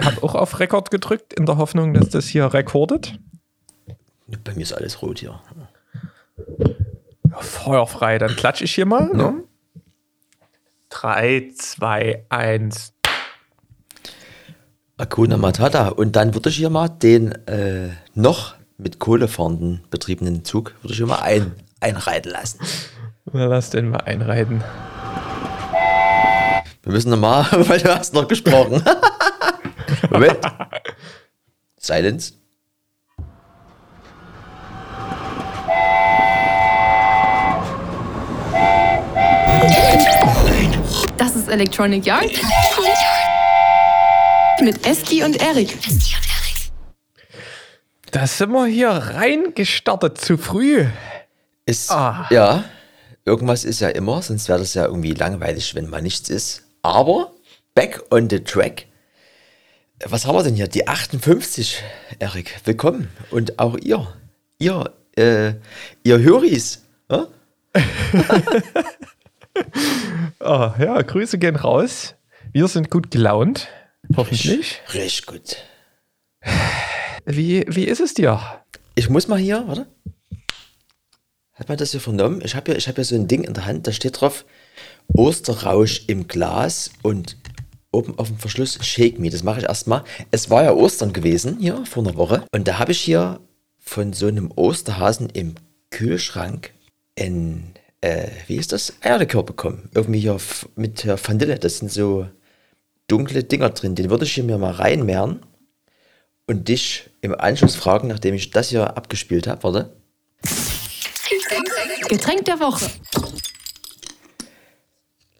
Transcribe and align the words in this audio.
habe 0.00 0.22
auch 0.22 0.34
auf 0.34 0.58
Rekord 0.60 0.90
gedrückt, 0.90 1.32
in 1.34 1.46
der 1.46 1.56
Hoffnung, 1.56 1.94
dass 1.94 2.08
das 2.10 2.26
hier 2.26 2.52
rekordet. 2.52 3.18
Bei 4.44 4.54
mir 4.54 4.62
ist 4.62 4.72
alles 4.72 5.02
rot 5.02 5.20
hier. 5.20 5.40
Feuerfrei, 7.38 8.18
dann 8.18 8.34
klatsche 8.34 8.64
ich 8.64 8.74
hier 8.74 8.86
mal. 8.86 9.08
Ne? 9.12 9.44
3, 10.90 11.50
2, 11.54 12.24
1. 12.28 12.92
Akuna 14.96 15.36
Matata. 15.36 15.88
Und 15.88 16.16
dann 16.16 16.34
würde 16.34 16.48
ich 16.48 16.56
hier 16.56 16.70
mal 16.70 16.88
den 16.88 17.32
äh, 17.46 17.90
noch 18.14 18.54
mit 18.78 18.98
Kohle 18.98 19.28
fahrenden 19.28 19.84
betriebenen 19.90 20.44
Zug, 20.44 20.74
würde 20.82 20.92
ich 20.92 20.98
hier 20.98 21.06
mal 21.06 21.20
ein, 21.20 21.52
einreiten 21.80 22.30
lassen. 22.30 22.60
Na, 23.32 23.46
lass 23.46 23.70
den 23.70 23.90
mal 23.90 24.00
einreiten. 24.00 24.62
Wir 26.82 26.92
müssen 26.92 27.10
nochmal, 27.10 27.46
weil 27.68 27.80
du 27.80 27.94
hast 27.94 28.14
noch 28.14 28.28
gesprochen. 28.28 28.82
Moment. 30.10 30.38
Silence. 31.78 32.34
Das 41.16 41.34
ist 41.34 41.48
Electronic 41.48 42.04
Yard. 42.06 42.30
Mit 44.60 44.86
Eski 44.86 45.22
und 45.22 45.40
Erik. 45.42 45.76
Da 48.10 48.26
sind 48.26 48.50
wir 48.52 48.66
hier 48.66 48.88
reingestartet 48.88 50.18
zu 50.18 50.38
früh. 50.38 50.86
Ist, 51.66 51.90
ah. 51.90 52.26
ja, 52.30 52.64
irgendwas 53.24 53.64
ist 53.64 53.80
ja 53.80 53.88
immer, 53.88 54.22
sonst 54.22 54.48
wäre 54.48 54.60
das 54.60 54.74
ja 54.74 54.86
irgendwie 54.86 55.12
langweilig, 55.12 55.74
wenn 55.74 55.90
mal 55.90 56.00
nichts 56.00 56.28
ist. 56.30 56.62
Aber 56.82 57.32
back 57.74 58.02
on 58.10 58.30
the 58.30 58.40
track. 58.40 58.85
Was 60.04 60.26
haben 60.26 60.36
wir 60.36 60.42
denn 60.42 60.54
hier? 60.54 60.68
Die 60.68 60.86
58, 60.86 61.82
Erik. 62.18 62.60
Willkommen. 62.64 63.08
Und 63.30 63.58
auch 63.58 63.78
ihr. 63.78 64.06
Ihr, 64.58 64.92
äh, 65.16 65.54
ihr 66.02 66.18
Höris. 66.18 66.84
oh, 67.08 67.26
ja, 70.40 71.00
Grüße 71.00 71.38
gehen 71.38 71.56
raus. 71.56 72.14
Wir 72.52 72.68
sind 72.68 72.90
gut 72.90 73.10
gelaunt. 73.10 73.68
Hoffentlich. 74.14 74.82
Richtig, 74.90 74.94
richtig 74.94 75.26
gut. 75.26 75.56
Wie, 77.24 77.64
wie 77.66 77.84
ist 77.84 78.00
es 78.00 78.12
dir? 78.12 78.38
Ich 78.94 79.08
muss 79.08 79.28
mal 79.28 79.38
hier, 79.38 79.66
warte. 79.66 79.86
Hat 81.54 81.70
man 81.70 81.78
das 81.78 81.92
hier 81.92 82.00
vernommen? 82.00 82.42
Ich 82.44 82.54
habe 82.54 82.72
hier, 82.72 82.80
hab 82.80 82.96
hier 82.96 83.04
so 83.04 83.14
ein 83.14 83.28
Ding 83.28 83.44
in 83.44 83.54
der 83.54 83.64
Hand, 83.64 83.86
da 83.86 83.92
steht 83.92 84.20
drauf 84.20 84.44
Osterrausch 85.08 86.04
im 86.06 86.28
Glas 86.28 86.90
und 87.02 87.36
oben 87.92 88.18
auf 88.18 88.28
dem 88.28 88.38
Verschluss 88.38 88.78
Shake 88.82 89.18
Me. 89.18 89.30
Das 89.30 89.42
mache 89.42 89.60
ich 89.60 89.66
erstmal. 89.66 90.04
Es 90.30 90.50
war 90.50 90.64
ja 90.64 90.72
Ostern 90.72 91.12
gewesen 91.12 91.58
hier 91.60 91.84
vor 91.86 92.02
einer 92.04 92.16
Woche 92.16 92.44
und 92.52 92.68
da 92.68 92.78
habe 92.78 92.92
ich 92.92 93.00
hier 93.00 93.40
von 93.78 94.12
so 94.12 94.26
einem 94.26 94.50
Osterhasen 94.54 95.30
im 95.30 95.54
Kühlschrank 95.90 96.72
ein, 97.18 97.74
äh, 98.00 98.28
wie 98.46 98.56
ist 98.56 98.72
das? 98.72 98.94
Eierlikör 99.00 99.42
bekommen. 99.42 99.88
Irgendwie 99.94 100.20
hier 100.20 100.38
mit 100.74 101.06
Vanille. 101.06 101.58
Das 101.58 101.78
sind 101.78 101.90
so 101.90 102.26
dunkle 103.08 103.44
Dinger 103.44 103.70
drin. 103.70 103.94
Den 103.94 104.10
würde 104.10 104.24
ich 104.24 104.34
hier 104.34 104.44
mir 104.44 104.58
mal 104.58 104.72
reinmehren 104.72 105.40
und 106.46 106.68
dich 106.68 107.10
im 107.20 107.34
Anschluss 107.34 107.76
fragen, 107.76 108.08
nachdem 108.08 108.34
ich 108.34 108.50
das 108.50 108.68
hier 108.70 108.96
abgespielt 108.96 109.46
habe. 109.46 109.62
Warte. 109.62 109.96
Getränk 112.08 112.44
der 112.44 112.60
Woche. 112.60 112.90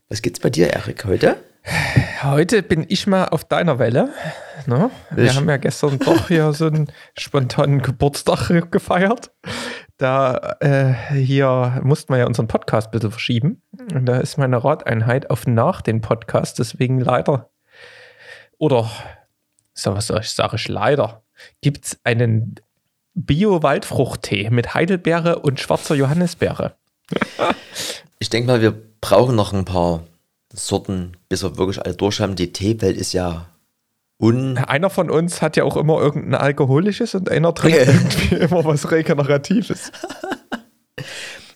Was 0.09 0.23
gibt's 0.23 0.41
bei 0.41 0.51
dir, 0.51 0.73
Erik, 0.73 1.05
heute? 1.05 1.37
Heute 2.23 2.63
bin 2.63 2.87
ich 2.89 3.07
mal 3.07 3.27
auf 3.27 3.45
deiner 3.45 3.79
Welle. 3.79 4.11
Ne? 4.67 4.91
Wir 5.11 5.35
haben 5.35 5.49
ja 5.49 5.59
gestern 5.59 5.99
doch 5.99 6.29
hier 6.29 6.53
so 6.53 6.67
einen 6.67 6.91
spontanen 7.19 7.83
Geburtstag 7.83 8.71
gefeiert. 8.71 9.33
Da 9.99 10.57
äh, 10.61 10.95
hier 11.13 11.81
mussten 11.83 12.13
wir 12.13 12.19
ja 12.19 12.27
unseren 12.27 12.49
Podcast 12.49 12.89
ein 12.89 12.91
bisschen 12.93 13.11
verschieben. 13.11 13.63
Und 13.93 14.07
da 14.07 14.19
ist 14.19 14.39
meine 14.39 14.63
Rateinheit 14.65 15.31
auf 15.31 15.47
nach 15.47 15.83
den 15.83 16.01
Podcast. 16.01 16.59
Deswegen 16.59 17.01
leider, 17.01 17.51
oder 18.57 18.91
so 19.75 19.95
was 19.95 20.07
soll 20.07 20.21
ich, 20.21 20.31
sage 20.31 20.57
ich 20.57 20.69
leider, 20.69 21.23
gibt 21.61 21.85
es 21.85 22.01
einen 22.05 22.57
Bio-Waldfruchttee 23.15 24.51
mit 24.51 24.75
Heidelbeere 24.75 25.41
und 25.41 25.61
schwarzer 25.61 25.95
Johannisbeere. 25.95 26.77
ich 28.19 28.31
denke 28.31 28.47
mal, 28.47 28.61
wir 28.61 28.75
brauchen 29.01 29.37
noch 29.37 29.53
ein 29.53 29.65
paar 29.65 30.03
Sorten, 30.57 31.17
bis 31.29 31.43
wir 31.43 31.59
wirklich 31.59 31.85
alle 31.85 31.95
durch 31.95 32.21
haben. 32.21 32.35
Die 32.35 32.53
Teewelt 32.53 32.97
ist 32.97 33.13
ja 33.13 33.47
un. 34.19 34.59
Einer 34.59 34.91
von 34.91 35.11
uns 35.11 35.43
hat 35.43 35.57
ja 35.57 35.65
auch 35.65 35.77
immer 35.77 36.01
irgendein 36.01 36.41
alkoholisches 36.41 37.15
und 37.15 37.31
einer 37.31 37.55
trinkt 37.55 37.87
irgendwie 37.87 38.35
immer 38.41 38.65
was 38.65 38.91
Regeneratives. 38.91 39.93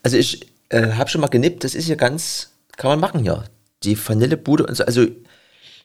Also 0.02 0.16
ich 0.16 0.50
äh, 0.70 0.92
habe 0.92 1.10
schon 1.10 1.20
mal 1.20 1.26
genippt, 1.26 1.62
das 1.62 1.74
ist 1.74 1.86
ja 1.86 1.94
ganz, 1.94 2.52
kann 2.78 2.88
man 2.88 3.00
machen 3.00 3.20
hier. 3.20 3.44
Die 3.82 3.98
Vanillebude 3.98 4.64
und 4.64 4.74
so. 4.74 4.84
Also, 4.84 5.06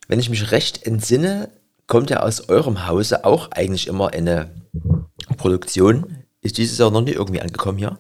wenn 0.08 0.22
ich 0.22 0.30
mich 0.30 0.52
recht 0.52 0.88
entsinne, 0.88 1.50
kommt 1.88 2.10
ja 2.10 2.22
aus 2.22 2.48
eurem 2.48 2.88
Hause 2.88 3.26
auch 3.26 3.52
eigentlich 3.52 3.88
immer 3.88 4.14
eine 4.14 4.52
Produktion. 5.36 6.24
Ist 6.42 6.58
dieses 6.58 6.78
Jahr 6.78 6.92
noch 6.92 7.02
nie 7.02 7.12
irgendwie 7.12 7.42
angekommen 7.42 7.78
hier. 7.78 8.00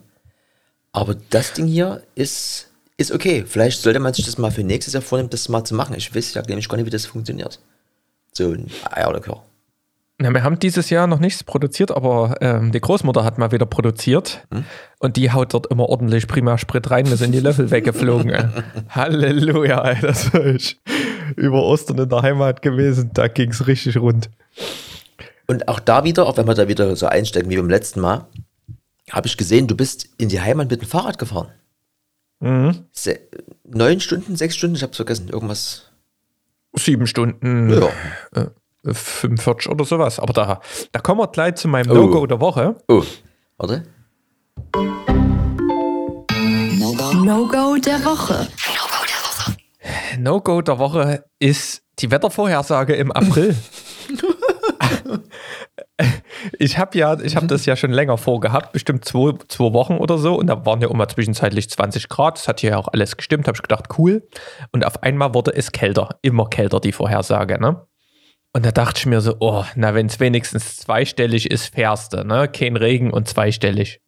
Aber 0.91 1.15
das 1.29 1.51
Ding 1.51 1.67
hier 1.67 2.03
ist, 2.15 2.69
ist 2.97 3.11
okay. 3.11 3.43
Vielleicht 3.45 3.81
sollte 3.81 3.99
man 3.99 4.13
sich 4.13 4.25
das 4.25 4.37
mal 4.37 4.51
für 4.51 4.63
nächstes 4.63 4.93
Jahr 4.93 5.03
vornehmen, 5.03 5.29
das 5.29 5.49
mal 5.49 5.63
zu 5.63 5.75
machen. 5.75 5.95
Ich 5.95 6.15
weiß 6.15 6.33
ja 6.33 6.41
nämlich 6.47 6.69
gar 6.69 6.77
nicht, 6.77 6.85
wie 6.85 6.91
das 6.91 7.05
funktioniert. 7.05 7.59
So 8.31 8.51
ein 8.51 8.67
Eierlikör. 8.91 9.43
Ja, 10.21 10.33
wir 10.33 10.43
haben 10.43 10.59
dieses 10.59 10.89
Jahr 10.89 11.07
noch 11.07 11.19
nichts 11.19 11.43
produziert, 11.43 11.91
aber 11.91 12.37
ähm, 12.39 12.71
die 12.71 12.79
Großmutter 12.79 13.25
hat 13.25 13.37
mal 13.37 13.51
wieder 13.51 13.65
produziert 13.65 14.47
hm? 14.49 14.63
und 14.99 15.17
die 15.17 15.33
haut 15.33 15.53
dort 15.53 15.67
immer 15.67 15.89
ordentlich 15.89 16.27
prima 16.27 16.57
Sprit 16.57 16.89
rein, 16.89 17.03
da 17.03 17.17
sind 17.17 17.33
die 17.33 17.41
Löffel 17.41 17.69
weggeflogen. 17.69 18.33
Halleluja, 18.89 19.83
ey, 19.83 19.99
das 19.99 20.33
war 20.33 20.45
ich 20.45 20.79
über 21.35 21.63
Ostern 21.63 21.97
in 21.97 22.07
der 22.07 22.21
Heimat 22.21 22.61
gewesen, 22.61 23.11
da 23.13 23.27
ging 23.27 23.49
es 23.49 23.67
richtig 23.67 23.97
rund. 23.97 24.29
Und 25.47 25.67
auch 25.67 25.81
da 25.81 26.05
wieder, 26.05 26.27
auch 26.27 26.37
wenn 26.37 26.47
wir 26.47 26.53
da 26.53 26.69
wieder 26.69 26.95
so 26.95 27.07
einsteigen 27.07 27.49
wie 27.49 27.57
beim 27.57 27.69
letzten 27.69 27.99
Mal, 27.99 28.25
habe 29.11 29.27
ich 29.27 29.35
gesehen, 29.35 29.67
du 29.67 29.75
bist 29.75 30.07
in 30.17 30.29
die 30.29 30.39
Heimat 30.39 30.69
mit 30.71 30.81
dem 30.81 30.87
Fahrrad 30.87 31.19
gefahren. 31.19 31.49
Mhm. 32.39 32.85
Se 32.91 33.19
neun 33.63 33.99
Stunden, 33.99 34.35
sechs 34.35 34.55
Stunden, 34.55 34.75
ich 34.75 34.83
habe 34.83 34.91
es 34.91 34.97
vergessen, 34.97 35.29
irgendwas. 35.29 35.91
Sieben 36.73 37.07
Stunden. 37.07 37.69
Ja. 37.69 37.89
Äh, 38.33 38.49
45 38.93 39.71
oder 39.71 39.85
sowas. 39.85 40.19
Aber 40.19 40.33
da, 40.33 40.61
da 40.91 40.99
kommen 40.99 41.21
wir 41.21 41.27
gleich 41.27 41.55
zu 41.55 41.67
meinem 41.67 41.89
oh. 41.91 41.95
No-Go 41.95 42.27
der 42.27 42.39
Woche. 42.39 42.75
Oh, 42.87 43.03
warte. 43.57 43.83
No-Go 47.23 47.77
der 47.77 48.03
Woche. 48.05 48.47
No-Go 50.19 50.61
der 50.61 50.77
Woche 50.77 51.25
ist 51.39 51.81
die 51.99 52.11
Wettervorhersage 52.11 52.95
im 52.95 53.11
April. 53.11 53.55
ich 56.59 56.77
habe 56.77 56.97
ja, 56.97 57.19
ich 57.19 57.35
habe 57.35 57.47
das 57.47 57.65
ja 57.65 57.75
schon 57.75 57.91
länger 57.91 58.17
vorgehabt, 58.17 58.73
bestimmt 58.73 59.05
zwei, 59.05 59.33
zwei 59.47 59.73
Wochen 59.73 59.95
oder 59.97 60.17
so. 60.17 60.35
Und 60.35 60.47
da 60.47 60.65
waren 60.65 60.81
ja 60.81 60.89
immer 60.89 61.07
zwischenzeitlich 61.07 61.69
20 61.69 62.09
Grad. 62.09 62.37
Das 62.37 62.47
hat 62.47 62.59
hier 62.59 62.71
ja 62.71 62.77
auch 62.77 62.89
alles 62.89 63.15
gestimmt. 63.17 63.47
Habe 63.47 63.55
ich 63.55 63.61
gedacht, 63.61 63.85
cool. 63.97 64.27
Und 64.71 64.85
auf 64.85 65.03
einmal 65.03 65.33
wurde 65.33 65.53
es 65.55 65.71
kälter, 65.71 66.09
immer 66.21 66.49
kälter 66.49 66.79
die 66.79 66.91
Vorhersage. 66.91 67.59
Ne? 67.59 67.85
Und 68.53 68.65
da 68.65 68.71
dachte 68.71 68.99
ich 68.99 69.05
mir 69.05 69.21
so, 69.21 69.35
oh, 69.39 69.63
na, 69.75 69.93
wenn 69.93 70.05
es 70.07 70.19
wenigstens 70.19 70.77
zweistellig 70.77 71.51
ist, 71.51 71.75
fährst 71.75 72.13
du, 72.13 72.23
ne? 72.23 72.47
Kein 72.47 72.77
Regen 72.77 73.11
und 73.11 73.27
zweistellig. 73.27 74.01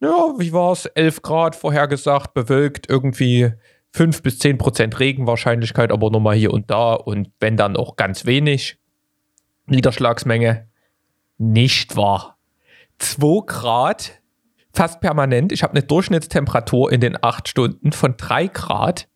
Ja, 0.00 0.34
wie 0.38 0.52
war 0.52 0.72
es? 0.72 0.86
11 0.86 1.22
Grad 1.22 1.56
vorhergesagt, 1.56 2.34
bewölkt, 2.34 2.88
irgendwie 2.88 3.52
5 3.92 4.22
bis 4.22 4.38
10 4.38 4.58
Prozent 4.58 4.98
Regenwahrscheinlichkeit, 4.98 5.92
aber 5.92 6.10
nur 6.10 6.20
mal 6.20 6.36
hier 6.36 6.52
und 6.52 6.70
da. 6.70 6.94
Und 6.94 7.30
wenn 7.40 7.56
dann 7.56 7.76
auch 7.76 7.96
ganz 7.96 8.24
wenig 8.24 8.78
Niederschlagsmenge. 9.66 10.68
Nicht 11.42 11.96
wahr. 11.96 12.38
2 12.98 13.46
Grad, 13.46 14.22
fast 14.72 15.00
permanent. 15.00 15.52
Ich 15.52 15.62
habe 15.62 15.72
eine 15.72 15.82
Durchschnittstemperatur 15.82 16.92
in 16.92 17.00
den 17.00 17.16
8 17.20 17.48
Stunden 17.48 17.92
von 17.92 18.16
3 18.16 18.46
Grad. 18.48 19.08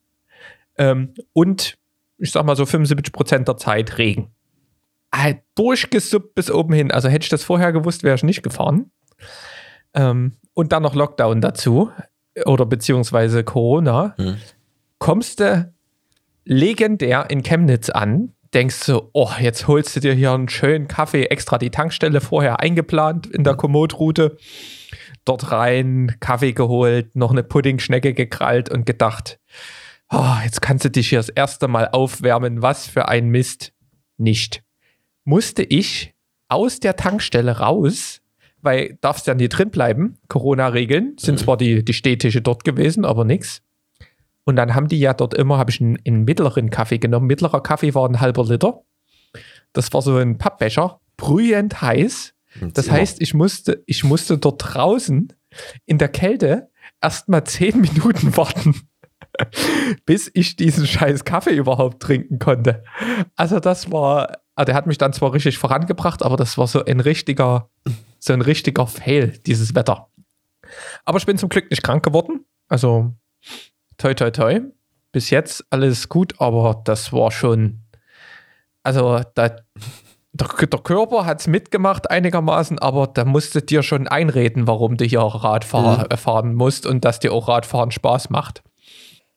Ähm, 0.78 1.14
und 1.32 1.78
ich 2.19 2.32
sag 2.32 2.44
mal 2.44 2.56
so 2.56 2.67
75 2.67 3.12
Prozent 3.12 3.49
der 3.49 3.56
Zeit 3.56 3.99
Regen 3.99 4.32
halt 5.14 5.38
durchgesuppt 5.55 6.34
bis 6.34 6.50
oben 6.50 6.75
hin. 6.75 6.90
Also 6.90 7.08
hätte 7.08 7.25
ich 7.25 7.31
das 7.31 7.44
vorher 7.44 7.73
gewusst, 7.73 8.02
wäre 8.02 8.14
ich 8.14 8.23
nicht 8.23 8.43
gefahren. 8.43 8.90
Ähm, 9.94 10.32
und 10.55 10.73
dann 10.73 10.82
noch 10.82 10.94
Lockdown 10.94 11.40
dazu 11.40 11.90
oder 12.44 12.67
beziehungsweise 12.67 13.44
Corona. 13.44 14.14
Hm. 14.17 14.37
Kommst 14.99 15.40
du 15.40 15.73
legendär 16.44 17.26
in 17.31 17.43
Chemnitz 17.43 17.90
an, 17.90 18.32
denkst 18.54 18.87
du, 18.87 19.10
oh, 19.12 19.31
jetzt 19.40 19.66
holst 19.66 19.96
du 19.96 20.00
dir 20.00 20.14
hier 20.14 20.32
einen 20.32 20.48
schönen 20.48 20.88
Kaffee, 20.88 21.25
extra 21.25 21.58
die 21.58 21.70
Tankstelle 21.70 22.20
vorher 22.20 22.60
eingeplant 22.60 23.26
in 23.26 23.44
der 23.44 23.54
Komoot-Route. 23.54 24.37
Dort 25.25 25.50
rein, 25.50 26.16
Kaffee 26.20 26.52
geholt, 26.52 27.14
noch 27.16 27.32
eine 27.32 27.43
Puddingschnecke 27.43 28.14
gekrallt 28.14 28.70
und 28.70 28.87
gedacht, 28.87 29.40
oh, 30.10 30.37
jetzt 30.44 30.62
kannst 30.62 30.84
du 30.84 30.90
dich 30.90 31.08
hier 31.08 31.19
das 31.19 31.28
erste 31.28 31.69
Mal 31.69 31.88
aufwärmen. 31.90 32.62
Was 32.62 32.87
für 32.87 33.08
ein 33.08 33.28
Mist. 33.28 33.72
Nicht 34.19 34.62
musste 35.26 35.62
ich 35.62 36.14
aus 36.49 36.81
der 36.81 36.96
Tankstelle 36.96 37.58
raus, 37.58 38.22
weil 38.62 38.96
darfst 39.02 39.26
ja 39.26 39.34
nie 39.34 39.49
drin 39.49 39.70
bleiben. 39.70 40.16
Corona-Regeln 40.28 41.16
sind 41.19 41.38
zwar 41.38 41.56
die, 41.56 41.84
die 41.84 41.92
Stehtische 41.92 42.40
dort 42.40 42.64
gewesen, 42.64 43.04
aber 43.04 43.25
nix. 43.25 43.62
Und 44.46 44.54
dann 44.54 44.75
haben 44.75 44.87
die 44.87 45.00
ja 45.00 45.12
dort 45.12 45.34
immer, 45.34 45.58
habe 45.58 45.72
ich 45.72 45.81
einen, 45.81 45.98
einen 46.06 46.25
mittleren 46.25 46.70
Kaffee 46.70 46.98
genommen. 46.98 47.26
Mittlerer 47.26 47.60
Kaffee 47.62 47.94
war 47.94 48.08
ein 48.08 48.20
halber 48.20 48.44
Liter. 48.44 48.82
Das 49.72 49.93
war 49.93 50.02
so 50.02 50.16
ein 50.16 50.38
Pappbecher, 50.38 51.00
brühend 51.16 51.82
heiß. 51.82 52.32
Das 52.72 52.90
heißt, 52.90 53.20
ich 53.20 53.34
musste, 53.34 53.82
ich 53.87 54.04
musste 54.04 54.38
dort 54.38 54.62
draußen 54.64 55.32
in 55.84 55.98
der 55.98 56.08
Kälte 56.08 56.70
erst 57.02 57.28
mal 57.28 57.44
zehn 57.44 57.81
Minuten 57.81 58.37
warten, 58.37 58.88
bis 60.06 60.31
ich 60.32 60.54
diesen 60.54 60.87
scheiß 60.87 61.25
Kaffee 61.25 61.56
überhaupt 61.56 62.00
trinken 62.00 62.38
konnte. 62.38 62.84
Also 63.34 63.58
das 63.58 63.90
war, 63.90 64.38
ah, 64.54 64.64
der 64.64 64.76
hat 64.76 64.87
mich 64.87 64.96
dann 64.96 65.12
zwar 65.12 65.32
richtig 65.32 65.58
vorangebracht, 65.58 66.22
aber 66.22 66.37
das 66.37 66.56
war 66.56 66.69
so 66.69 66.84
ein 66.84 67.00
richtiger, 67.00 67.69
so 68.20 68.32
ein 68.32 68.42
richtiger 68.42 68.87
Fail, 68.87 69.38
dieses 69.44 69.75
Wetter. 69.75 70.08
Aber 71.04 71.19
ich 71.19 71.26
bin 71.26 71.37
zum 71.37 71.49
Glück 71.49 71.69
nicht 71.69 71.82
krank 71.82 72.04
geworden. 72.04 72.46
Also 72.69 73.12
toi 73.98 74.14
toi 74.14 74.31
toi. 74.31 74.60
Bis 75.12 75.31
jetzt 75.31 75.64
alles 75.70 76.08
gut, 76.08 76.34
aber 76.40 76.82
das 76.84 77.12
war 77.12 77.31
schon, 77.31 77.81
also 78.82 79.20
da, 79.34 79.56
der, 80.32 80.48
der 80.48 80.81
Körper 80.81 81.25
hat 81.25 81.40
es 81.40 81.46
mitgemacht 81.46 82.10
einigermaßen, 82.10 82.78
aber 82.78 83.06
da 83.06 83.25
musst 83.25 83.54
du 83.54 83.62
dir 83.62 83.82
schon 83.82 84.08
einreden, 84.08 84.66
warum 84.66 84.96
du 84.96 85.04
hier 85.04 85.20
Radfahr 85.20 86.10
äh, 86.10 86.16
fahren 86.16 86.54
musst 86.54 86.87
und 86.87 87.04
dass 87.04 87.19
dir 87.20 87.32
auch 87.32 87.48
Radfahren 87.48 87.90
Spaß 87.90 88.31
macht. 88.31 88.62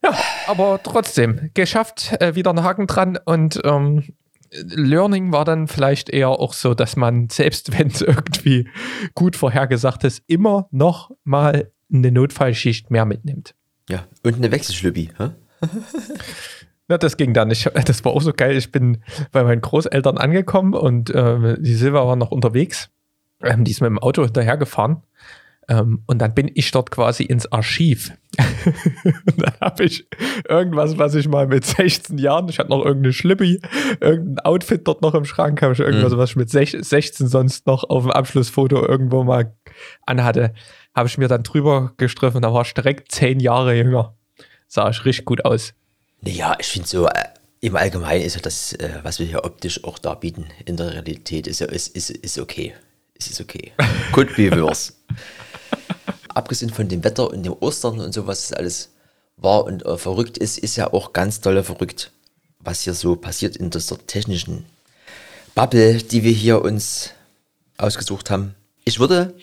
Ja, 0.04 0.18
aber 0.48 0.80
trotzdem, 0.84 1.52
geschafft, 1.54 2.14
äh, 2.22 2.36
wieder 2.36 2.50
einen 2.52 2.64
Haken 2.64 2.88
dran 2.88 3.18
und 3.26 3.60
ähm, 3.64 4.16
Learning 4.52 5.32
war 5.32 5.46
dann 5.46 5.68
vielleicht 5.68 6.10
eher 6.10 6.30
auch 6.30 6.54
so, 6.54 6.74
dass 6.74 6.96
man, 6.96 7.30
selbst 7.30 7.78
wenn 7.78 7.88
es 7.88 8.02
irgendwie 8.02 8.68
gut 9.16 9.36
vorhergesagt 9.36 10.04
ist, 10.04 10.24
immer 10.28 10.68
noch 10.72 11.12
mal 11.24 11.72
eine 11.92 12.12
Notfallschicht 12.12 12.92
mehr 12.92 13.06
mitnimmt. 13.06 13.56
Ja, 13.90 14.06
und 14.24 14.36
eine 14.36 14.52
Wechselschlüppi. 14.52 15.10
Hä? 15.18 15.30
Na, 16.88 16.98
das 16.98 17.18
ging 17.18 17.34
dann. 17.34 17.52
Ich, 17.52 17.64
das 17.86 18.04
war 18.06 18.12
auch 18.14 18.22
so 18.22 18.34
geil. 18.34 18.56
Ich 18.58 18.72
bin 18.72 19.04
bei 19.32 19.44
meinen 19.44 19.62
Großeltern 19.62 20.18
angekommen 20.18 20.74
und 20.74 21.10
äh, 21.10 21.56
die 21.60 21.76
Silva 21.76 22.06
war 22.08 22.16
noch 22.16 22.32
unterwegs. 22.32 22.90
Ähm, 23.42 23.64
die 23.64 23.72
ist 23.72 23.82
mit 23.82 23.90
dem 23.90 24.00
Auto 24.00 24.24
hinterhergefahren. 24.24 24.98
Ähm, 25.70 26.02
und 26.08 26.20
dann 26.20 26.34
bin 26.34 26.50
ich 26.56 26.72
dort 26.72 26.90
quasi 26.90 27.24
ins 27.24 27.52
Archiv. 27.52 28.12
und 29.06 29.38
dann 29.38 29.54
habe 29.62 29.84
ich 29.84 30.08
irgendwas, 30.48 30.98
was 30.98 31.14
ich 31.14 31.28
mal 31.28 31.46
mit 31.48 31.64
16 31.64 32.18
Jahren, 32.18 32.50
ich 32.50 32.58
hatte 32.58 32.72
noch 32.72 32.84
irgendeine 32.84 33.14
Schlippi, 33.14 33.62
irgendein 34.02 34.40
Outfit 34.46 34.88
dort 34.88 35.04
noch 35.04 35.14
im 35.14 35.26
Schrank, 35.26 35.62
habe 35.62 35.74
ich 35.74 35.80
irgendwas, 35.80 36.18
was 36.18 36.32
ich 36.32 36.36
mit 36.38 36.50
sech- 36.50 36.84
16 36.84 37.28
sonst 37.28 37.68
noch 37.68 37.84
auf 37.84 38.02
dem 38.04 38.12
Abschlussfoto 38.12 38.84
irgendwo 38.84 39.24
mal 39.24 39.56
anhatte, 40.08 40.54
habe 40.96 41.08
ich 41.08 41.18
mir 41.18 41.28
dann 41.28 41.44
drüber 41.44 41.94
gestriffen. 41.98 42.42
Da 42.42 42.54
war 42.54 42.64
ich 42.64 42.74
direkt 42.74 43.12
10 43.12 43.40
Jahre 43.40 43.76
jünger. 43.76 44.16
Sah 44.68 44.90
ich 44.90 45.06
richtig 45.06 45.26
gut 45.26 45.46
aus. 45.46 45.74
Naja, 46.22 46.56
ich 46.60 46.68
finde 46.68 46.88
so, 46.88 47.08
äh, 47.08 47.24
im 47.62 47.76
Allgemeinen 47.76 48.24
ist 48.24 48.36
ja 48.36 48.42
das, 48.42 48.74
äh, 48.74 49.00
was 49.04 49.20
wir 49.20 49.26
hier 49.26 49.44
optisch 49.44 49.84
auch 49.84 50.00
darbieten, 50.00 50.48
in 50.66 50.78
der 50.78 50.94
Realität, 50.94 51.48
ist 51.48 51.60
ja 51.60 51.68
ist, 51.68 51.96
ist, 51.96 52.10
ist 52.10 52.38
okay. 52.38 52.74
Es 53.16 53.28
ist 53.28 53.42
okay. 53.42 53.74
Could 54.14 54.36
be 54.36 54.50
worse. 54.62 54.94
Abgesehen 56.30 56.72
von 56.72 56.88
dem 56.88 57.04
Wetter 57.04 57.30
und 57.30 57.44
dem 57.44 57.54
Ostern 57.60 58.00
und 58.00 58.14
so, 58.14 58.28
was 58.28 58.46
es 58.46 58.54
alles 58.54 58.94
war 59.36 59.66
und 59.66 59.86
äh, 59.86 59.98
verrückt 59.98 60.38
ist, 60.38 60.58
ist 60.58 60.76
ja 60.76 60.94
auch 60.94 61.14
ganz 61.14 61.42
dolle 61.42 61.64
verrückt, 61.64 62.12
was 62.60 62.82
hier 62.82 62.94
so 62.94 63.16
passiert 63.16 63.58
in 63.58 63.70
dieser 63.70 63.98
technischen 64.06 64.66
Bubble, 65.56 65.98
die 65.98 66.24
wir 66.24 66.32
hier 66.32 66.62
uns 66.62 67.12
ausgesucht 67.78 68.30
haben. 68.30 68.56
Ich 68.86 69.00
würde, 69.00 69.34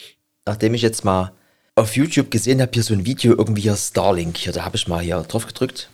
nachdem 0.47 0.75
ich 0.75 0.83
jetzt 0.83 1.05
mal 1.05 1.33
auf 1.75 1.97
YouTube 1.97 2.31
gesehen 2.31 2.63
habe, 2.63 2.71
hier 2.73 2.83
so 2.83 2.95
ein 2.95 3.05
Video 3.05 3.37
irgendwie 3.37 3.63
hier 3.63 3.77
Starlink, 3.77 4.39
hier, 4.39 4.53
da 4.53 4.65
habe 4.65 4.77
ich 4.77 4.89
mal 4.89 5.03
hier 5.03 5.21
drauf 5.23 5.47
gedrückt 5.47 5.91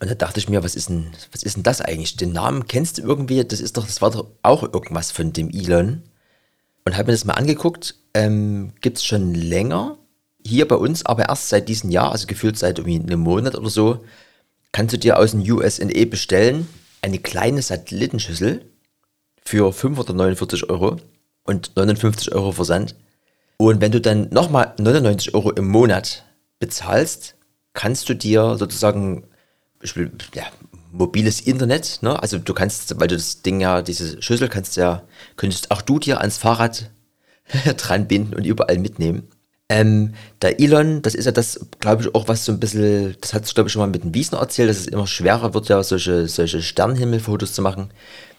und 0.00 0.08
da 0.10 0.14
dachte 0.14 0.38
ich 0.38 0.48
mir, 0.48 0.62
was 0.62 0.76
ist 0.76 0.88
denn, 0.88 1.08
was 1.32 1.42
ist 1.42 1.56
denn 1.56 1.64
das 1.64 1.80
eigentlich? 1.80 2.16
Den 2.16 2.32
Namen 2.32 2.68
kennst 2.68 2.98
du 2.98 3.02
irgendwie? 3.02 3.44
Das 3.44 3.60
ist 3.60 3.76
doch, 3.76 3.84
das 3.86 4.00
war 4.00 4.12
doch 4.12 4.26
auch 4.42 4.62
irgendwas 4.62 5.10
von 5.10 5.32
dem 5.32 5.50
Elon. 5.50 6.02
Und 6.84 6.96
habe 6.96 7.06
mir 7.06 7.12
das 7.12 7.24
mal 7.24 7.34
angeguckt. 7.34 7.96
Ähm, 8.14 8.72
Gibt 8.80 8.98
es 8.98 9.04
schon 9.04 9.34
länger. 9.34 9.98
Hier 10.46 10.68
bei 10.68 10.76
uns, 10.76 11.04
aber 11.04 11.28
erst 11.28 11.48
seit 11.48 11.68
diesem 11.68 11.90
Jahr, 11.90 12.12
also 12.12 12.26
gefühlt 12.26 12.56
seit 12.56 12.78
irgendwie 12.78 13.00
einem 13.00 13.20
Monat 13.20 13.56
oder 13.56 13.68
so, 13.68 14.04
kannst 14.70 14.94
du 14.94 14.98
dir 14.98 15.18
aus 15.18 15.32
dem 15.32 15.40
USNE 15.40 16.06
bestellen 16.06 16.68
eine 17.02 17.18
kleine 17.18 17.60
Satellitenschüssel 17.60 18.64
für 19.44 19.72
549 19.72 20.70
Euro 20.70 20.96
und 21.42 21.76
59 21.76 22.32
Euro 22.32 22.52
Versand. 22.52 22.94
Und 23.58 23.80
wenn 23.80 23.92
du 23.92 24.00
dann 24.00 24.28
nochmal 24.30 24.72
99 24.78 25.34
Euro 25.34 25.50
im 25.50 25.68
Monat 25.68 26.24
bezahlst, 26.60 27.34
kannst 27.74 28.08
du 28.08 28.14
dir 28.14 28.56
sozusagen 28.56 29.24
ja, 30.34 30.44
mobiles 30.92 31.40
Internet, 31.40 31.98
ne? 32.02 32.20
Also 32.20 32.38
du 32.38 32.54
kannst, 32.54 32.98
weil 32.98 33.08
du 33.08 33.16
das 33.16 33.42
Ding 33.42 33.60
ja, 33.60 33.82
diese 33.82 34.22
Schüssel 34.22 34.48
kannst 34.48 34.76
ja, 34.76 35.02
könntest 35.36 35.70
auch 35.70 35.82
du 35.82 35.98
dir 35.98 36.20
ans 36.20 36.38
Fahrrad 36.38 36.90
dran 37.76 38.08
binden 38.08 38.34
und 38.34 38.46
überall 38.46 38.78
mitnehmen. 38.78 39.28
Ähm, 39.68 40.14
der 40.40 40.60
Elon, 40.60 41.02
das 41.02 41.14
ist 41.14 41.26
ja 41.26 41.32
das, 41.32 41.66
glaube 41.80 42.02
ich, 42.02 42.14
auch 42.14 42.26
was 42.26 42.44
so 42.44 42.52
ein 42.52 42.60
bisschen, 42.60 43.16
das 43.20 43.34
hat 43.34 43.52
glaube 43.54 43.68
ich, 43.68 43.72
schon 43.72 43.80
mal 43.80 43.86
mit 43.86 44.02
dem 44.02 44.14
Wiesner 44.14 44.38
erzählt, 44.38 44.70
dass 44.70 44.78
es 44.78 44.86
immer 44.86 45.06
schwerer 45.06 45.52
wird, 45.52 45.68
ja, 45.68 45.82
solche, 45.82 46.26
solche 46.26 46.62
Sternenhimmelfotos 46.62 47.52
zu 47.52 47.60
machen. 47.60 47.90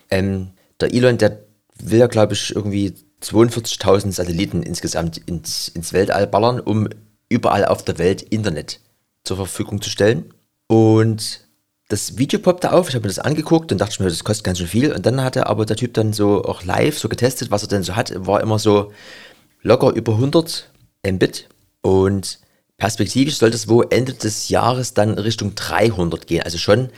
Ähm, 0.09 0.51
der 0.79 0.93
Elon, 0.93 1.17
der 1.17 1.39
will 1.77 1.99
ja, 1.99 2.07
glaube 2.07 2.33
ich, 2.33 2.55
irgendwie 2.55 2.95
42.000 3.21 4.11
Satelliten 4.11 4.63
insgesamt 4.63 5.17
ins, 5.17 5.67
ins 5.69 5.93
Weltall 5.93 6.27
ballern, 6.27 6.59
um 6.59 6.87
überall 7.27 7.65
auf 7.65 7.83
der 7.83 7.97
Welt 7.97 8.21
Internet 8.21 8.79
zur 9.23 9.37
Verfügung 9.37 9.81
zu 9.81 9.89
stellen. 9.89 10.33
Und 10.67 11.47
das 11.89 12.17
Video 12.17 12.39
poppte 12.39 12.71
auf, 12.71 12.89
ich 12.89 12.95
habe 12.95 13.03
mir 13.03 13.13
das 13.13 13.19
angeguckt 13.19 13.71
und 13.71 13.79
dachte 13.79 14.01
mir, 14.01 14.09
das 14.09 14.23
kostet 14.23 14.43
ganz 14.43 14.59
schön 14.59 14.67
viel. 14.67 14.93
Und 14.93 15.05
dann 15.05 15.23
hat 15.23 15.35
er 15.35 15.47
aber 15.47 15.65
der 15.65 15.75
Typ 15.75 15.93
dann 15.95 16.13
so 16.13 16.43
auch 16.43 16.63
live 16.63 16.97
so 16.97 17.09
getestet, 17.09 17.51
was 17.51 17.63
er 17.63 17.69
denn 17.69 17.83
so 17.83 17.95
hat. 17.95 18.13
War 18.15 18.41
immer 18.41 18.59
so 18.59 18.91
locker 19.61 19.93
über 19.93 20.13
100 20.13 20.69
Mbit. 21.05 21.49
Und 21.81 22.39
perspektivisch 22.77 23.37
sollte 23.37 23.55
es 23.55 23.67
wo 23.67 23.81
Ende 23.81 24.13
des 24.13 24.49
Jahres 24.49 24.93
dann 24.93 25.17
Richtung 25.17 25.55
300 25.55 26.27
gehen. 26.27 26.43
Also 26.43 26.57
schon 26.57 26.89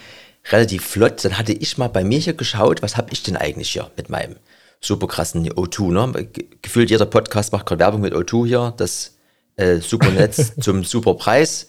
relativ 0.51 0.85
flott. 0.85 1.24
Dann 1.24 1.38
hatte 1.38 1.53
ich 1.53 1.77
mal 1.77 1.88
bei 1.88 2.03
mir 2.03 2.19
hier 2.19 2.33
geschaut, 2.33 2.81
was 2.81 2.97
habe 2.97 3.13
ich 3.13 3.24
denn 3.24 3.38
eigentlich 3.38 3.71
hier 3.71 3.89
mit 3.95 4.09
meinem 4.09 4.35
super 4.83 5.08
krassen 5.08 5.48
O2. 5.50 5.91
Ne? 5.91 6.25
Ge- 6.25 6.48
Gefühlt 6.62 6.89
jeder 6.89 7.05
Podcast 7.05 7.51
macht 7.51 7.65
gerade 7.65 7.79
Werbung 7.79 8.01
mit 8.01 8.13
O2 8.13 8.48
hier. 8.48 8.74
Das 8.77 9.15
äh, 9.55 9.77
super 9.77 10.12
Netz 10.12 10.53
zum 10.60 10.84
super 10.84 11.13
Preis 11.15 11.67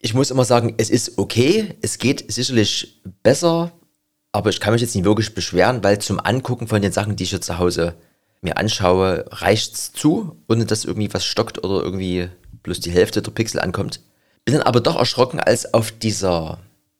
ich 0.00 0.12
muss 0.12 0.30
immer 0.30 0.44
sagen, 0.44 0.74
es 0.76 0.90
ist 0.90 1.16
okay, 1.16 1.76
es 1.80 1.96
geht 1.96 2.30
sicherlich 2.30 3.00
besser, 3.22 3.72
aber 4.32 4.50
ich 4.50 4.60
kann 4.60 4.74
mich 4.74 4.82
jetzt 4.82 4.94
nicht 4.94 5.06
wirklich 5.06 5.34
beschweren, 5.34 5.82
weil 5.82 5.98
zum 5.98 6.20
Angucken 6.20 6.68
von 6.68 6.82
den 6.82 6.92
Sachen, 6.92 7.16
die 7.16 7.24
ich 7.24 7.30
hier 7.30 7.40
zu 7.40 7.56
Hause 7.56 7.94
mir 8.42 8.58
anschaue, 8.58 9.24
reicht's 9.30 9.94
zu, 9.94 10.36
ohne 10.46 10.66
dass 10.66 10.84
irgendwie 10.84 11.08
was 11.14 11.24
stockt 11.24 11.64
oder 11.64 11.82
irgendwie 11.82 12.28
bloß 12.64 12.80
die 12.80 12.90
Hälfte 12.90 13.22
der 13.22 13.30
Pixel 13.30 13.60
ankommt. 13.60 14.00
Bin 14.44 14.52
dann 14.54 14.64
aber 14.64 14.82
doch 14.82 14.96
erschrocken, 14.96 15.40
als 15.40 15.72
auf 15.72 15.90
dieser, 15.90 16.58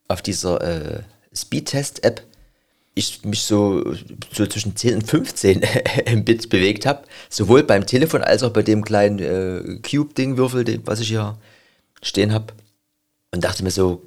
auf 0.08 0.23
dieser 0.23 0.62
äh, 0.62 1.02
Speedtest-App 1.35 2.23
ich 2.94 3.24
mich 3.24 3.42
so, 3.42 3.94
so 4.32 4.46
zwischen 4.46 4.76
10 4.76 4.96
und 4.96 5.08
15 5.08 5.62
Mbit 6.16 6.48
bewegt 6.48 6.86
habe, 6.86 7.02
sowohl 7.28 7.62
beim 7.64 7.86
Telefon 7.86 8.22
als 8.22 8.42
auch 8.42 8.50
bei 8.52 8.62
dem 8.62 8.84
kleinen 8.84 9.18
äh, 9.18 9.78
Cube-Ding-Würfel, 9.80 10.64
den- 10.64 10.86
was 10.86 11.00
ich 11.00 11.08
hier 11.08 11.36
stehen 12.02 12.32
habe 12.32 12.52
und 13.32 13.42
dachte 13.42 13.64
mir 13.64 13.70
so, 13.70 14.02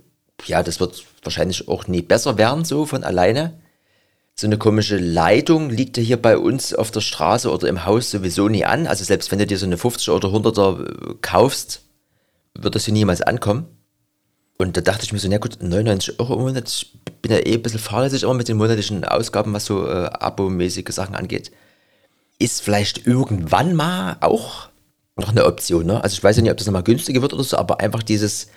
ja, 0.46 0.64
das 0.64 0.80
wird 0.80 1.04
wahrscheinlich 1.24 1.68
auch 1.68 1.88
nie 1.88 2.02
besser 2.02 2.38
werden, 2.38 2.64
so 2.64 2.86
von 2.86 3.04
alleine. 3.04 3.60
So 4.40 4.46
eine 4.46 4.60
komische 4.60 4.98
Leitung 4.98 5.72
liegt 5.72 5.98
ja 5.98 6.04
hier 6.04 6.22
bei 6.22 6.38
uns 6.38 6.74
auf 6.76 6.92
der 6.92 7.02
Straße 7.02 7.52
oder 7.52 7.68
im 7.68 7.86
Haus 7.86 8.12
sowieso 8.12 8.48
nie 8.48 8.64
an. 8.66 8.86
Also 8.86 9.04
selbst 9.04 9.32
wenn 9.32 9.40
du 9.40 9.48
dir 9.48 9.58
so 9.58 9.66
eine 9.66 9.78
50 9.80 10.10
oder 10.10 10.30
100er 10.30 11.12
äh, 11.12 11.16
kaufst, 11.22 11.82
wird 12.54 12.76
das 12.76 12.86
hier 12.86 12.94
niemals 12.94 13.22
ankommen. 13.24 13.66
Und 14.58 14.76
da 14.76 14.82
dachte 14.82 15.04
ich 15.04 15.14
mir 15.14 15.20
so, 15.20 15.28
na 15.30 15.38
gut, 15.38 15.60
99 15.62 16.20
Euro 16.20 16.34
im 16.34 16.42
Monat, 16.42 16.68
ich 16.68 16.94
bin 17.22 17.32
ja 17.32 17.38
eh 17.38 17.54
ein 17.54 17.62
bisschen 17.62 17.80
fahrlässig 17.80 18.24
immer 18.24 18.34
mit 18.34 18.48
den 18.48 18.58
monatlichen 18.58 19.06
Ausgaben, 19.06 19.54
was 19.54 19.66
so 19.66 19.88
äh, 19.88 20.06
abomäßige 20.06 20.90
Sachen 20.90 21.16
angeht. 21.16 21.52
Ist 22.40 22.62
vielleicht 22.62 23.06
irgendwann 23.06 23.76
mal 23.76 24.18
auch 24.22 24.70
noch 25.16 25.30
eine 25.30 25.46
Option, 25.46 25.86
ne? 25.86 26.04
Also 26.04 26.16
ich 26.16 26.24
weiß 26.24 26.38
ja 26.38 26.42
nicht, 26.44 26.52
ob 26.52 26.58
das 26.58 26.68
nochmal 26.68 26.84
günstiger 26.84 27.22
wird 27.22 27.34
oder 27.34 27.44
so, 27.44 27.58
aber 27.58 27.80
einfach 27.80 28.04
dieses, 28.04 28.48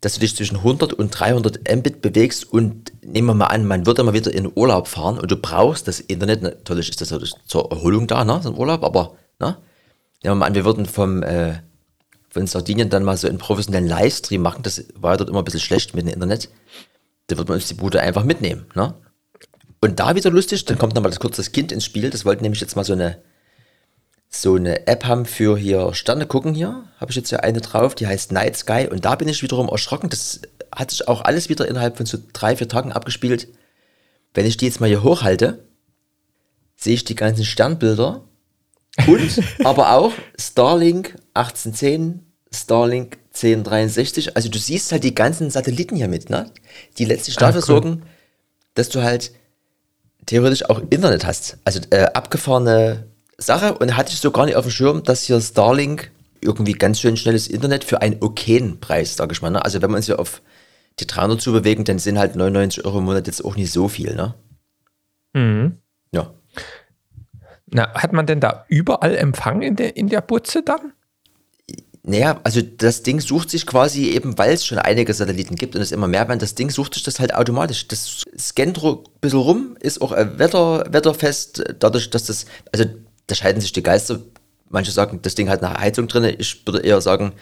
dass 0.00 0.14
du 0.14 0.20
dich 0.20 0.36
zwischen 0.36 0.56
100 0.58 0.92
und 0.92 1.10
300 1.10 1.60
Mbit 1.76 2.02
bewegst 2.02 2.50
und 2.50 2.92
nehmen 3.02 3.28
wir 3.28 3.34
mal 3.34 3.46
an, 3.46 3.66
man 3.66 3.86
wird 3.86 3.98
immer 3.98 4.14
wieder 4.14 4.32
in 4.32 4.50
Urlaub 4.54 4.88
fahren 4.88 5.18
und 5.18 5.30
du 5.30 5.36
brauchst 5.36 5.88
das 5.88 6.00
Internet, 6.00 6.42
natürlich 6.42 6.88
ist 6.88 7.00
das 7.00 7.14
zur 7.46 7.70
Erholung 7.70 8.06
da, 8.06 8.24
ne, 8.24 8.40
so 8.42 8.50
ein 8.50 8.58
Urlaub, 8.58 8.84
aber, 8.84 9.16
ne, 9.38 9.56
nehmen 10.22 10.32
wir 10.32 10.34
mal 10.34 10.46
an, 10.46 10.54
wir 10.54 10.64
würden 10.64 10.86
vom, 10.86 11.22
äh, 11.22 11.58
von 12.32 12.46
Sardinien 12.46 12.90
dann 12.90 13.04
mal 13.04 13.16
so 13.16 13.28
einen 13.28 13.38
professionellen 13.38 13.88
Livestream 13.88 14.42
machen, 14.42 14.62
das 14.62 14.84
war 14.94 15.12
ja 15.12 15.16
dort 15.18 15.30
immer 15.30 15.40
ein 15.40 15.44
bisschen 15.44 15.60
schlecht 15.60 15.94
mit 15.94 16.06
dem 16.06 16.14
Internet, 16.14 16.48
da 17.26 17.36
wird 17.36 17.48
man 17.48 17.56
uns 17.56 17.68
die 17.68 17.74
Bude 17.74 18.00
einfach 18.00 18.24
mitnehmen, 18.24 18.66
ne. 18.74 18.94
Und 19.82 19.98
da 19.98 20.14
wieder 20.14 20.30
lustig, 20.30 20.64
dann 20.64 20.78
kommt 20.78 20.94
nochmal 20.94 21.10
das 21.10 21.18
kurze 21.18 21.42
Kind 21.50 21.72
ins 21.72 21.84
Spiel. 21.84 22.08
Das 22.08 22.24
wollte 22.24 22.42
nämlich 22.42 22.60
jetzt 22.60 22.76
mal 22.76 22.84
so 22.84 22.92
eine, 22.92 23.20
so 24.28 24.54
eine 24.54 24.86
App 24.86 25.04
haben 25.04 25.26
für 25.26 25.58
hier 25.58 25.92
Sterne 25.92 26.24
gucken 26.24 26.54
hier. 26.54 26.84
Habe 27.00 27.10
ich 27.10 27.16
jetzt 27.16 27.32
ja 27.32 27.40
eine 27.40 27.60
drauf, 27.60 27.96
die 27.96 28.06
heißt 28.06 28.30
Night 28.30 28.56
Sky. 28.56 28.86
Und 28.88 29.04
da 29.04 29.16
bin 29.16 29.26
ich 29.26 29.42
wiederum 29.42 29.68
erschrocken. 29.68 30.08
Das 30.08 30.40
hat 30.72 30.92
sich 30.92 31.08
auch 31.08 31.22
alles 31.22 31.48
wieder 31.48 31.66
innerhalb 31.66 31.96
von 31.96 32.06
so 32.06 32.18
drei, 32.32 32.56
vier 32.56 32.68
Tagen 32.68 32.92
abgespielt. 32.92 33.48
Wenn 34.34 34.46
ich 34.46 34.56
die 34.56 34.66
jetzt 34.66 34.80
mal 34.80 34.86
hier 34.88 35.02
hochhalte, 35.02 35.66
sehe 36.76 36.94
ich 36.94 37.02
die 37.02 37.16
ganzen 37.16 37.44
Sternbilder 37.44 38.22
und 39.06 39.40
aber 39.64 39.92
auch 39.92 40.12
Starlink 40.38 41.16
1810, 41.34 42.20
Starlink 42.54 43.18
1063. 43.34 44.36
Also 44.36 44.48
du 44.48 44.58
siehst 44.58 44.92
halt 44.92 45.04
die 45.04 45.14
ganzen 45.14 45.50
Satelliten 45.50 45.96
hier 45.96 46.08
mit, 46.08 46.28
ne? 46.30 46.50
die 46.98 47.04
letztlich 47.04 47.36
dafür 47.36 47.60
Ah, 47.62 47.64
cool. 47.64 47.66
sorgen, 47.66 48.02
dass 48.74 48.88
du 48.90 49.02
halt 49.02 49.32
theoretisch 50.26 50.68
auch 50.68 50.80
Internet 50.90 51.24
hast. 51.26 51.56
Also 51.64 51.80
äh, 51.90 52.04
abgefahrene 52.04 53.06
Sache 53.38 53.74
und 53.78 53.96
hatte 53.96 54.12
ich 54.12 54.20
so 54.20 54.30
gar 54.30 54.44
nicht 54.46 54.56
auf 54.56 54.66
dem 54.66 54.70
Schirm, 54.70 55.02
dass 55.02 55.22
hier 55.22 55.40
Starlink 55.40 56.10
irgendwie 56.40 56.72
ganz 56.74 57.00
schön 57.00 57.16
schnelles 57.16 57.48
Internet 57.48 57.84
für 57.84 58.02
einen 58.02 58.16
okayen 58.20 58.78
Preis, 58.80 59.16
sag 59.16 59.32
ich 59.32 59.42
mal. 59.42 59.50
Ne? 59.50 59.64
Also 59.64 59.80
wenn 59.80 59.90
wir 59.90 59.96
uns 59.96 60.06
hier 60.06 60.18
auf 60.18 60.42
die 61.00 61.06
300 61.06 61.40
zu 61.40 61.52
bewegen, 61.52 61.84
dann 61.84 61.98
sind 61.98 62.18
halt 62.18 62.36
99 62.36 62.84
Euro 62.84 62.98
im 62.98 63.04
Monat 63.04 63.26
jetzt 63.26 63.44
auch 63.44 63.56
nicht 63.56 63.72
so 63.72 63.88
viel. 63.88 64.14
Ne? 64.14 64.34
Mhm. 65.32 65.78
Na, 67.72 67.92
hat 67.94 68.12
man 68.12 68.26
denn 68.26 68.40
da 68.40 68.64
überall 68.68 69.16
Empfang 69.16 69.62
in 69.62 69.76
der, 69.76 69.96
in 69.96 70.08
der 70.08 70.20
Butze 70.20 70.62
dann? 70.62 70.92
Naja, 72.04 72.40
also 72.42 72.60
das 72.60 73.02
Ding 73.02 73.20
sucht 73.20 73.48
sich 73.48 73.64
quasi 73.64 74.10
eben, 74.10 74.36
weil 74.36 74.52
es 74.52 74.66
schon 74.66 74.78
einige 74.78 75.14
Satelliten 75.14 75.54
gibt 75.54 75.76
und 75.76 75.80
es 75.82 75.92
immer 75.92 76.08
mehr 76.08 76.28
werden, 76.28 76.40
das 76.40 76.56
Ding 76.56 76.68
sucht 76.68 76.94
sich 76.94 77.04
das 77.04 77.20
halt 77.20 77.32
automatisch. 77.34 77.86
Das 77.88 78.24
scannt 78.36 78.82
ein 78.82 78.98
bisschen 79.20 79.38
rum, 79.38 79.76
ist 79.80 80.02
auch 80.02 80.12
äh, 80.12 80.38
Wetter, 80.38 80.84
wetterfest, 80.92 81.64
dadurch, 81.78 82.10
dass 82.10 82.24
das, 82.24 82.46
also 82.72 82.84
da 83.26 83.34
scheiden 83.34 83.60
sich 83.60 83.72
die 83.72 83.84
Geister. 83.84 84.20
Manche 84.68 84.90
sagen, 84.90 85.20
das 85.22 85.34
Ding 85.36 85.48
hat 85.48 85.62
eine 85.62 85.78
Heizung 85.78 86.08
drin. 86.08 86.34
Ich 86.38 86.66
würde 86.66 86.80
eher 86.80 87.00
sagen, 87.00 87.32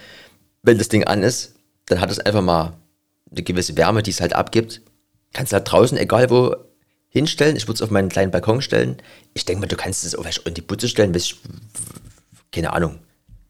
wenn 0.62 0.78
das 0.78 0.88
Ding 0.88 1.04
an 1.04 1.22
ist, 1.22 1.54
dann 1.86 2.00
hat 2.00 2.10
es 2.10 2.18
einfach 2.18 2.42
mal 2.42 2.74
eine 3.30 3.42
gewisse 3.42 3.76
Wärme, 3.76 4.02
die 4.02 4.10
es 4.10 4.20
halt 4.20 4.34
abgibt. 4.34 4.82
Kannst 5.32 5.52
halt 5.52 5.70
draußen, 5.70 5.96
egal 5.96 6.28
wo, 6.28 6.54
hinstellen. 7.10 7.56
Ich 7.56 7.64
würde 7.66 7.74
es 7.74 7.82
auf 7.82 7.90
meinen 7.90 8.08
kleinen 8.08 8.30
Balkon 8.30 8.62
stellen. 8.62 8.96
Ich 9.34 9.44
denke 9.44 9.60
mal, 9.60 9.66
du 9.66 9.76
kannst 9.76 10.04
es 10.04 10.14
auch 10.14 10.24
in 10.44 10.54
die 10.54 10.62
Butze 10.62 10.88
stellen, 10.88 11.14
weiß 11.14 11.24
ich, 11.24 11.36
keine 12.50 12.72
Ahnung. 12.72 12.98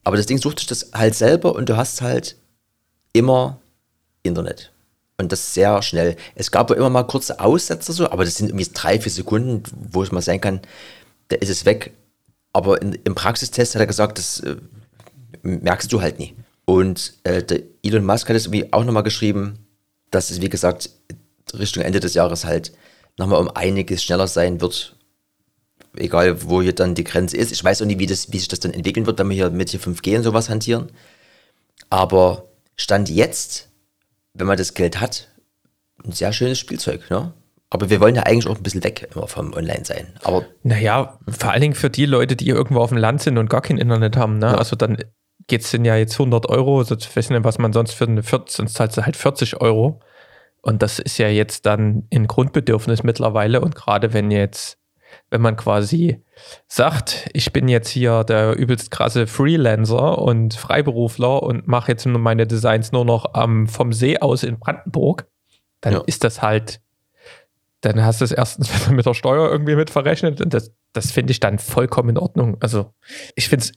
Aber 0.02 0.16
das 0.16 0.26
Ding 0.26 0.38
sucht 0.38 0.58
sich 0.58 0.66
das 0.66 0.90
halt 0.92 1.14
selber 1.14 1.54
und 1.54 1.68
du 1.68 1.76
hast 1.76 2.02
halt 2.02 2.36
immer 3.12 3.60
Internet. 4.22 4.72
Und 5.18 5.32
das 5.32 5.52
sehr 5.52 5.82
schnell. 5.82 6.16
Es 6.34 6.50
gab 6.50 6.70
ja 6.70 6.76
immer 6.76 6.88
mal 6.88 7.02
kurze 7.04 7.40
Aussetzer 7.40 7.92
so, 7.92 8.10
aber 8.10 8.24
das 8.24 8.36
sind 8.36 8.48
irgendwie 8.48 8.70
drei, 8.72 8.98
vier 8.98 9.12
Sekunden, 9.12 9.62
wo 9.92 10.02
es 10.02 10.12
mal 10.12 10.22
sein 10.22 10.40
kann, 10.40 10.60
da 11.28 11.36
ist 11.36 11.50
es 11.50 11.66
weg. 11.66 11.92
Aber 12.54 12.80
in, 12.80 12.94
im 13.04 13.14
Praxistest 13.14 13.74
hat 13.74 13.80
er 13.80 13.86
gesagt, 13.86 14.18
das 14.18 14.40
äh, 14.40 14.56
merkst 15.42 15.92
du 15.92 16.00
halt 16.00 16.18
nie. 16.18 16.34
Und 16.64 17.14
äh, 17.24 17.42
der 17.42 17.62
Elon 17.82 18.04
Musk 18.04 18.28
hat 18.28 18.36
es 18.36 18.46
irgendwie 18.46 18.72
auch 18.72 18.84
nochmal 18.84 19.02
geschrieben, 19.02 19.58
dass 20.10 20.30
es, 20.30 20.40
wie 20.40 20.48
gesagt, 20.48 20.90
Richtung 21.52 21.82
Ende 21.82 22.00
des 22.00 22.14
Jahres 22.14 22.44
halt 22.44 22.72
nochmal 23.20 23.40
um 23.40 23.48
einiges 23.48 24.02
schneller 24.02 24.26
sein 24.26 24.60
wird. 24.60 24.96
Egal, 25.96 26.42
wo 26.44 26.62
hier 26.62 26.74
dann 26.74 26.94
die 26.94 27.04
Grenze 27.04 27.36
ist. 27.36 27.52
Ich 27.52 27.62
weiß 27.62 27.82
auch 27.82 27.86
nicht, 27.86 27.98
wie, 27.98 28.06
das, 28.06 28.32
wie 28.32 28.38
sich 28.38 28.48
das 28.48 28.60
dann 28.60 28.72
entwickeln 28.72 29.06
wird, 29.06 29.18
wenn 29.18 29.28
wir 29.28 29.34
hier 29.34 29.50
mit 29.50 29.70
hier 29.70 29.80
5G 29.80 30.16
und 30.16 30.22
sowas 30.22 30.48
hantieren. 30.48 30.90
Aber 31.88 32.48
Stand 32.76 33.10
jetzt, 33.10 33.68
wenn 34.34 34.46
man 34.46 34.56
das 34.56 34.74
Geld 34.74 35.00
hat, 35.00 35.28
ein 36.04 36.12
sehr 36.12 36.32
schönes 36.32 36.58
Spielzeug, 36.58 37.10
ne? 37.10 37.32
Aber 37.72 37.88
wir 37.88 38.00
wollen 38.00 38.16
ja 38.16 38.24
eigentlich 38.24 38.48
auch 38.48 38.56
ein 38.56 38.62
bisschen 38.64 38.82
weg 38.82 39.08
immer 39.14 39.28
vom 39.28 39.52
Online 39.52 39.84
sein. 39.84 40.08
Aber 40.24 40.44
Naja, 40.64 41.18
vor 41.28 41.52
allen 41.52 41.60
Dingen 41.60 41.74
für 41.74 41.90
die 41.90 42.06
Leute, 42.06 42.34
die 42.34 42.48
irgendwo 42.48 42.80
auf 42.80 42.88
dem 42.88 42.98
Land 42.98 43.22
sind 43.22 43.38
und 43.38 43.48
gar 43.48 43.60
kein 43.60 43.78
Internet 43.78 44.16
haben. 44.16 44.38
Ne? 44.38 44.58
Also 44.58 44.74
dann 44.74 44.98
geht 45.46 45.62
es 45.62 45.70
ja 45.70 45.96
jetzt 45.96 46.14
100 46.14 46.48
Euro, 46.48 46.78
also 46.78 46.96
ich 46.96 47.16
weiß 47.16 47.30
nicht, 47.30 47.44
was 47.44 47.58
man 47.58 47.72
sonst 47.72 47.92
für 47.92 48.06
eine 48.06 48.24
40, 48.24 48.56
sonst 48.56 48.74
zahlst 48.74 48.96
du 48.96 49.02
halt 49.02 49.16
40 49.16 49.60
Euro. 49.60 50.00
Und 50.62 50.82
das 50.82 50.98
ist 50.98 51.18
ja 51.18 51.28
jetzt 51.28 51.66
dann 51.66 52.06
ein 52.12 52.26
Grundbedürfnis 52.26 53.02
mittlerweile. 53.02 53.60
Und 53.60 53.74
gerade 53.74 54.12
wenn 54.12 54.30
jetzt, 54.30 54.78
wenn 55.30 55.40
man 55.40 55.56
quasi 55.56 56.22
sagt, 56.68 57.28
ich 57.32 57.52
bin 57.52 57.68
jetzt 57.68 57.88
hier 57.88 58.24
der 58.24 58.56
übelst 58.56 58.90
krasse 58.90 59.26
Freelancer 59.26 60.18
und 60.18 60.54
Freiberufler 60.54 61.42
und 61.42 61.66
mache 61.66 61.92
jetzt 61.92 62.06
nur 62.06 62.18
meine 62.18 62.46
Designs 62.46 62.92
nur 62.92 63.04
noch 63.04 63.32
ähm, 63.34 63.66
vom 63.68 63.92
See 63.92 64.18
aus 64.18 64.42
in 64.42 64.58
Brandenburg, 64.58 65.26
dann 65.80 65.94
Ja. 65.94 66.02
ist 66.06 66.24
das 66.24 66.42
halt, 66.42 66.80
dann 67.80 68.04
hast 68.04 68.20
du 68.20 68.24
es 68.26 68.32
erstens 68.32 68.88
mit 68.90 69.06
der 69.06 69.14
Steuer 69.14 69.50
irgendwie 69.50 69.76
mit 69.76 69.88
verrechnet 69.90 70.40
und 70.42 70.52
das, 70.52 70.72
das 70.92 71.10
finde 71.10 71.30
ich 71.32 71.40
dann 71.40 71.58
vollkommen 71.58 72.10
in 72.10 72.18
Ordnung. 72.18 72.58
Also 72.60 72.92
ich 73.34 73.48
finde 73.48 73.64
es 73.64 73.72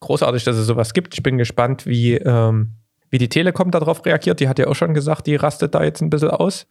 großartig, 0.00 0.42
dass 0.44 0.56
es 0.56 0.66
sowas 0.66 0.92
gibt. 0.92 1.14
Ich 1.14 1.22
bin 1.22 1.38
gespannt, 1.38 1.86
wie, 1.86 2.14
ähm, 2.16 2.72
wie 3.14 3.18
die 3.18 3.28
Telekom 3.28 3.70
darauf 3.70 4.04
reagiert. 4.04 4.40
Die 4.40 4.48
hat 4.48 4.58
ja 4.58 4.66
auch 4.66 4.74
schon 4.74 4.92
gesagt, 4.92 5.28
die 5.28 5.36
rastet 5.36 5.72
da 5.76 5.84
jetzt 5.84 6.00
ein 6.00 6.10
bisschen 6.10 6.30
aus. 6.30 6.66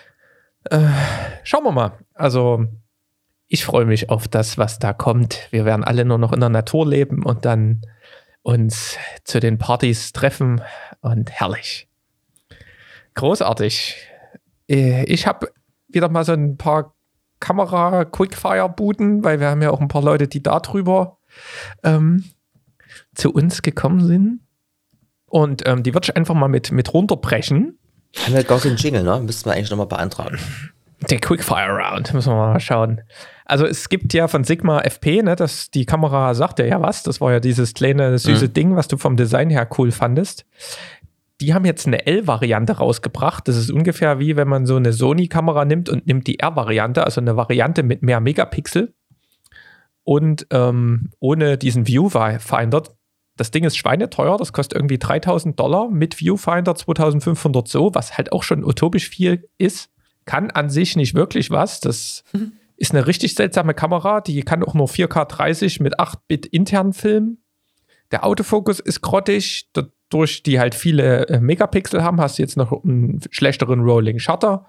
äh, 0.70 0.78
schauen 1.42 1.64
wir 1.64 1.72
mal. 1.72 1.98
Also 2.14 2.66
ich 3.48 3.64
freue 3.64 3.84
mich 3.84 4.08
auf 4.08 4.28
das, 4.28 4.56
was 4.56 4.78
da 4.78 4.92
kommt. 4.92 5.48
Wir 5.50 5.64
werden 5.64 5.82
alle 5.82 6.04
nur 6.04 6.18
noch 6.18 6.32
in 6.32 6.38
der 6.38 6.48
Natur 6.48 6.86
leben 6.86 7.24
und 7.24 7.44
dann 7.44 7.82
uns 8.42 8.96
zu 9.24 9.40
den 9.40 9.58
Partys 9.58 10.12
treffen 10.12 10.62
und 11.00 11.32
herrlich. 11.32 11.88
Großartig. 13.14 13.96
Äh, 14.70 15.02
Ich 15.12 15.26
habe 15.26 15.48
wieder 15.88 16.08
mal 16.08 16.24
so 16.24 16.34
ein 16.34 16.56
paar 16.56 16.94
Kamera-Quickfire-Buden, 17.40 19.24
weil 19.24 19.40
wir 19.40 19.48
haben 19.48 19.60
ja 19.60 19.72
auch 19.72 19.80
ein 19.80 19.88
paar 19.88 20.04
Leute, 20.04 20.28
die 20.28 20.40
da 20.40 20.60
drüber 20.60 21.18
ähm, 21.82 22.26
zu 23.16 23.32
uns 23.32 23.60
gekommen 23.60 24.06
sind. 24.06 24.43
Und 25.34 25.66
ähm, 25.66 25.82
die 25.82 25.92
würde 25.92 26.04
ich 26.04 26.16
einfach 26.16 26.36
mal 26.36 26.46
mit, 26.46 26.70
mit 26.70 26.94
runterbrechen. 26.94 27.76
haben 28.24 28.34
wir 28.34 28.44
gar 28.44 28.60
keinen 28.60 28.76
Jingle, 28.76 29.02
ne? 29.02 29.18
Müssten 29.18 29.50
wir 29.50 29.54
eigentlich 29.54 29.68
nochmal 29.68 29.88
beantragen. 29.88 30.38
Der 31.10 31.18
Quickfire 31.18 31.76
Round, 31.76 32.14
müssen 32.14 32.30
wir 32.30 32.36
mal 32.36 32.60
schauen. 32.60 33.00
Also 33.44 33.66
es 33.66 33.88
gibt 33.88 34.14
ja 34.14 34.28
von 34.28 34.44
Sigma 34.44 34.82
FP, 34.82 35.22
ne, 35.22 35.34
dass 35.34 35.72
die 35.72 35.86
Kamera 35.86 36.34
sagt 36.34 36.60
ja, 36.60 36.66
ja 36.66 36.80
was, 36.80 37.02
das 37.02 37.20
war 37.20 37.32
ja 37.32 37.40
dieses 37.40 37.74
kleine 37.74 38.16
süße 38.16 38.48
Ding, 38.48 38.76
was 38.76 38.86
du 38.86 38.96
vom 38.96 39.16
Design 39.16 39.50
her 39.50 39.68
cool 39.76 39.90
fandest. 39.90 40.46
Die 41.40 41.52
haben 41.52 41.64
jetzt 41.64 41.88
eine 41.88 42.06
L-Variante 42.06 42.74
rausgebracht. 42.74 43.48
Das 43.48 43.56
ist 43.56 43.72
ungefähr 43.72 44.20
wie 44.20 44.36
wenn 44.36 44.46
man 44.46 44.66
so 44.66 44.76
eine 44.76 44.92
Sony-Kamera 44.92 45.64
nimmt 45.64 45.88
und 45.88 46.06
nimmt 46.06 46.28
die 46.28 46.38
R-Variante, 46.38 47.02
also 47.02 47.20
eine 47.20 47.36
Variante 47.36 47.82
mit 47.82 48.02
mehr 48.02 48.20
Megapixel 48.20 48.94
und 50.04 50.46
ähm, 50.50 51.10
ohne 51.18 51.58
diesen 51.58 51.88
Viewfinder. 51.88 52.84
Das 53.36 53.50
Ding 53.50 53.64
ist 53.64 53.76
schweineteuer, 53.76 54.36
das 54.36 54.52
kostet 54.52 54.76
irgendwie 54.76 54.98
3000 54.98 55.58
Dollar 55.58 55.88
mit 55.88 56.20
Viewfinder 56.20 56.74
2500 56.74 57.66
so, 57.66 57.94
was 57.94 58.16
halt 58.16 58.32
auch 58.32 58.42
schon 58.42 58.64
utopisch 58.64 59.08
viel 59.08 59.48
ist. 59.58 59.90
Kann 60.24 60.50
an 60.50 60.70
sich 60.70 60.96
nicht 60.96 61.14
wirklich 61.14 61.50
was. 61.50 61.80
Das 61.80 62.24
ist 62.76 62.92
eine 62.92 63.06
richtig 63.06 63.34
seltsame 63.34 63.74
Kamera, 63.74 64.20
die 64.20 64.42
kann 64.42 64.62
auch 64.62 64.74
nur 64.74 64.86
4K 64.86 65.24
30 65.26 65.80
mit 65.80 65.98
8-Bit 65.98 66.46
intern 66.46 66.92
filmen. 66.92 67.38
Der 68.10 68.24
Autofokus 68.24 68.80
ist 68.80 69.00
grottig, 69.00 69.70
dadurch 69.72 70.42
die 70.42 70.60
halt 70.60 70.74
viele 70.74 71.28
äh, 71.28 71.40
Megapixel 71.40 72.02
haben, 72.02 72.20
hast 72.20 72.38
du 72.38 72.42
jetzt 72.42 72.56
noch 72.56 72.84
einen 72.84 73.20
schlechteren 73.30 73.80
Rolling 73.80 74.18
Shutter. 74.18 74.66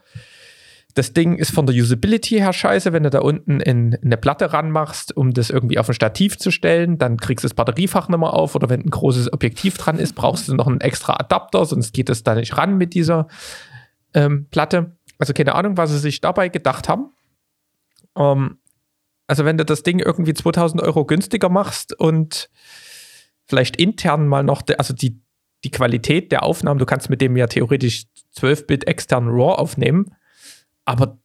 Das 0.96 1.12
Ding 1.12 1.36
ist 1.36 1.52
von 1.52 1.66
der 1.66 1.76
Usability 1.76 2.38
her 2.38 2.54
scheiße, 2.54 2.94
wenn 2.94 3.04
du 3.04 3.10
da 3.10 3.20
unten 3.20 3.60
in, 3.60 3.98
eine 4.02 4.16
Platte 4.16 4.54
ranmachst, 4.54 5.16
um 5.16 5.34
das 5.34 5.50
irgendwie 5.50 5.78
auf 5.78 5.90
ein 5.90 5.94
Stativ 5.94 6.38
zu 6.38 6.52
stellen, 6.52 6.98
dann 6.98 7.18
kriegst 7.18 7.44
du 7.44 7.50
das 7.50 7.54
Batteriefach 7.54 8.08
mehr 8.08 8.34
auf 8.34 8.56
oder 8.56 8.70
wenn 8.70 8.80
ein 8.80 8.90
großes 8.90 9.34
Objektiv 9.34 9.78
dran 9.78 10.00
ist, 10.00 10.14
brauchst 10.14 10.48
du 10.48 10.56
noch 10.56 10.68
einen 10.68 10.80
extra 10.80 11.18
Adapter, 11.18 11.66
sonst 11.66 11.94
geht 11.94 12.10
es 12.10 12.24
da 12.24 12.34
nicht 12.34 12.58
ran 12.58 12.78
mit 12.78 12.94
dieser 12.94 13.28
ähm, 14.14 14.48
Platte. 14.50 14.96
Also 15.20 15.34
keine 15.34 15.56
Ahnung, 15.56 15.76
was 15.76 15.92
sie 15.92 16.00
sich 16.00 16.22
dabei 16.22 16.48
gedacht 16.48 16.88
haben. 16.88 17.12
Ähm, 18.18 18.60
also 19.28 19.44
wenn 19.44 19.58
du 19.58 19.66
das 19.66 19.84
Ding 19.84 20.00
irgendwie 20.00 20.34
2000 20.34 20.82
Euro 20.82 21.04
günstiger 21.04 21.50
machst 21.50 22.00
und 22.00 22.50
vielleicht 23.46 23.76
intern 23.76 24.28
mal 24.28 24.44
noch, 24.44 24.62
also 24.78 24.94
die, 24.94 25.20
die 25.66 25.72
Qualität 25.72 26.32
der 26.32 26.44
Aufnahmen, 26.44 26.80
du 26.80 26.86
kannst 26.86 27.10
mit 27.10 27.20
dem 27.20 27.36
ja 27.36 27.48
theoretisch 27.48 28.06
12-Bit 28.38 28.88
extern 28.88 29.28
RAW 29.28 29.56
aufnehmen, 29.56 30.16
aber 30.86 31.18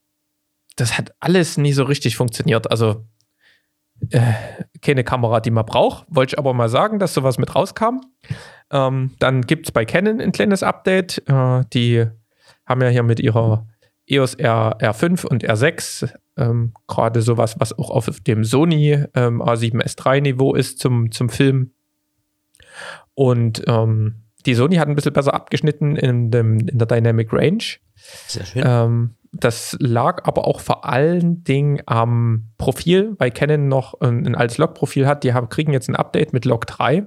das 0.76 0.97
hat 0.97 1.14
alles 1.21 1.57
nie 1.59 1.73
so 1.73 1.85
richtig 1.85 2.17
funktioniert. 2.17 2.71
Also 2.71 3.05
äh, 4.11 4.33
keine 4.81 5.05
Kamera, 5.05 5.40
die 5.40 5.50
man 5.50 5.67
braucht. 5.67 6.07
Wollte 6.09 6.35
ich 6.35 6.38
aber 6.38 6.55
mal 6.55 6.69
sagen, 6.69 6.99
dass 6.99 7.14
sowas 7.14 7.38
mit 7.38 7.55
rauskam. 7.55 8.00
Ähm, 8.71 9.14
dann 9.19 9.43
gibt 9.43 9.67
es 9.67 9.73
bei 9.73 9.85
Canon 9.85 10.21
ein 10.21 10.33
kleines 10.33 10.62
Update. 10.62 11.23
Äh, 11.29 11.64
die 11.73 12.07
haben 12.64 12.81
ja 12.81 12.88
hier 12.88 13.02
mit 13.02 13.21
ihrer 13.21 13.67
EOS 14.07 14.35
R, 14.35 14.79
R5 14.81 15.26
und 15.26 15.45
R6 15.45 16.12
ähm, 16.37 16.73
gerade 16.88 17.23
sowas, 17.23 17.57
was 17.59 17.79
auch 17.79 17.90
auf 17.90 18.09
dem 18.21 18.45
Sony 18.45 19.05
ähm, 19.14 19.43
A7S 19.43 20.05
III 20.05 20.21
Niveau 20.23 20.55
ist 20.55 20.79
zum, 20.79 21.12
zum 21.12 21.29
Film. 21.29 21.73
Und 23.14 23.62
ähm, 23.67 24.23
die 24.47 24.55
Sony 24.55 24.76
hat 24.76 24.88
ein 24.88 24.95
bisschen 24.95 25.12
besser 25.12 25.35
abgeschnitten 25.35 25.97
in, 25.97 26.31
dem, 26.31 26.61
in 26.61 26.79
der 26.79 26.87
Dynamic 26.87 27.33
Range. 27.33 27.62
Sehr 28.26 28.47
schön. 28.47 28.62
Das 29.33 29.77
lag 29.79 30.25
aber 30.25 30.47
auch 30.47 30.61
vor 30.61 30.85
allen 30.85 31.45
Dingen 31.45 31.81
am 31.87 32.49
Profil, 32.59 33.15
weil 33.19 33.31
Canon 33.31 33.69
noch 33.69 34.01
ein, 34.01 34.27
ein 34.27 34.35
altes 34.35 34.59
Log-Profil 34.59 35.07
hat. 35.07 35.23
Die 35.23 35.33
haben, 35.35 35.49
kriegen 35.49 35.73
jetzt 35.73 35.89
ein 35.89 35.97
Update 35.97 36.33
mit 36.33 36.45
Log 36.45 36.67
3. 36.67 37.07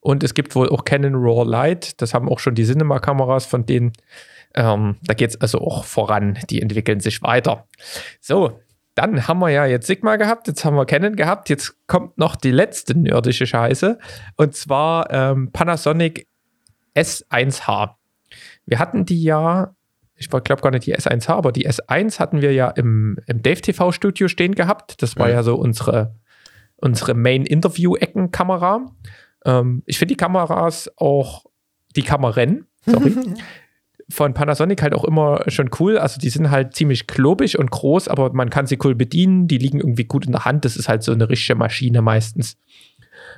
Und 0.00 0.24
es 0.24 0.34
gibt 0.34 0.54
wohl 0.54 0.68
auch 0.68 0.84
Canon 0.84 1.14
RAW 1.14 1.48
Light. 1.48 2.02
Das 2.02 2.12
haben 2.12 2.28
auch 2.28 2.38
schon 2.38 2.54
die 2.54 2.64
Cinema-Kameras, 2.64 3.46
von 3.46 3.64
denen 3.64 3.92
ähm, 4.54 4.96
da 5.02 5.14
geht 5.14 5.30
es 5.30 5.40
also 5.40 5.58
auch 5.60 5.84
voran. 5.84 6.38
Die 6.50 6.60
entwickeln 6.60 7.00
sich 7.00 7.22
weiter. 7.22 7.66
So, 8.20 8.60
dann 8.94 9.26
haben 9.26 9.38
wir 9.38 9.50
ja 9.50 9.64
jetzt 9.66 9.86
Sigma 9.86 10.16
gehabt, 10.16 10.48
jetzt 10.48 10.64
haben 10.64 10.76
wir 10.76 10.84
Canon 10.84 11.16
gehabt, 11.16 11.48
jetzt 11.48 11.86
kommt 11.86 12.18
noch 12.18 12.36
die 12.36 12.50
letzte 12.50 12.98
nerdische 12.98 13.46
Scheiße 13.46 13.98
und 14.36 14.54
zwar 14.54 15.10
ähm, 15.10 15.50
Panasonic 15.50 16.26
S1H. 16.94 17.94
Wir 18.66 18.78
hatten 18.78 19.06
die 19.06 19.22
ja, 19.22 19.74
ich 20.22 20.44
glaube 20.44 20.62
gar 20.62 20.70
nicht 20.70 20.86
die 20.86 20.96
S1H, 20.96 21.30
aber 21.30 21.52
die 21.52 21.68
S1 21.68 22.18
hatten 22.18 22.42
wir 22.42 22.52
ja 22.52 22.68
im, 22.68 23.18
im 23.26 23.42
Dave 23.42 23.60
TV 23.60 23.92
Studio 23.92 24.28
stehen 24.28 24.54
gehabt. 24.54 25.02
Das 25.02 25.16
war 25.16 25.28
ja, 25.28 25.36
ja 25.36 25.42
so 25.42 25.54
unsere, 25.56 26.14
unsere 26.76 27.14
Main-Interview-Ecken-Kamera. 27.14 28.86
Ähm, 29.44 29.82
ich 29.86 29.98
finde 29.98 30.14
die 30.14 30.16
Kameras 30.16 30.90
auch, 30.96 31.44
die 31.96 32.02
Kameran, 32.02 32.66
sorry, 32.86 33.16
von 34.10 34.34
Panasonic 34.34 34.82
halt 34.82 34.94
auch 34.94 35.04
immer 35.04 35.44
schon 35.48 35.70
cool. 35.80 35.98
Also 35.98 36.20
die 36.20 36.30
sind 36.30 36.50
halt 36.50 36.74
ziemlich 36.74 37.06
klobig 37.06 37.58
und 37.58 37.70
groß, 37.70 38.08
aber 38.08 38.32
man 38.32 38.50
kann 38.50 38.66
sie 38.66 38.78
cool 38.84 38.94
bedienen. 38.94 39.48
Die 39.48 39.58
liegen 39.58 39.80
irgendwie 39.80 40.04
gut 40.04 40.26
in 40.26 40.32
der 40.32 40.44
Hand. 40.44 40.64
Das 40.64 40.76
ist 40.76 40.88
halt 40.88 41.02
so 41.02 41.12
eine 41.12 41.28
richtige 41.28 41.56
Maschine 41.56 42.02
meistens. 42.02 42.56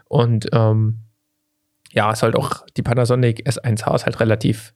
Und 0.07 0.49
ähm, 0.53 1.01
ja, 1.93 2.11
ist 2.11 2.23
halt 2.23 2.37
auch 2.37 2.65
die 2.77 2.83
Panasonic 2.83 3.47
S1H 3.49 3.95
ist 3.95 4.05
halt 4.05 4.21
relativ 4.21 4.75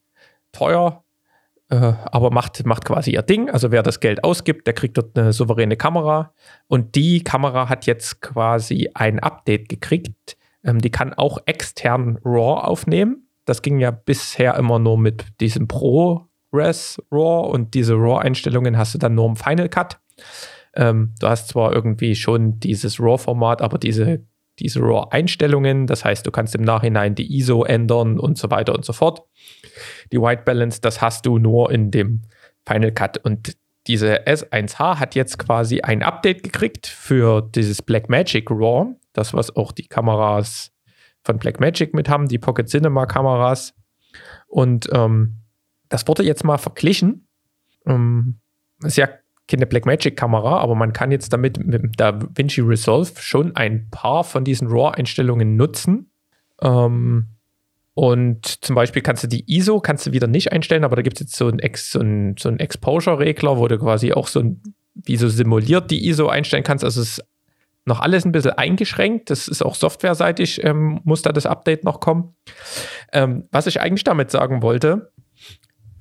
teuer, 0.52 1.04
aber 1.76 2.30
macht, 2.30 2.64
macht 2.64 2.84
quasi 2.84 3.12
ihr 3.12 3.22
Ding. 3.22 3.50
Also 3.50 3.70
wer 3.70 3.82
das 3.82 4.00
Geld 4.00 4.24
ausgibt, 4.24 4.66
der 4.66 4.74
kriegt 4.74 4.96
dort 4.96 5.18
eine 5.18 5.32
souveräne 5.32 5.76
Kamera. 5.76 6.32
Und 6.66 6.94
die 6.94 7.22
Kamera 7.22 7.68
hat 7.68 7.86
jetzt 7.86 8.22
quasi 8.22 8.90
ein 8.94 9.18
Update 9.18 9.68
gekriegt. 9.68 10.36
Ähm, 10.64 10.80
die 10.80 10.90
kann 10.90 11.12
auch 11.12 11.38
extern 11.46 12.18
RAW 12.24 12.60
aufnehmen. 12.62 13.28
Das 13.44 13.62
ging 13.62 13.78
ja 13.78 13.90
bisher 13.90 14.56
immer 14.56 14.78
nur 14.78 14.98
mit 14.98 15.26
diesem 15.40 15.68
Pro-Res 15.68 17.02
RAW 17.10 17.50
und 17.50 17.74
diese 17.74 17.94
RAW-Einstellungen 17.94 18.76
hast 18.76 18.94
du 18.94 18.98
dann 18.98 19.14
nur 19.14 19.26
im 19.26 19.36
Final 19.36 19.68
Cut. 19.68 20.00
Ähm, 20.74 21.14
du 21.20 21.28
hast 21.28 21.48
zwar 21.48 21.72
irgendwie 21.72 22.14
schon 22.14 22.60
dieses 22.60 23.00
RAW-Format, 23.00 23.62
aber 23.62 23.78
diese, 23.78 24.24
diese 24.58 24.80
RAW-Einstellungen, 24.80 25.86
das 25.86 26.04
heißt, 26.04 26.26
du 26.26 26.30
kannst 26.30 26.54
im 26.54 26.62
Nachhinein 26.62 27.14
die 27.14 27.36
ISO 27.38 27.64
ändern 27.64 28.18
und 28.18 28.38
so 28.38 28.50
weiter 28.50 28.74
und 28.74 28.84
so 28.84 28.92
fort. 28.92 29.22
Die 30.12 30.20
White 30.20 30.42
Balance, 30.44 30.80
das 30.80 31.00
hast 31.00 31.26
du 31.26 31.38
nur 31.38 31.70
in 31.70 31.90
dem 31.90 32.22
Final 32.66 32.92
Cut 32.92 33.18
und 33.18 33.56
diese 33.86 34.26
S1H 34.26 34.98
hat 34.98 35.14
jetzt 35.14 35.38
quasi 35.38 35.80
ein 35.80 36.02
Update 36.02 36.42
gekriegt 36.42 36.86
für 36.86 37.40
dieses 37.40 37.80
Blackmagic 37.80 38.50
RAW, 38.50 38.94
das 39.14 39.32
was 39.32 39.56
auch 39.56 39.72
die 39.72 39.86
Kameras 39.86 40.72
von 41.22 41.38
Blackmagic 41.38 41.94
mit 41.94 42.08
haben, 42.08 42.28
die 42.28 42.38
Pocket 42.38 42.68
Cinema 42.68 43.06
Kameras. 43.06 43.74
Und 44.46 44.88
ähm, 44.92 45.38
das 45.88 46.06
wurde 46.06 46.22
jetzt 46.22 46.44
mal 46.44 46.58
verglichen. 46.58 47.26
Ähm, 47.86 48.38
ist 48.82 48.98
ja 48.98 49.08
keine 49.48 49.66
Blackmagic 49.66 50.16
Kamera, 50.16 50.58
aber 50.58 50.74
man 50.74 50.92
kann 50.92 51.10
jetzt 51.10 51.32
damit 51.32 51.64
mit 51.64 51.98
der 51.98 52.20
Vinci 52.36 52.60
Resolve 52.60 53.12
schon 53.20 53.56
ein 53.56 53.88
paar 53.90 54.22
von 54.24 54.44
diesen 54.44 54.68
RAW-Einstellungen 54.68 55.56
nutzen. 55.56 56.10
Ähm, 56.62 57.28
und 57.94 58.64
zum 58.64 58.76
Beispiel 58.76 59.02
kannst 59.02 59.24
du 59.24 59.26
die 59.26 59.44
ISO 59.52 59.80
kannst 59.80 60.06
du 60.06 60.12
wieder 60.12 60.28
nicht 60.28 60.52
einstellen, 60.52 60.84
aber 60.84 60.94
da 60.94 61.02
gibt 61.02 61.16
es 61.16 61.20
jetzt 61.20 61.36
so 61.36 61.48
einen 61.48 61.60
so 61.74 61.98
ein, 61.98 62.36
so 62.38 62.48
ein 62.48 62.60
Exposure-Regler, 62.60 63.58
wo 63.58 63.66
du 63.66 63.78
quasi 63.78 64.12
auch 64.12 64.28
so 64.28 64.40
ein, 64.40 64.62
wie 64.94 65.16
so 65.16 65.28
simuliert 65.28 65.90
die 65.90 66.06
ISO 66.08 66.28
einstellen 66.28 66.62
kannst. 66.62 66.84
Also 66.84 67.00
es 67.00 67.18
ist 67.18 67.24
noch 67.86 68.00
alles 68.00 68.24
ein 68.24 68.30
bisschen 68.30 68.52
eingeschränkt. 68.52 69.30
Das 69.30 69.48
ist 69.48 69.62
auch 69.62 69.74
softwareseitig, 69.74 70.62
ähm, 70.62 71.00
muss 71.02 71.22
da 71.22 71.32
das 71.32 71.46
Update 71.46 71.82
noch 71.82 71.98
kommen. 71.98 72.36
Ähm, 73.12 73.48
was 73.50 73.66
ich 73.66 73.80
eigentlich 73.80 74.04
damit 74.04 74.30
sagen 74.30 74.62
wollte, 74.62 75.10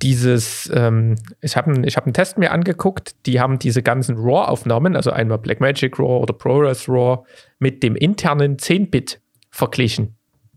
dieses, 0.02 0.70
ähm, 0.72 1.16
ich 1.40 1.56
habe 1.56 1.86
ich 1.86 1.96
hab 1.96 2.04
einen 2.04 2.14
Test 2.14 2.38
mir 2.38 2.52
angeguckt, 2.52 3.26
die 3.26 3.40
haben 3.40 3.58
diese 3.58 3.82
ganzen 3.82 4.16
RAW-Aufnahmen, 4.16 4.96
also 4.96 5.10
einmal 5.10 5.38
Blackmagic 5.38 5.98
RAW 5.98 6.22
oder 6.22 6.32
ProRes 6.32 6.88
RAW, 6.88 7.24
mit 7.58 7.82
dem 7.82 7.96
internen 7.96 8.56
10-Bit 8.56 9.20
verglichen. 9.50 10.16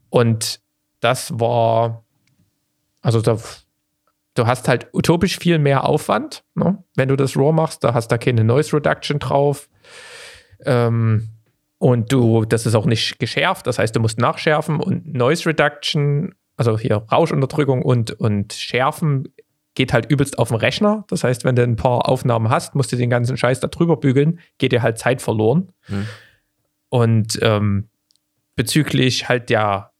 Und 0.09 0.61
das 0.99 1.39
war, 1.39 2.03
also 3.01 3.21
da, 3.21 3.37
du 4.35 4.45
hast 4.45 4.67
halt 4.67 4.87
utopisch 4.93 5.39
viel 5.39 5.57
mehr 5.57 5.85
Aufwand, 5.85 6.43
ne? 6.53 6.83
wenn 6.95 7.09
du 7.09 7.15
das 7.15 7.35
RAW 7.35 7.51
machst, 7.51 7.83
da 7.83 7.93
hast 7.93 8.09
da 8.09 8.17
keine 8.17 8.43
Noise 8.43 8.77
Reduction 8.77 9.19
drauf, 9.19 9.69
ähm, 10.65 11.29
und 11.79 12.11
du, 12.11 12.45
das 12.45 12.67
ist 12.67 12.75
auch 12.75 12.85
nicht 12.85 13.17
geschärft, 13.17 13.65
das 13.65 13.79
heißt, 13.79 13.95
du 13.95 13.99
musst 13.99 14.19
nachschärfen 14.19 14.79
und 14.79 15.15
Noise 15.15 15.47
Reduction, 15.47 16.35
also 16.57 16.77
hier 16.77 16.97
Rauschunterdrückung 17.11 17.81
und, 17.81 18.11
und 18.11 18.53
Schärfen 18.53 19.33
geht 19.73 19.93
halt 19.93 20.11
übelst 20.11 20.37
auf 20.37 20.49
den 20.49 20.57
Rechner. 20.57 21.05
Das 21.07 21.23
heißt, 21.23 21.45
wenn 21.45 21.55
du 21.55 21.63
ein 21.63 21.77
paar 21.77 22.09
Aufnahmen 22.09 22.49
hast, 22.49 22.75
musst 22.75 22.91
du 22.91 22.97
den 22.97 23.09
ganzen 23.09 23.37
Scheiß 23.37 23.59
da 23.61 23.67
drüber 23.67 23.97
bügeln, 23.97 24.39
geht 24.57 24.71
dir 24.71 24.81
halt 24.81 24.97
Zeit 24.97 25.21
verloren. 25.21 25.71
Hm. 25.83 26.07
Und 26.89 27.39
ähm, 27.41 27.89
bezüglich 28.55 29.29
halt 29.29 29.49
der, 29.49 29.91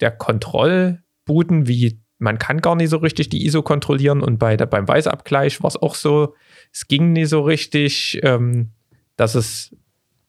der 0.00 0.10
Kontrollbuden, 0.10 1.66
wie 1.68 2.00
man 2.18 2.38
kann 2.38 2.60
gar 2.60 2.76
nicht 2.76 2.90
so 2.90 2.98
richtig 2.98 3.30
die 3.30 3.44
ISO 3.46 3.62
kontrollieren 3.62 4.20
und 4.22 4.38
bei 4.38 4.56
der, 4.56 4.66
beim 4.66 4.86
Weißabgleich 4.86 5.62
war 5.62 5.68
es 5.68 5.76
auch 5.76 5.94
so, 5.94 6.34
es 6.72 6.86
ging 6.86 7.12
nicht 7.12 7.28
so 7.28 7.42
richtig, 7.42 8.20
ähm, 8.22 8.72
dass 9.16 9.34
es 9.34 9.74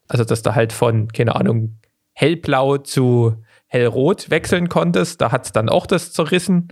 also, 0.08 0.24
dass 0.24 0.42
du 0.42 0.56
halt 0.56 0.74
von, 0.74 1.08
keine 1.10 1.36
Ahnung, 1.36 1.78
hellblau 2.14 2.78
zu 2.78 3.44
hellrot 3.76 4.30
wechseln 4.30 4.70
konntest. 4.70 5.22
Da 5.22 5.32
hat 5.32 5.46
es 5.46 5.52
dann 5.52 5.70
auch 5.70 5.86
das 5.86 6.14
zerrissen. 6.14 6.70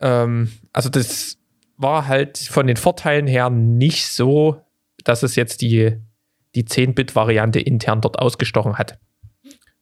Ähm, 0.00 0.52
also, 0.72 0.88
das 0.88 1.38
war 1.76 2.06
halt 2.06 2.38
von 2.38 2.66
den 2.66 2.76
Vorteilen 2.76 3.26
her 3.26 3.50
nicht 3.50 4.06
so, 4.06 4.62
dass 5.02 5.22
es 5.22 5.34
jetzt 5.34 5.60
die, 5.60 5.96
die 6.54 6.64
10-Bit-Variante 6.64 7.58
intern 7.58 8.00
dort 8.00 8.18
ausgestochen 8.18 8.78
hat. 8.78 8.98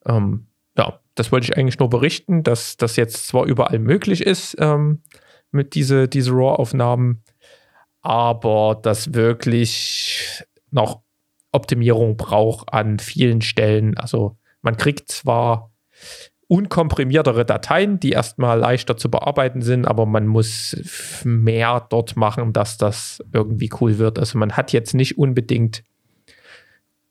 Ähm, 0.05 0.47
ja, 0.75 0.99
das 1.13 1.31
wollte 1.31 1.45
ich 1.45 1.57
eigentlich 1.57 1.77
nur 1.77 1.89
berichten, 1.89 2.43
dass 2.43 2.77
das 2.77 2.95
jetzt 2.95 3.27
zwar 3.27 3.45
überall 3.45 3.77
möglich 3.77 4.25
ist 4.25 4.55
ähm, 4.59 5.03
mit 5.51 5.75
diese, 5.75 6.07
diese 6.07 6.31
RAW-Aufnahmen, 6.31 7.23
aber 8.01 8.79
dass 8.81 9.13
wirklich 9.13 10.43
noch 10.71 11.03
Optimierung 11.51 12.17
braucht 12.17 12.73
an 12.73 12.97
vielen 12.97 13.41
Stellen. 13.41 13.95
Also 13.97 14.37
man 14.63 14.77
kriegt 14.77 15.11
zwar 15.11 15.72
unkomprimiertere 16.47 17.45
Dateien, 17.45 17.99
die 17.99 18.11
erstmal 18.11 18.59
leichter 18.59 18.97
zu 18.97 19.09
bearbeiten 19.09 19.61
sind, 19.61 19.87
aber 19.87 20.05
man 20.05 20.27
muss 20.27 20.75
mehr 21.23 21.85
dort 21.89 22.15
machen, 22.15 22.53
dass 22.53 22.77
das 22.77 23.23
irgendwie 23.31 23.69
cool 23.81 23.97
wird. 23.97 24.19
Also 24.19 24.37
man 24.37 24.51
hat 24.53 24.71
jetzt 24.71 24.93
nicht 24.93 25.17
unbedingt 25.17 25.83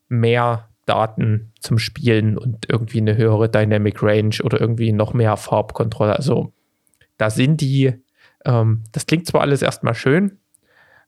mehr 0.09 0.69
Daten 0.87 1.53
zum 1.61 1.79
Spielen 1.79 2.37
und 2.37 2.69
irgendwie 2.69 2.99
eine 2.99 3.17
höhere 3.17 3.49
Dynamic 3.49 4.03
Range 4.03 4.37
oder 4.43 4.61
irgendwie 4.61 4.93
noch 4.93 5.15
mehr 5.15 5.37
Farbkontrolle. 5.37 6.15
Also 6.15 6.53
da 7.17 7.31
sind 7.31 7.61
die, 7.61 7.95
ähm, 8.45 8.85
das 8.93 9.07
klingt 9.07 9.27
zwar 9.27 9.41
alles 9.41 9.63
erstmal 9.63 9.95
schön, 9.95 10.39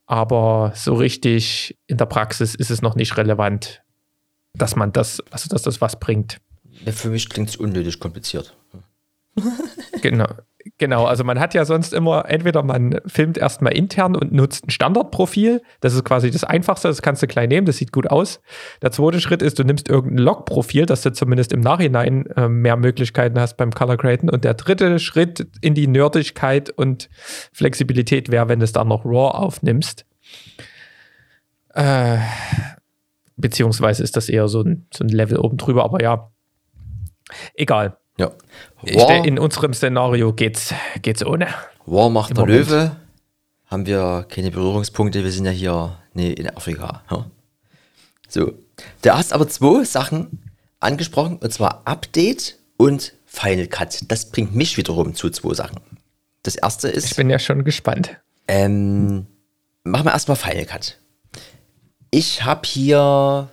aber 0.06 0.72
so 0.74 0.94
richtig 0.94 1.78
in 1.86 1.98
der 1.98 2.06
Praxis 2.06 2.54
ist 2.54 2.70
es 2.70 2.82
noch 2.82 2.94
nicht 2.94 3.16
relevant, 3.16 3.82
dass 4.54 4.76
man 4.76 4.92
das, 4.92 5.22
also 5.30 5.48
dass 5.48 5.62
das 5.62 5.80
was 5.80 5.98
bringt. 5.98 6.40
Für 6.92 7.10
mich 7.10 7.28
klingt 7.28 7.48
es 7.48 7.56
unnötig 7.56 8.00
kompliziert. 8.00 8.56
genau. 10.02 10.26
Genau, 10.78 11.04
also 11.04 11.24
man 11.24 11.38
hat 11.40 11.52
ja 11.52 11.66
sonst 11.66 11.92
immer, 11.92 12.28
entweder 12.28 12.62
man 12.62 12.98
filmt 13.06 13.36
erstmal 13.36 13.76
intern 13.76 14.16
und 14.16 14.32
nutzt 14.32 14.66
ein 14.66 14.70
Standardprofil. 14.70 15.60
Das 15.80 15.92
ist 15.92 16.04
quasi 16.04 16.30
das 16.30 16.42
Einfachste, 16.42 16.88
das 16.88 17.02
kannst 17.02 17.22
du 17.22 17.26
klein 17.26 17.50
nehmen, 17.50 17.66
das 17.66 17.76
sieht 17.76 17.92
gut 17.92 18.10
aus. 18.10 18.40
Der 18.80 18.90
zweite 18.90 19.20
Schritt 19.20 19.42
ist, 19.42 19.58
du 19.58 19.64
nimmst 19.64 19.90
irgendein 19.90 20.24
Log-Profil, 20.24 20.86
dass 20.86 21.02
du 21.02 21.12
zumindest 21.12 21.52
im 21.52 21.60
Nachhinein 21.60 22.26
äh, 22.36 22.48
mehr 22.48 22.76
Möglichkeiten 22.76 23.38
hast 23.38 23.58
beim 23.58 23.72
Color 23.72 23.98
Graden. 23.98 24.30
Und 24.30 24.44
der 24.44 24.54
dritte 24.54 24.98
Schritt 24.98 25.46
in 25.60 25.74
die 25.74 25.86
Nerdigkeit 25.86 26.70
und 26.70 27.10
Flexibilität 27.52 28.30
wäre, 28.30 28.48
wenn 28.48 28.60
du 28.60 28.64
es 28.64 28.72
dann 28.72 28.88
noch 28.88 29.04
RAW 29.04 29.36
aufnimmst. 29.36 30.06
Äh, 31.74 32.18
beziehungsweise 33.36 34.02
ist 34.02 34.16
das 34.16 34.30
eher 34.30 34.48
so 34.48 34.62
ein, 34.62 34.86
so 34.94 35.04
ein 35.04 35.08
Level 35.08 35.38
oben 35.38 35.58
drüber, 35.58 35.84
aber 35.84 36.02
ja, 36.02 36.30
egal. 37.54 37.96
Ja. 38.18 38.32
War, 38.82 39.24
in 39.24 39.38
unserem 39.38 39.74
Szenario 39.74 40.32
geht's, 40.32 40.72
geht's 41.02 41.24
ohne. 41.24 41.48
War 41.86 42.10
macht 42.10 42.30
Im 42.30 42.36
der 42.36 42.46
Moment. 42.46 42.68
Löwe. 42.68 42.96
Haben 43.66 43.86
wir 43.86 44.26
keine 44.28 44.50
Berührungspunkte. 44.50 45.24
Wir 45.24 45.32
sind 45.32 45.46
ja 45.46 45.50
hier 45.50 45.98
nee, 46.12 46.32
in 46.32 46.48
Afrika. 46.48 47.02
Ja. 47.10 47.26
So. 48.28 48.52
Du 49.02 49.10
hast 49.10 49.32
aber 49.32 49.48
zwei 49.48 49.84
Sachen 49.84 50.42
angesprochen, 50.80 51.38
und 51.38 51.52
zwar 51.52 51.82
Update 51.84 52.58
und 52.76 53.14
Final 53.26 53.66
Cut. 53.66 54.04
Das 54.08 54.30
bringt 54.30 54.54
mich 54.54 54.76
wiederum 54.76 55.14
zu 55.14 55.30
zwei 55.30 55.54
Sachen. 55.54 55.80
Das 56.42 56.56
erste 56.56 56.88
ist. 56.88 57.06
Ich 57.06 57.16
bin 57.16 57.30
ja 57.30 57.38
schon 57.38 57.64
gespannt. 57.64 58.16
Ähm, 58.46 59.26
machen 59.82 60.06
wir 60.06 60.12
erstmal 60.12 60.36
Final 60.36 60.66
Cut. 60.66 60.98
Ich 62.10 62.44
habe 62.44 62.62
hier, 62.64 63.48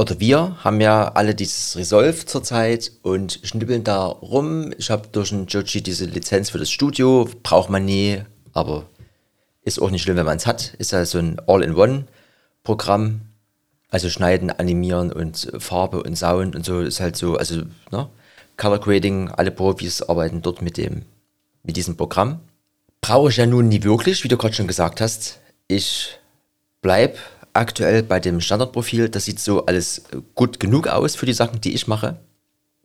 oder 0.00 0.18
wir 0.18 0.56
haben 0.64 0.80
ja 0.80 1.12
alle 1.12 1.34
dieses 1.34 1.76
Resolve 1.76 2.24
zurzeit 2.24 2.90
und 3.02 3.38
schnippeln 3.42 3.84
da 3.84 4.06
rum. 4.06 4.72
Ich 4.78 4.90
habe 4.90 5.08
durch 5.12 5.28
den 5.28 5.46
Joji 5.46 5.82
diese 5.82 6.06
Lizenz 6.06 6.48
für 6.48 6.58
das 6.58 6.70
Studio, 6.70 7.28
braucht 7.42 7.68
man 7.68 7.84
nie, 7.84 8.22
aber 8.54 8.86
ist 9.62 9.80
auch 9.80 9.90
nicht 9.90 10.00
schlimm, 10.00 10.16
wenn 10.16 10.24
man 10.24 10.38
es 10.38 10.46
hat. 10.46 10.72
Ist 10.78 10.92
ja 10.92 11.04
so 11.04 11.18
ein 11.18 11.38
All-in-One-Programm. 11.46 13.20
Also 13.90 14.08
schneiden, 14.08 14.50
animieren 14.50 15.12
und 15.12 15.52
Farbe 15.58 16.02
und 16.02 16.16
Sound 16.16 16.56
und 16.56 16.64
so 16.64 16.80
ist 16.80 17.00
halt 17.00 17.16
so, 17.16 17.36
also 17.36 17.64
ne? 17.90 18.08
Color 18.56 18.78
Grading, 18.78 19.28
alle 19.28 19.50
Profis 19.50 20.00
arbeiten 20.00 20.40
dort 20.40 20.62
mit 20.62 20.78
dem, 20.78 21.02
mit 21.62 21.76
diesem 21.76 21.98
Programm. 21.98 22.40
Brauche 23.02 23.28
ich 23.28 23.36
ja 23.36 23.44
nun 23.44 23.68
nie 23.68 23.82
wirklich, 23.82 24.24
wie 24.24 24.28
du 24.28 24.38
gerade 24.38 24.54
schon 24.54 24.68
gesagt 24.68 25.02
hast. 25.02 25.40
Ich 25.68 26.18
bleibe 26.80 27.18
aktuell 27.52 28.02
bei 28.02 28.20
dem 28.20 28.40
Standardprofil. 28.40 29.08
Das 29.08 29.24
sieht 29.24 29.40
so 29.40 29.66
alles 29.66 30.02
gut 30.34 30.60
genug 30.60 30.86
aus 30.86 31.16
für 31.16 31.26
die 31.26 31.32
Sachen, 31.32 31.60
die 31.60 31.74
ich 31.74 31.86
mache. 31.86 32.18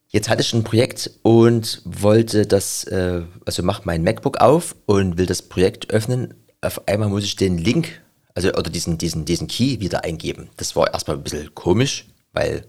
Jetzt 0.09 0.29
hatte 0.29 0.41
ich 0.41 0.53
ein 0.53 0.63
Projekt 0.63 1.11
und 1.23 1.81
wollte 1.83 2.45
das, 2.45 2.85
äh, 2.85 3.23
also 3.45 3.63
mache 3.63 3.81
mein 3.85 4.03
MacBook 4.03 4.39
auf 4.39 4.75
und 4.85 5.17
will 5.17 5.25
das 5.25 5.41
Projekt 5.41 5.89
öffnen. 5.89 6.33
Auf 6.61 6.87
einmal 6.87 7.09
muss 7.09 7.23
ich 7.23 7.35
den 7.35 7.57
Link, 7.57 8.01
also 8.33 8.49
oder 8.49 8.69
diesen, 8.69 8.97
diesen, 8.97 9.25
diesen 9.25 9.47
Key 9.47 9.79
wieder 9.79 10.03
eingeben. 10.03 10.49
Das 10.57 10.75
war 10.75 10.93
erstmal 10.93 11.17
ein 11.17 11.23
bisschen 11.23 11.53
komisch, 11.53 12.05
weil 12.33 12.65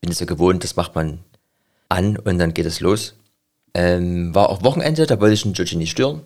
bin 0.00 0.10
es 0.10 0.20
ja 0.20 0.26
gewohnt, 0.26 0.64
das 0.64 0.76
macht 0.76 0.94
man 0.94 1.20
an 1.88 2.16
und 2.16 2.38
dann 2.38 2.54
geht 2.54 2.66
es 2.66 2.80
los. 2.80 3.14
Ähm, 3.74 4.34
war 4.34 4.48
auch 4.48 4.62
Wochenende, 4.62 5.06
da 5.06 5.20
wollte 5.20 5.34
ich 5.34 5.42
den 5.42 5.52
Joji 5.54 5.76
nicht 5.76 5.90
stören. 5.90 6.22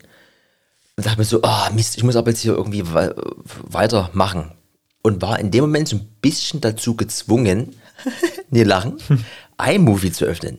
Und 0.95 1.05
dachte 1.05 1.17
mir 1.19 1.25
so, 1.25 1.39
oh, 1.41 1.73
Mist, 1.73 1.97
ich 1.97 2.03
muss 2.03 2.15
aber 2.15 2.29
jetzt 2.29 2.41
hier 2.41 2.53
irgendwie 2.53 2.83
weitermachen. 2.85 4.51
Und 5.03 5.21
war 5.21 5.37
in 5.39 5.51
dem 5.51 5.65
Moment 5.65 5.89
so 5.89 5.97
ein 5.97 6.07
bisschen 6.21 6.61
dazu 6.61 6.95
gezwungen, 6.95 7.75
nee, 8.49 8.63
lachen, 8.63 8.97
iMovie 9.61 10.11
zu 10.11 10.25
öffnen. 10.25 10.57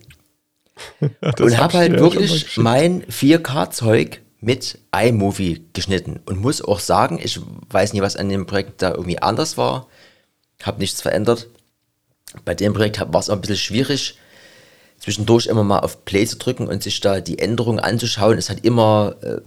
und 1.00 1.58
habe 1.58 1.78
halt 1.78 1.98
wirklich 1.98 2.56
mein 2.56 3.02
4K-Zeug 3.04 4.20
mit 4.40 4.78
iMovie 4.94 5.64
geschnitten. 5.72 6.20
Und 6.26 6.40
muss 6.40 6.62
auch 6.62 6.78
sagen, 6.78 7.18
ich 7.22 7.40
weiß 7.70 7.92
nicht, 7.92 8.02
was 8.02 8.16
an 8.16 8.28
dem 8.28 8.46
Projekt 8.46 8.82
da 8.82 8.90
irgendwie 8.92 9.20
anders 9.20 9.56
war. 9.56 9.88
Habe 10.62 10.80
nichts 10.80 11.00
verändert. 11.00 11.48
Bei 12.44 12.54
dem 12.54 12.74
Projekt 12.74 13.00
war 13.00 13.20
es 13.20 13.30
auch 13.30 13.34
ein 13.34 13.40
bisschen 13.40 13.56
schwierig, 13.56 14.18
zwischendurch 15.04 15.46
immer 15.46 15.64
mal 15.64 15.80
auf 15.80 16.06
Play 16.06 16.24
zu 16.24 16.38
drücken 16.38 16.66
und 16.66 16.82
sich 16.82 16.98
da 16.98 17.20
die 17.20 17.38
Änderungen 17.38 17.78
anzuschauen. 17.78 18.38
Es 18.38 18.48
hat 18.48 18.64
immer, 18.64 19.16
äh, 19.20 19.40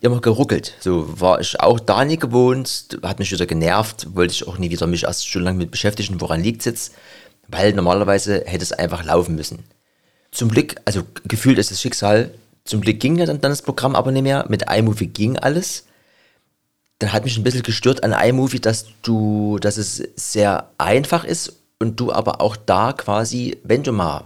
immer 0.00 0.20
geruckelt. 0.20 0.74
So 0.80 1.20
war 1.20 1.40
ich 1.40 1.60
auch 1.60 1.78
da 1.78 2.04
nie 2.04 2.16
gewohnt, 2.16 2.98
hat 3.04 3.20
mich 3.20 3.30
wieder 3.30 3.46
genervt, 3.46 4.08
wollte 4.16 4.34
ich 4.34 4.48
auch 4.48 4.58
nie 4.58 4.70
wieder 4.70 4.88
mich 4.88 5.04
erst 5.04 5.28
schon 5.28 5.42
lange 5.42 5.58
mit 5.58 5.70
beschäftigen, 5.70 6.20
woran 6.20 6.42
liegt 6.42 6.62
es 6.62 6.64
jetzt, 6.64 6.94
weil 7.46 7.72
normalerweise 7.72 8.42
hätte 8.46 8.64
es 8.64 8.72
einfach 8.72 9.04
laufen 9.04 9.36
müssen. 9.36 9.60
Zum 10.32 10.48
Glück, 10.48 10.74
also 10.84 11.02
gefühlt 11.28 11.58
ist 11.58 11.70
das 11.70 11.80
Schicksal, 11.80 12.32
zum 12.64 12.80
Glück 12.80 12.98
ging 12.98 13.14
ja 13.16 13.26
dann, 13.26 13.40
dann 13.40 13.52
das 13.52 13.62
Programm 13.62 13.94
aber 13.94 14.10
nicht 14.10 14.24
mehr, 14.24 14.44
mit 14.48 14.64
iMovie 14.68 15.06
ging 15.06 15.38
alles. 15.38 15.84
Dann 16.98 17.12
hat 17.12 17.22
mich 17.22 17.36
ein 17.36 17.44
bisschen 17.44 17.62
gestört 17.62 18.02
an 18.02 18.12
iMovie, 18.12 18.58
dass 18.58 18.86
du, 19.02 19.58
dass 19.60 19.76
es 19.76 20.02
sehr 20.16 20.68
einfach 20.78 21.22
ist 21.22 21.52
und 21.78 22.00
du 22.00 22.10
aber 22.10 22.40
auch 22.40 22.56
da 22.56 22.92
quasi, 22.92 23.56
wenn 23.62 23.84
du 23.84 23.92
mal 23.92 24.24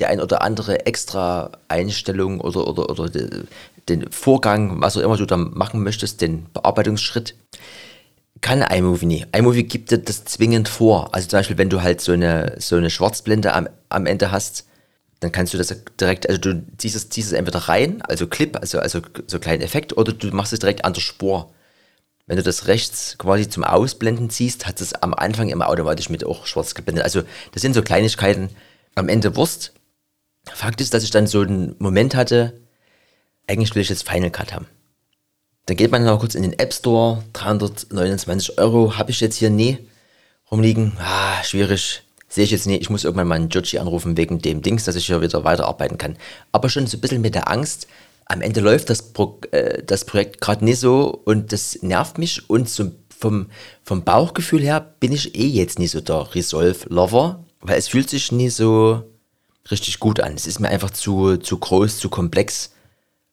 die 0.00 0.06
ein 0.06 0.20
oder 0.20 0.42
andere 0.42 0.86
extra 0.86 1.52
Einstellung 1.68 2.40
oder, 2.40 2.66
oder, 2.66 2.90
oder 2.90 3.08
den 3.88 4.10
Vorgang, 4.10 4.80
was 4.80 4.96
auch 4.96 5.02
immer 5.02 5.16
du 5.16 5.26
da 5.26 5.36
machen 5.36 5.82
möchtest, 5.82 6.20
den 6.20 6.46
Bearbeitungsschritt, 6.52 7.34
kann 8.40 8.62
iMovie 8.62 9.06
nie. 9.06 9.26
iMovie 9.36 9.64
gibt 9.64 9.90
dir 9.90 9.98
das 9.98 10.24
zwingend 10.24 10.68
vor. 10.68 11.14
Also 11.14 11.28
zum 11.28 11.38
Beispiel, 11.38 11.58
wenn 11.58 11.70
du 11.70 11.82
halt 11.82 12.00
so 12.00 12.12
eine, 12.12 12.56
so 12.58 12.76
eine 12.76 12.90
Schwarzblende 12.90 13.52
am, 13.52 13.68
am 13.90 14.06
Ende 14.06 14.30
hast, 14.32 14.66
dann 15.20 15.32
kannst 15.32 15.52
du 15.52 15.58
das 15.58 15.74
direkt, 16.00 16.28
also 16.28 16.40
du 16.40 16.62
ziehst 16.78 16.96
es, 16.96 17.10
ziehst 17.10 17.28
es 17.28 17.34
entweder 17.34 17.58
rein, 17.58 18.00
also 18.02 18.26
Clip, 18.26 18.56
also, 18.56 18.78
also 18.78 19.00
so 19.26 19.36
einen 19.36 19.42
kleinen 19.42 19.62
Effekt, 19.62 19.96
oder 19.96 20.14
du 20.14 20.28
machst 20.28 20.54
es 20.54 20.60
direkt 20.60 20.84
an 20.86 20.94
der 20.94 21.02
Spur. 21.02 21.52
Wenn 22.26 22.36
du 22.36 22.42
das 22.42 22.68
rechts 22.68 23.16
quasi 23.18 23.48
zum 23.48 23.64
Ausblenden 23.64 24.30
ziehst, 24.30 24.66
hat 24.66 24.80
es 24.80 24.94
am 24.94 25.12
Anfang 25.12 25.50
immer 25.50 25.68
automatisch 25.68 26.08
mit 26.08 26.24
auch 26.24 26.46
schwarz 26.46 26.74
geblendet. 26.74 27.04
Also 27.04 27.22
das 27.52 27.60
sind 27.60 27.74
so 27.74 27.82
Kleinigkeiten, 27.82 28.50
am 28.94 29.08
Ende 29.08 29.36
Wurst, 29.36 29.72
Fakt 30.44 30.80
ist, 30.80 30.94
dass 30.94 31.04
ich 31.04 31.10
dann 31.10 31.26
so 31.26 31.40
einen 31.40 31.76
Moment 31.78 32.14
hatte, 32.14 32.60
eigentlich 33.46 33.74
will 33.74 33.82
ich 33.82 33.88
jetzt 33.88 34.08
Final 34.08 34.30
Cut 34.30 34.52
haben. 34.52 34.66
Dann 35.66 35.76
geht 35.76 35.90
man 35.90 36.04
noch 36.04 36.20
kurz 36.20 36.34
in 36.34 36.42
den 36.42 36.58
App 36.58 36.72
Store, 36.72 37.22
329 37.32 38.58
Euro 38.58 38.96
habe 38.96 39.10
ich 39.10 39.20
jetzt 39.20 39.36
hier 39.36 39.50
nie 39.50 39.78
rumliegen. 40.50 40.92
Ah, 40.98 41.42
schwierig, 41.44 42.02
sehe 42.28 42.44
ich 42.44 42.50
jetzt 42.50 42.66
nie. 42.66 42.76
Ich 42.76 42.90
muss 42.90 43.04
irgendwann 43.04 43.28
mal 43.28 43.36
einen 43.36 43.50
Joji 43.50 43.78
anrufen 43.78 44.16
wegen 44.16 44.40
dem 44.40 44.62
Dings, 44.62 44.84
dass 44.84 44.96
ich 44.96 45.06
hier 45.06 45.20
wieder 45.20 45.44
weiterarbeiten 45.44 45.98
kann. 45.98 46.16
Aber 46.52 46.68
schon 46.68 46.86
so 46.86 46.96
ein 46.96 47.00
bisschen 47.00 47.20
mit 47.20 47.34
der 47.34 47.48
Angst, 47.48 47.86
am 48.26 48.40
Ende 48.40 48.60
läuft 48.60 48.90
das, 48.90 49.12
Pro 49.12 49.40
äh, 49.50 49.82
das 49.82 50.04
Projekt 50.04 50.40
gerade 50.40 50.64
nicht 50.64 50.78
so 50.78 51.20
und 51.24 51.52
das 51.52 51.82
nervt 51.82 52.18
mich 52.18 52.48
und 52.48 52.68
so 52.68 52.92
vom, 53.16 53.50
vom 53.82 54.04
Bauchgefühl 54.04 54.62
her 54.62 54.94
bin 55.00 55.12
ich 55.12 55.34
eh 55.34 55.46
jetzt 55.46 55.78
nicht 55.78 55.90
so 55.90 56.00
der 56.00 56.34
Resolve-Lover, 56.34 57.44
weil 57.60 57.78
es 57.78 57.88
fühlt 57.88 58.08
sich 58.08 58.32
nie 58.32 58.48
so 58.48 59.02
richtig 59.70 60.00
gut 60.00 60.20
an. 60.20 60.34
Es 60.34 60.46
ist 60.46 60.60
mir 60.60 60.68
einfach 60.68 60.90
zu, 60.90 61.36
zu 61.36 61.58
groß, 61.58 61.98
zu 61.98 62.08
komplex 62.08 62.72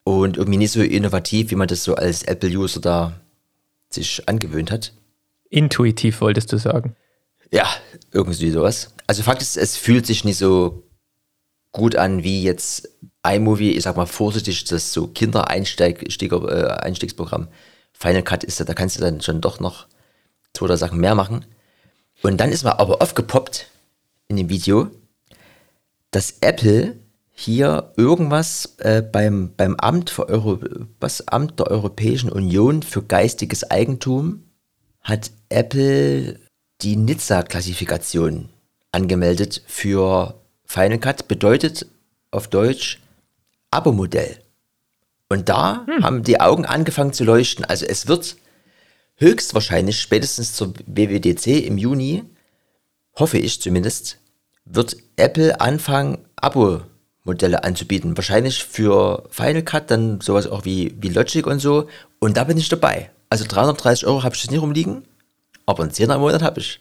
und 0.04 0.38
irgendwie 0.38 0.58
nicht 0.58 0.72
so 0.72 0.82
innovativ, 0.82 1.52
wie 1.52 1.56
man 1.56 1.68
das 1.68 1.84
so 1.84 1.96
als 1.96 2.24
Apple-User 2.24 2.82
da 2.82 3.20
sich 3.90 4.28
angewöhnt 4.28 4.72
hat. 4.72 4.94
Intuitiv 5.50 6.22
wolltest 6.22 6.52
du 6.52 6.58
sagen. 6.58 6.96
Ja, 7.52 7.68
irgendwie 8.12 8.52
sowas. 8.52 8.94
Also 9.08 9.24
Fakt 9.24 9.42
ist, 9.42 9.58
es 9.58 9.78
fühlt 9.78 10.06
sich 10.06 10.26
nicht 10.26 10.38
so 10.38 10.84
gut 11.72 11.96
an 11.96 12.24
wie 12.24 12.44
jetzt 12.44 12.90
iMovie, 13.26 13.72
ich 13.72 13.84
sag 13.84 13.96
mal 13.96 14.06
vorsichtig, 14.06 14.66
das 14.66 14.94
so 14.94 15.08
Kinder-Einstiegsprogramm. 15.08 17.44
Äh, 17.44 17.48
Final 17.94 18.24
Cut 18.24 18.44
ist 18.44 18.60
da, 18.60 18.64
da 18.64 18.74
kannst 18.74 18.98
du 18.98 19.02
dann 19.02 19.22
schon 19.22 19.42
doch 19.42 19.60
noch 19.60 19.88
zwei 20.54 20.66
oder 20.66 20.78
Sachen 20.78 21.00
mehr 21.00 21.16
machen. 21.16 21.46
Und 22.24 22.38
dann 22.38 22.52
ist 22.52 22.64
mir 22.64 22.80
aber 22.80 23.02
aufgepoppt 23.02 23.68
in 24.28 24.38
dem 24.38 24.50
Video, 24.50 24.90
dass 26.18 26.38
Apple 26.42 26.96
hier 27.32 27.94
irgendwas 27.96 28.74
äh, 28.80 29.04
beim, 29.04 29.54
beim 29.56 29.76
Amt, 29.76 30.10
für 30.10 30.28
Euro, 30.28 30.60
was 31.00 31.28
Amt 31.28 31.60
der 31.60 31.68
Europäischen 31.68 32.32
Union 32.32 32.82
für 32.82 33.04
geistiges 33.04 33.70
Eigentum 33.70 34.42
hat 35.02 35.30
Apple 35.50 36.40
die 36.82 36.96
Nizza-Klassifikation 36.96 38.50
angemeldet 38.92 39.62
für 39.68 40.42
Final 40.66 40.98
Cut. 40.98 41.28
Bedeutet 41.28 41.86
auf 42.32 42.48
Deutsch 42.48 43.00
Abo-Modell. 43.70 44.40
Und 45.30 45.50
da 45.50 45.86
hm. 45.86 46.04
haben 46.04 46.24
die 46.24 46.40
Augen 46.40 46.66
angefangen 46.66 47.14
zu 47.14 47.26
leuchten. 47.26 47.64
Also 47.64 47.86
es 47.86 48.08
wird 48.08 48.38
höchstwahrscheinlich 49.18 50.02
spätestens 50.02 50.54
zur 50.54 50.74
WWDC 50.88 51.64
im 51.64 51.78
Juni, 51.78 52.24
hoffe 53.14 53.38
ich 53.38 53.62
zumindest, 53.62 54.18
wird 54.70 54.98
Apple 55.16 55.60
anfangen, 55.60 56.20
Abo-Modelle 56.36 57.64
anzubieten. 57.64 58.18
Wahrscheinlich 58.18 58.64
für 58.64 59.24
Final 59.30 59.64
Cut, 59.64 59.92
dann 59.92 60.22
sowas 60.22 60.48
auch 60.48 60.66
wie, 60.66 60.96
wie 61.00 61.10
Logic 61.10 61.46
und 61.46 61.60
so. 61.60 61.88
Und 62.20 62.38
da 62.38 62.44
bin 62.44 62.58
ich 62.58 62.70
dabei. 62.70 63.10
Also 63.30 63.46
330 63.48 64.08
Euro 64.08 64.24
habe 64.24 64.36
ich 64.36 64.42
das 64.42 64.52
nicht 64.52 64.62
rumliegen, 64.62 65.04
aber 65.66 65.84
einen 65.84 65.92
10er 65.92 66.16
im 66.16 66.22
Monat 66.22 66.42
habe 66.42 66.60
ich. 66.62 66.80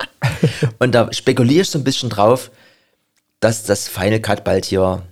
und 0.78 0.94
da 0.94 1.12
spekuliere 1.12 1.62
ich 1.62 1.70
so 1.70 1.78
ein 1.78 1.84
bisschen 1.84 2.10
drauf, 2.10 2.50
dass 3.40 3.64
das 3.64 3.88
Final 3.88 4.20
Cut 4.20 4.44
bald 4.44 4.64
hier 4.64 5.02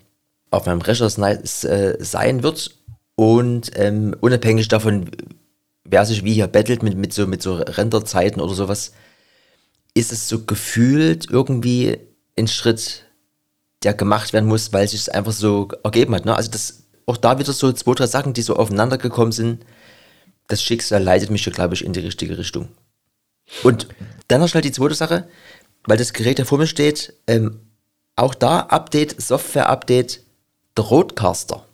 auf 0.50 0.66
meinem 0.66 0.80
Rechner 0.80 1.06
äh, 1.28 1.96
sein 2.04 2.42
wird. 2.42 2.76
Und 3.16 3.70
ähm, 3.74 4.16
unabhängig 4.20 4.68
davon, 4.68 5.10
wer 5.84 6.04
sich 6.06 6.24
wie 6.24 6.34
hier 6.34 6.46
bettelt 6.46 6.82
mit, 6.82 6.96
mit, 6.96 7.12
so, 7.12 7.26
mit 7.26 7.42
so 7.42 7.54
Renderzeiten 7.56 8.40
oder 8.40 8.54
sowas, 8.54 8.92
ist 9.94 10.12
es 10.12 10.28
so 10.28 10.44
gefühlt 10.44 11.30
irgendwie 11.30 11.98
ein 12.38 12.48
Schritt, 12.48 13.04
der 13.82 13.94
gemacht 13.94 14.32
werden 14.32 14.48
muss, 14.48 14.72
weil 14.72 14.88
sich 14.88 15.00
es 15.00 15.08
einfach 15.08 15.32
so 15.32 15.68
ergeben 15.84 16.14
hat. 16.14 16.24
Ne? 16.24 16.34
Also 16.34 16.50
das, 16.50 16.84
auch 17.06 17.16
da 17.16 17.38
wieder 17.38 17.52
so 17.52 17.72
zwei, 17.72 17.94
drei 17.94 18.06
Sachen, 18.06 18.32
die 18.32 18.42
so 18.42 18.56
aufeinander 18.56 18.98
gekommen 18.98 19.32
sind. 19.32 19.64
Das 20.48 20.62
Schicksal 20.62 21.02
leitet 21.02 21.30
mich, 21.30 21.44
glaube 21.44 21.74
ich, 21.74 21.84
in 21.84 21.92
die 21.92 22.00
richtige 22.00 22.36
Richtung. 22.36 22.68
Und 23.62 23.88
dann 24.28 24.40
noch 24.40 24.48
schnell 24.48 24.62
die 24.62 24.72
zweite 24.72 24.94
Sache, 24.94 25.28
weil 25.84 25.96
das 25.96 26.12
Gerät 26.12 26.38
ja 26.38 26.44
vor 26.44 26.58
mir 26.58 26.66
steht. 26.66 27.14
Ähm, 27.26 27.60
auch 28.16 28.34
da 28.34 28.60
Update, 28.60 29.20
Software-Update, 29.20 30.20
der 30.76 30.84
Roadcaster 30.84 31.64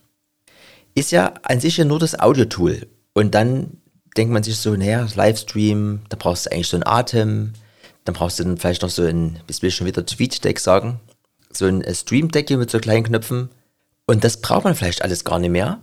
ist 0.96 1.12
ja 1.12 1.34
an 1.42 1.60
sich 1.60 1.76
ja 1.76 1.84
nur 1.84 1.98
das 1.98 2.18
Audio-Tool. 2.18 2.88
Und 3.12 3.34
dann 3.34 3.76
denkt 4.16 4.32
man 4.32 4.42
sich 4.42 4.56
so, 4.56 4.74
naja, 4.74 5.06
Livestream, 5.14 6.00
da 6.08 6.16
brauchst 6.18 6.46
du 6.46 6.52
eigentlich 6.52 6.68
so 6.68 6.76
einen 6.76 6.86
Atem, 6.86 7.52
dann 8.06 8.14
brauchst 8.14 8.38
du 8.38 8.44
dann 8.44 8.56
vielleicht 8.56 8.82
noch 8.82 8.90
so 8.90 9.02
ein, 9.02 9.40
bis 9.46 9.60
will 9.60 9.68
ich 9.68 9.76
schon 9.76 9.86
wieder 9.86 10.06
Tweet-Deck 10.06 10.58
sagen, 10.58 11.00
so 11.52 11.66
ein 11.66 11.84
Stream-Deck 11.92 12.48
hier 12.48 12.56
mit 12.56 12.70
so 12.70 12.78
kleinen 12.78 13.04
Knöpfen. 13.04 13.50
Und 14.06 14.24
das 14.24 14.40
braucht 14.40 14.64
man 14.64 14.74
vielleicht 14.74 15.02
alles 15.02 15.24
gar 15.24 15.38
nicht 15.38 15.50
mehr, 15.50 15.80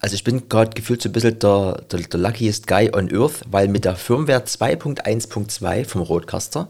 Also 0.00 0.14
ich 0.14 0.22
bin 0.22 0.48
gerade 0.48 0.70
gefühlt 0.70 1.02
so 1.02 1.08
ein 1.08 1.12
bisschen 1.12 1.38
der, 1.40 1.82
der, 1.90 2.00
der 2.00 2.20
luckiest 2.20 2.68
guy 2.68 2.90
on 2.94 3.12
earth, 3.12 3.42
weil 3.50 3.66
mit 3.68 3.84
der 3.84 3.96
Firmware 3.96 4.44
2.1.2 4.44 5.84
vom 5.84 6.02
Roadcaster 6.02 6.68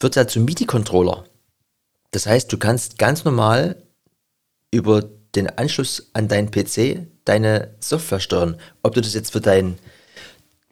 wird 0.00 0.16
er 0.16 0.28
zum 0.28 0.44
MIDI-Controller. 0.44 1.24
Das 2.10 2.26
heißt, 2.26 2.52
du 2.52 2.58
kannst 2.58 2.98
ganz 2.98 3.24
normal 3.24 3.76
über 4.70 5.02
den 5.34 5.48
Anschluss 5.48 6.10
an 6.12 6.28
deinen 6.28 6.50
PC 6.50 7.06
deine 7.24 7.74
Software 7.80 8.20
steuern. 8.20 8.58
Ob 8.82 8.94
du 8.94 9.00
das 9.00 9.14
jetzt 9.14 9.32
für 9.32 9.40
dein, 9.40 9.78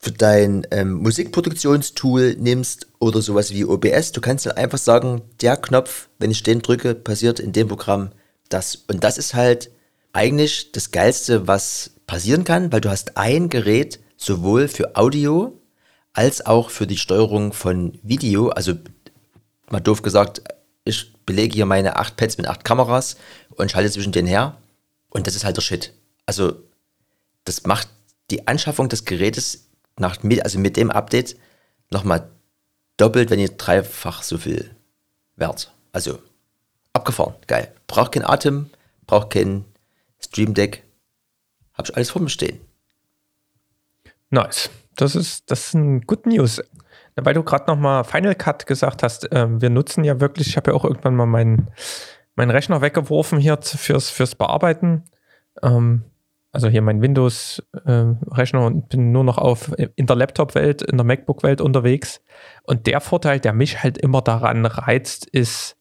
für 0.00 0.12
dein 0.12 0.66
ähm, 0.70 0.94
Musikproduktionstool 0.94 2.34
nimmst 2.38 2.86
oder 2.98 3.20
sowas 3.20 3.52
wie 3.52 3.66
OBS, 3.66 4.12
du 4.12 4.22
kannst 4.22 4.46
dann 4.46 4.56
einfach 4.56 4.78
sagen, 4.78 5.20
der 5.42 5.58
Knopf, 5.58 6.08
wenn 6.18 6.30
ich 6.30 6.42
den 6.42 6.62
drücke, 6.62 6.94
passiert 6.94 7.38
in 7.38 7.52
dem 7.52 7.68
Programm 7.68 8.10
das. 8.48 8.76
Und 8.88 9.04
das 9.04 9.18
ist 9.18 9.34
halt 9.34 9.70
eigentlich 10.14 10.72
das 10.72 10.90
Geilste, 10.90 11.46
was 11.46 11.90
passieren 12.06 12.44
kann, 12.44 12.72
weil 12.72 12.80
du 12.80 12.88
hast 12.88 13.18
ein 13.18 13.50
Gerät 13.50 14.00
sowohl 14.16 14.68
für 14.68 14.96
Audio 14.96 15.60
als 16.14 16.44
auch 16.46 16.70
für 16.70 16.86
die 16.86 16.96
Steuerung 16.96 17.52
von 17.52 17.98
Video. 18.02 18.48
Also 18.48 18.74
mal 19.68 19.80
doof 19.80 20.00
gesagt, 20.00 20.42
ich 20.84 21.12
belege 21.26 21.54
hier 21.54 21.66
meine 21.66 21.96
acht 21.96 22.16
Pads 22.16 22.38
mit 22.38 22.48
acht 22.48 22.64
Kameras 22.64 23.16
und 23.50 23.70
schalte 23.70 23.90
zwischen 23.90 24.12
denen 24.12 24.28
her. 24.28 24.56
Und 25.10 25.26
das 25.26 25.34
ist 25.34 25.44
halt 25.44 25.58
der 25.58 25.62
Shit. 25.62 25.92
Also 26.24 26.54
das 27.44 27.64
macht 27.66 27.88
die 28.30 28.48
Anschaffung 28.48 28.88
des 28.88 29.04
Gerätes 29.04 29.69
nach, 30.00 30.18
also 30.42 30.58
mit 30.58 30.76
dem 30.76 30.90
Update 30.90 31.36
nochmal 31.90 32.28
doppelt, 32.96 33.30
wenn 33.30 33.38
ihr 33.38 33.48
dreifach 33.48 34.22
so 34.22 34.38
viel 34.38 34.74
wert. 35.36 35.72
Also 35.92 36.18
abgefahren, 36.92 37.34
geil. 37.46 37.72
Braucht 37.86 38.12
kein 38.12 38.24
Atem, 38.24 38.70
braucht 39.06 39.30
kein 39.30 39.64
Stream 40.20 40.54
Deck. 40.54 40.84
Hab 41.74 41.88
ich 41.88 41.96
alles 41.96 42.10
vor 42.10 42.22
mir 42.22 42.28
stehen. 42.28 42.60
Nice. 44.30 44.70
Das 44.96 45.16
ist, 45.16 45.50
das 45.50 45.72
ein 45.74 46.02
Good 46.02 46.26
News. 46.26 46.60
Weil 47.16 47.34
du 47.34 47.42
gerade 47.42 47.66
nochmal 47.66 48.04
Final 48.04 48.34
Cut 48.34 48.66
gesagt 48.66 49.02
hast, 49.02 49.30
äh, 49.32 49.46
wir 49.60 49.70
nutzen 49.70 50.04
ja 50.04 50.20
wirklich, 50.20 50.48
ich 50.48 50.56
habe 50.56 50.70
ja 50.70 50.76
auch 50.76 50.84
irgendwann 50.84 51.16
mal 51.16 51.26
meinen, 51.26 51.70
meinen 52.34 52.50
Rechner 52.50 52.80
weggeworfen 52.80 53.38
hier 53.38 53.58
fürs, 53.62 54.10
fürs 54.10 54.34
Bearbeiten. 54.34 55.04
Ähm, 55.62 56.04
also 56.52 56.68
hier 56.68 56.82
mein 56.82 57.00
Windows-Rechner 57.00 58.60
äh, 58.60 58.64
und 58.64 58.88
bin 58.88 59.12
nur 59.12 59.24
noch 59.24 59.38
auf 59.38 59.72
in 59.94 60.06
der 60.06 60.16
Laptop-Welt, 60.16 60.82
in 60.82 60.96
der 60.96 61.04
MacBook-Welt 61.04 61.60
unterwegs. 61.60 62.20
Und 62.64 62.86
der 62.86 63.00
Vorteil, 63.00 63.40
der 63.40 63.52
mich 63.52 63.82
halt 63.82 63.98
immer 63.98 64.20
daran 64.20 64.66
reizt, 64.66 65.26
ist, 65.26 65.76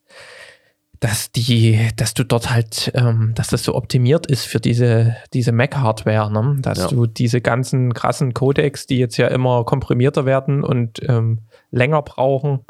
dass 0.99 1.31
die, 1.31 1.89
dass 1.95 2.13
du 2.13 2.23
dort 2.23 2.51
halt, 2.51 2.91
ähm, 2.93 3.31
dass 3.33 3.47
das 3.47 3.63
so 3.63 3.73
optimiert 3.75 4.27
ist 4.27 4.45
für 4.45 4.59
diese, 4.59 5.15
diese 5.33 5.51
Mac-Hardware, 5.51 6.31
ne? 6.31 6.57
dass 6.61 6.77
ja. 6.77 6.87
du 6.87 7.07
diese 7.07 7.41
ganzen 7.41 7.93
krassen 7.93 8.33
Codecs, 8.33 8.85
die 8.85 8.97
jetzt 8.97 9.17
ja 9.17 9.27
immer 9.27 9.63
komprimierter 9.63 10.25
werden 10.25 10.63
und 10.63 10.99
ähm, 11.07 11.39
länger 11.71 12.01
brauchen, 12.01 12.65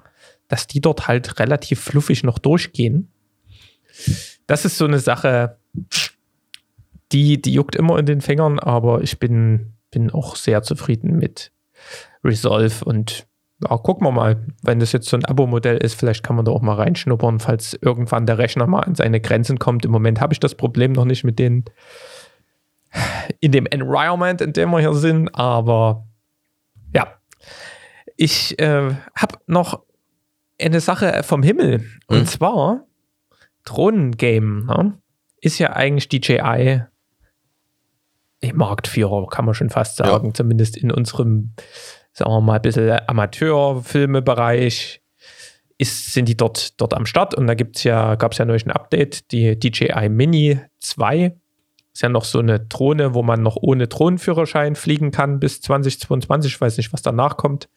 dass 0.47 0.67
die 0.67 0.79
dort 0.79 1.07
halt 1.07 1.39
relativ 1.39 1.79
fluffig 1.79 2.23
noch 2.23 2.37
durchgehen. 2.37 3.11
Das 4.47 4.63
ist 4.63 4.77
so 4.77 4.85
eine 4.85 4.99
Sache, 4.99 5.57
die, 7.11 7.41
die 7.41 7.53
juckt 7.53 7.75
immer 7.75 7.97
in 7.97 8.05
den 8.05 8.21
Fingern, 8.21 8.59
aber 8.59 9.01
ich 9.01 9.19
bin, 9.19 9.73
bin 9.91 10.11
auch 10.11 10.35
sehr 10.35 10.61
zufrieden 10.61 11.17
mit 11.17 11.51
Resolve 12.23 12.85
und 12.85 13.27
ja, 13.61 13.77
gucken 13.77 14.07
wir 14.07 14.11
mal, 14.11 14.45
wenn 14.63 14.79
das 14.79 14.93
jetzt 14.93 15.09
so 15.09 15.17
ein 15.17 15.25
Abo-Modell 15.25 15.77
ist, 15.77 15.95
vielleicht 15.95 16.23
kann 16.23 16.35
man 16.35 16.45
da 16.45 16.51
auch 16.51 16.61
mal 16.61 16.75
reinschnuppern, 16.75 17.39
falls 17.39 17.77
irgendwann 17.81 18.25
der 18.25 18.37
Rechner 18.37 18.67
mal 18.67 18.81
an 18.81 18.95
seine 18.95 19.19
Grenzen 19.19 19.59
kommt. 19.59 19.83
Im 19.83 19.91
Moment 19.91 20.21
habe 20.21 20.33
ich 20.33 20.39
das 20.39 20.55
Problem 20.55 20.93
noch 20.93 21.05
nicht 21.05 21.23
mit 21.23 21.39
den 21.39 21.65
in 23.39 23.51
dem 23.51 23.65
Environment, 23.65 24.41
in 24.41 24.53
dem 24.53 24.71
wir 24.71 24.79
hier 24.79 24.93
sind, 24.93 25.29
aber 25.35 26.07
ja. 26.93 27.07
Ich 28.15 28.59
äh, 28.59 28.95
habe 29.15 29.37
noch 29.47 29.83
eine 30.59 30.79
Sache 30.79 31.21
vom 31.23 31.43
Himmel 31.43 31.85
und 32.07 32.19
mhm. 32.19 32.25
zwar 32.25 32.85
Drohnengame 33.65 34.65
ne? 34.65 34.97
ist 35.41 35.59
ja 35.59 35.73
eigentlich 35.73 36.09
DJI 36.09 36.83
Marktführer, 38.53 39.27
kann 39.27 39.45
man 39.45 39.53
schon 39.53 39.69
fast 39.69 39.97
sagen, 39.97 40.27
ja. 40.27 40.33
zumindest 40.33 40.77
in 40.77 40.91
unserem 40.91 41.53
sagen 42.19 42.31
wir 42.31 42.41
mal, 42.41 42.55
ein 42.55 42.61
bisschen 42.61 42.99
Amateurfilmebereich 43.07 45.01
ist, 45.77 46.13
sind 46.13 46.27
die 46.27 46.37
dort, 46.37 46.79
dort 46.79 46.93
am 46.93 47.05
Start. 47.05 47.33
Und 47.33 47.47
da 47.47 47.55
gibt's 47.55 47.83
ja, 47.83 48.15
gab 48.15 48.33
es 48.33 48.37
ja 48.37 48.45
neulich 48.45 48.65
ein 48.65 48.71
Update, 48.71 49.31
die 49.31 49.57
DJI 49.57 50.09
Mini 50.09 50.59
2. 50.79 51.35
Ist 51.93 52.01
ja 52.03 52.09
noch 52.09 52.25
so 52.25 52.39
eine 52.39 52.59
Drohne, 52.59 53.13
wo 53.13 53.23
man 53.23 53.41
noch 53.41 53.55
ohne 53.55 53.87
Drohnenführerschein 53.87 54.75
fliegen 54.75 55.11
kann 55.11 55.39
bis 55.39 55.61
2022. 55.61 56.53
Ich 56.53 56.61
weiß 56.61 56.77
nicht, 56.77 56.93
was 56.93 57.01
danach 57.01 57.37
kommt. 57.37 57.69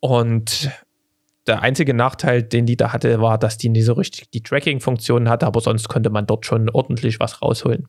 Und 0.00 0.70
der 1.46 1.62
einzige 1.62 1.94
Nachteil, 1.94 2.42
den 2.42 2.66
die 2.66 2.76
da 2.76 2.92
hatte, 2.92 3.20
war, 3.20 3.38
dass 3.38 3.56
die 3.58 3.70
nicht 3.70 3.86
so 3.86 3.94
richtig 3.94 4.30
die 4.30 4.42
Tracking-Funktion 4.42 5.28
hatte, 5.28 5.46
aber 5.46 5.60
sonst 5.60 5.88
konnte 5.88 6.10
man 6.10 6.26
dort 6.26 6.46
schon 6.46 6.68
ordentlich 6.68 7.18
was 7.20 7.42
rausholen. 7.42 7.88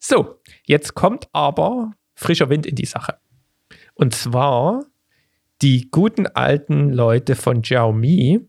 So, 0.00 0.37
jetzt 0.68 0.94
kommt 0.94 1.28
aber 1.32 1.92
frischer 2.14 2.50
Wind 2.50 2.66
in 2.66 2.76
die 2.76 2.86
Sache. 2.86 3.18
Und 3.94 4.14
zwar 4.14 4.84
die 5.62 5.90
guten 5.90 6.26
alten 6.26 6.92
Leute 6.92 7.34
von 7.34 7.62
Xiaomi 7.62 8.40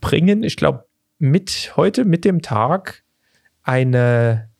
bringen, 0.00 0.42
ich 0.42 0.56
glaube, 0.56 0.86
mit 1.18 1.74
heute, 1.76 2.04
mit 2.06 2.24
dem 2.24 2.40
Tag, 2.40 3.04
eine 3.62 4.50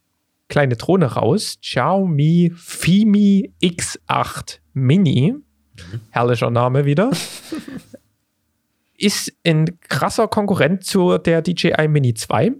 kleine 0.49 0.77
Drohne 0.77 1.07
raus. 1.07 1.59
Xiaomi 1.63 2.53
Fimi 2.55 3.55
X8 3.63 4.59
Mini. 4.75 5.33
Mhm. 5.33 6.01
Herrlicher 6.11 6.51
Name 6.51 6.85
wieder. 6.85 7.11
ist 8.99 9.33
ein 9.47 9.81
krasser 9.89 10.29
Konkurrent 10.29 10.85
zu 10.85 11.17
der 11.17 11.41
DJI 11.41 11.89
Mini 11.89 12.13
2. 12.13 12.53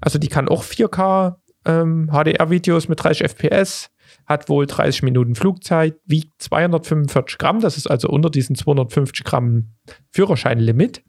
Also 0.00 0.18
die 0.18 0.28
kann 0.28 0.48
auch 0.48 0.62
4K 0.62 1.36
ähm, 1.64 2.10
HDR-Videos 2.10 2.88
mit 2.88 3.02
30 3.02 3.28
FPS, 3.28 3.90
hat 4.26 4.48
wohl 4.48 4.66
30 4.66 5.02
Minuten 5.02 5.34
Flugzeit, 5.34 5.96
wiegt 6.04 6.40
245 6.42 7.38
Gramm, 7.38 7.60
das 7.60 7.76
ist 7.76 7.86
also 7.86 8.08
unter 8.08 8.30
diesen 8.30 8.56
250 8.56 9.24
Gramm 9.24 9.74
Führerscheinlimit. 10.10 11.02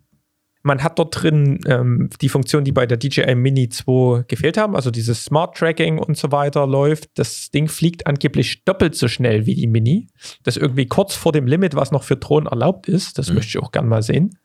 Man 0.66 0.82
hat 0.82 0.98
dort 0.98 1.22
drin 1.22 1.60
ähm, 1.68 2.10
die 2.22 2.30
Funktion, 2.30 2.64
die 2.64 2.72
bei 2.72 2.86
der 2.86 2.98
DJI 2.98 3.36
Mini 3.36 3.68
2 3.68 4.24
gefehlt 4.30 4.58
haben, 4.58 4.78
also 4.78 4.92
dieses 4.92 5.26
Smart 5.26 5.58
Tracking 5.58 5.98
und 6.00 6.16
so 6.16 6.32
weiter 6.32 6.66
läuft. 6.66 7.10
Das 7.16 7.52
Ding 7.52 7.68
fliegt 7.68 8.08
angeblich 8.08 8.64
doppelt 8.64 8.96
so 8.96 9.10
schnell 9.10 9.46
wie 9.46 9.56
die 9.56 9.68
Mini. 9.68 10.08
Das 10.44 10.56
ist 10.56 10.62
irgendwie 10.62 10.86
kurz 10.86 11.16
vor 11.16 11.34
dem 11.34 11.48
Limit, 11.48 11.76
was 11.76 11.92
noch 11.92 12.04
für 12.04 12.16
Drohnen 12.16 12.48
erlaubt 12.48 12.88
ist. 12.88 13.18
Das 13.18 13.28
mhm. 13.28 13.36
möchte 13.36 13.50
ich 13.50 13.64
auch 13.64 13.74
gern 13.74 13.90
mal 13.90 14.02
sehen. 14.02 14.40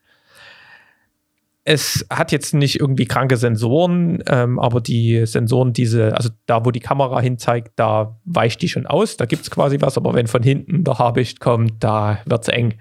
Es 1.71 2.07
hat 2.09 2.33
jetzt 2.33 2.55
nicht 2.55 2.81
irgendwie 2.81 3.05
kranke 3.05 3.37
Sensoren, 3.37 4.23
ähm, 4.27 4.59
aber 4.59 4.81
die 4.81 5.27
Sensoren, 5.27 5.75
diese, 5.75 6.17
also 6.17 6.31
da, 6.47 6.65
wo 6.65 6.71
die 6.71 6.81
Kamera 6.81 7.21
hinzeigt, 7.21 7.73
da 7.77 8.19
weicht 8.25 8.63
die 8.63 8.71
schon 8.71 8.87
aus. 8.87 9.19
Da 9.19 9.27
gibt 9.27 9.43
es 9.43 9.51
quasi 9.51 9.79
was, 9.83 9.99
aber 9.99 10.15
wenn 10.15 10.29
von 10.29 10.43
hinten 10.43 10.83
der 10.83 10.99
Habicht 10.99 11.41
kommt, 11.41 11.85
da 11.85 12.21
wird 12.25 12.43
es 12.43 12.49
eng. 12.49 12.79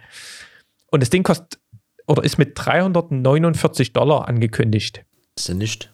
Und 0.89 1.01
das 1.01 1.09
Ding 1.09 1.23
kostet 1.23 1.59
oder 2.07 2.23
ist 2.23 2.37
mit 2.37 2.53
349 2.55 3.91
Dollar 3.91 4.29
angekündigt. 4.29 5.03
Ist 5.35 5.49
ja 5.49 5.53
nicht. 5.53 5.91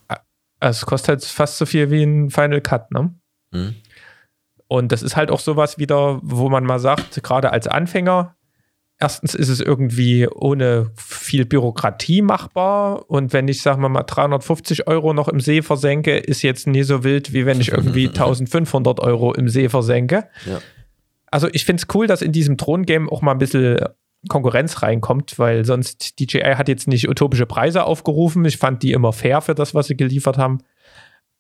Also 0.60 0.82
es 0.82 0.86
kostet 0.86 1.10
halt 1.10 1.26
fast 1.26 1.58
so 1.58 1.66
viel 1.66 1.90
wie 1.90 2.04
ein 2.04 2.30
Final 2.30 2.62
Cut, 2.62 2.92
ne? 2.92 3.16
Mhm. 3.52 3.76
Und 4.68 4.92
das 4.92 5.02
ist 5.02 5.16
halt 5.16 5.32
auch 5.32 5.40
sowas 5.40 5.80
wieder, 5.80 6.20
wo 6.22 6.48
man 6.48 6.64
mal 6.64 6.80
sagt, 6.80 7.24
gerade 7.24 7.52
als 7.52 7.68
Anfänger, 7.68 8.36
erstens 9.00 9.36
ist 9.36 9.50
es 9.50 9.60
irgendwie 9.60 10.28
ohne 10.28 10.92
viel 11.34 11.46
Bürokratie 11.46 12.22
machbar. 12.22 13.10
Und 13.10 13.34
wenn 13.34 13.48
ich, 13.48 13.64
sagen 13.64 13.82
wir 13.82 13.90
mal, 13.90 14.04
350 14.04 14.88
Euro 14.88 15.16
noch 15.16 15.28
im 15.28 15.40
See 15.40 15.64
versenke, 15.64 16.16
ist 16.16 16.44
jetzt 16.44 16.68
nie 16.68 16.84
so 16.84 17.04
wild, 17.04 17.34
wie 17.34 17.48
wenn 17.48 17.60
ich 17.60 17.70
irgendwie 17.70 18.08
1500 18.10 19.00
Euro 19.00 19.34
im 19.34 19.50
See 19.50 19.68
versenke. 19.68 20.28
Ja. 20.46 20.60
Also 21.32 21.48
ich 21.52 21.66
finde 21.66 21.82
es 21.82 21.96
cool, 21.96 22.06
dass 22.06 22.22
in 22.22 22.34
diesem 22.34 22.58
Thron-Game 22.58 23.10
auch 23.10 23.24
mal 23.24 23.32
ein 23.32 23.40
bisschen 23.40 23.80
Konkurrenz 24.30 24.84
reinkommt, 24.84 25.40
weil 25.40 25.66
sonst 25.66 26.20
DJI 26.20 26.54
hat 26.56 26.68
jetzt 26.68 26.88
nicht 26.88 27.10
utopische 27.10 27.48
Preise 27.48 27.86
aufgerufen. 27.86 28.46
Ich 28.46 28.58
fand 28.58 28.84
die 28.84 28.92
immer 28.92 29.12
fair 29.12 29.42
für 29.42 29.56
das, 29.56 29.74
was 29.74 29.88
sie 29.88 29.98
geliefert 29.98 30.38
haben. 30.38 30.60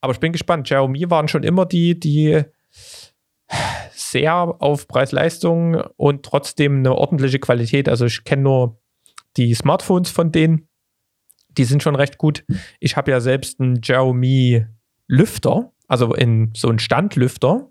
Aber 0.01 0.12
ich 0.12 0.19
bin 0.19 0.32
gespannt. 0.32 0.63
Xiaomi 0.63 1.08
waren 1.12 1.27
schon 1.27 1.43
immer 1.43 1.67
die, 1.67 1.99
die 1.99 2.41
sehr 3.91 4.56
auf 4.58 4.88
Preis-Leistung 4.88 5.84
und 5.97 6.23
trotzdem 6.23 6.79
eine 6.79 6.95
ordentliche 6.95 7.38
Qualität. 7.38 7.88
Also 7.88 8.06
ich 8.06 8.23
kenne 8.23 8.41
nur 8.41 8.83
die 9.38 9.54
Smartphones 9.54 10.10
von 10.10 10.32
denen. 10.32 10.67
Die 11.50 11.65
sind 11.65 11.84
schon 11.84 11.96
recht 11.96 12.17
gut. 12.17 12.46
Ich 12.80 12.98
habe 12.98 13.12
ja 13.12 13.19
selbst 13.19 13.60
einen 13.60 13.82
Xiaomi 13.82 14.65
Lüfter, 15.08 15.72
also 15.88 16.13
in 16.13 16.52
so 16.56 16.69
einen 16.69 16.80
Standlüfter 16.80 17.69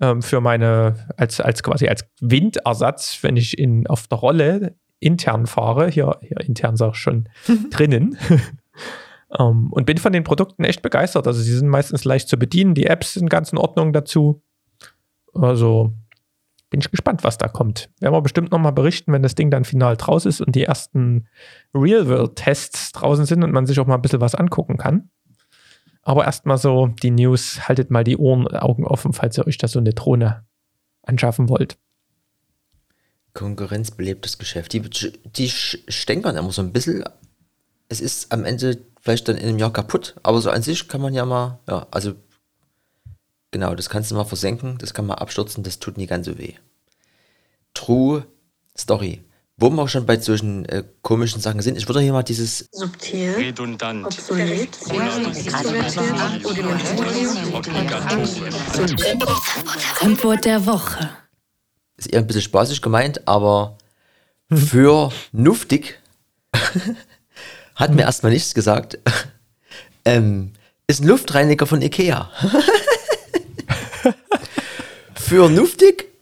ähm, 0.00 0.22
für 0.22 0.40
meine, 0.40 1.08
als, 1.16 1.40
als 1.40 1.62
quasi 1.62 1.88
als 1.88 2.06
Windersatz, 2.20 3.18
wenn 3.22 3.36
ich 3.36 3.58
in, 3.58 3.86
auf 3.86 4.06
der 4.08 4.18
Rolle 4.18 4.76
intern 5.00 5.46
fahre. 5.46 5.88
Hier, 5.88 6.18
hier 6.22 6.40
intern 6.40 6.76
sage 6.76 6.92
ich 6.94 7.00
schon 7.00 7.28
drinnen. 7.70 8.18
Ähm, 9.38 9.72
und 9.72 9.86
bin 9.86 9.96
von 9.96 10.12
den 10.12 10.24
Produkten 10.24 10.62
echt 10.64 10.82
begeistert. 10.82 11.26
Also 11.26 11.40
sie 11.40 11.56
sind 11.56 11.68
meistens 11.68 12.04
leicht 12.04 12.28
zu 12.28 12.36
bedienen, 12.36 12.74
die 12.74 12.84
Apps 12.84 13.14
sind 13.14 13.30
ganz 13.30 13.50
in 13.50 13.56
Ordnung 13.56 13.94
dazu. 13.94 14.42
Also 15.32 15.94
bin 16.72 16.80
ich 16.80 16.90
gespannt, 16.90 17.22
was 17.22 17.36
da 17.36 17.48
kommt. 17.48 17.90
Werden 18.00 18.14
wir 18.14 18.22
bestimmt 18.22 18.50
nochmal 18.50 18.72
berichten, 18.72 19.12
wenn 19.12 19.22
das 19.22 19.34
Ding 19.34 19.50
dann 19.50 19.64
final 19.64 19.96
draus 19.96 20.24
ist 20.24 20.40
und 20.40 20.56
die 20.56 20.64
ersten 20.64 21.28
Real-World-Tests 21.74 22.92
draußen 22.92 23.26
sind 23.26 23.44
und 23.44 23.52
man 23.52 23.66
sich 23.66 23.78
auch 23.78 23.86
mal 23.86 23.96
ein 23.96 24.02
bisschen 24.02 24.22
was 24.22 24.34
angucken 24.34 24.78
kann. 24.78 25.10
Aber 26.00 26.24
erstmal 26.24 26.56
so 26.56 26.86
die 26.86 27.10
News, 27.10 27.68
haltet 27.68 27.90
mal 27.90 28.04
die 28.04 28.16
Ohren, 28.16 28.48
Augen 28.48 28.86
offen, 28.86 29.12
falls 29.12 29.36
ihr 29.36 29.46
euch 29.46 29.58
da 29.58 29.68
so 29.68 29.78
eine 29.78 29.92
Drohne 29.92 30.46
anschaffen 31.02 31.50
wollt. 31.50 31.76
Konkurrenz 33.34 33.90
belebt 33.90 34.24
das 34.24 34.38
Geschäft. 34.38 34.72
Die, 34.72 34.80
die 34.80 35.50
stänkern 35.50 36.36
immer 36.36 36.52
so 36.52 36.62
ein 36.62 36.72
bisschen. 36.72 37.04
Es 37.90 38.00
ist 38.00 38.32
am 38.32 38.46
Ende 38.46 38.78
vielleicht 39.02 39.28
dann 39.28 39.36
in 39.36 39.46
einem 39.46 39.58
Jahr 39.58 39.72
kaputt, 39.74 40.16
aber 40.22 40.40
so 40.40 40.50
an 40.50 40.62
sich 40.62 40.88
kann 40.88 41.02
man 41.02 41.12
ja 41.12 41.26
mal, 41.26 41.60
ja, 41.68 41.86
also 41.90 42.14
genau, 43.52 43.76
das 43.76 43.88
kannst 43.88 44.10
du 44.10 44.16
mal 44.16 44.24
versenken, 44.24 44.78
das 44.78 44.92
kann 44.94 45.06
man 45.06 45.18
abstürzen, 45.18 45.62
das 45.62 45.78
tut 45.78 45.96
nie 45.96 46.06
ganz 46.06 46.26
so 46.26 46.36
weh. 46.36 46.54
True 47.74 48.26
Story. 48.76 49.22
Wo 49.58 49.70
wir 49.70 49.82
auch 49.82 49.88
schon 49.88 50.06
bei 50.06 50.18
solchen 50.18 50.64
äh, 50.64 50.82
komischen 51.02 51.40
Sachen 51.40 51.60
sind, 51.60 51.76
ich 51.76 51.86
würde 51.86 52.00
hier 52.00 52.12
mal 52.12 52.22
dieses 52.22 52.66
subtil, 52.72 53.34
redundant, 53.34 54.06
obsolet, 54.06 54.70
Antwort 60.00 60.44
der 60.44 60.66
Woche. 60.66 61.10
ist 61.96 62.12
eher 62.12 62.20
ein 62.20 62.26
bisschen 62.26 62.42
spaßig 62.42 62.82
gemeint, 62.82 63.28
aber 63.28 63.76
für 64.50 65.12
nuftig 65.32 66.00
hat 67.76 67.94
mir 67.94 68.02
erstmal 68.02 68.32
nichts 68.32 68.54
gesagt. 68.54 68.98
ähm, 70.04 70.54
ist 70.86 71.02
ein 71.02 71.08
Luftreiniger 71.08 71.66
von 71.66 71.82
Ikea. 71.82 72.30
für 75.32 75.48
nuftig? 75.48 76.12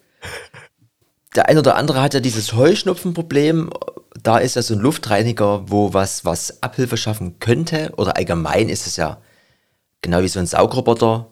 Der 1.34 1.48
ein 1.48 1.58
oder 1.58 1.74
andere 1.74 2.00
hat 2.00 2.14
ja 2.14 2.20
dieses 2.20 2.52
Heuschnupfenproblem. 2.52 3.70
Da 4.22 4.38
ist 4.38 4.54
ja 4.54 4.62
so 4.62 4.74
ein 4.74 4.78
Luftreiniger, 4.78 5.68
wo 5.68 5.92
was, 5.92 6.24
was 6.24 6.62
Abhilfe 6.62 6.96
schaffen 6.96 7.40
könnte. 7.40 7.92
Oder 7.96 8.16
allgemein 8.16 8.68
ist 8.68 8.86
es 8.86 8.94
ja 8.94 9.20
genau 10.00 10.22
wie 10.22 10.28
so 10.28 10.38
ein 10.38 10.46
Saugroboter. 10.46 11.28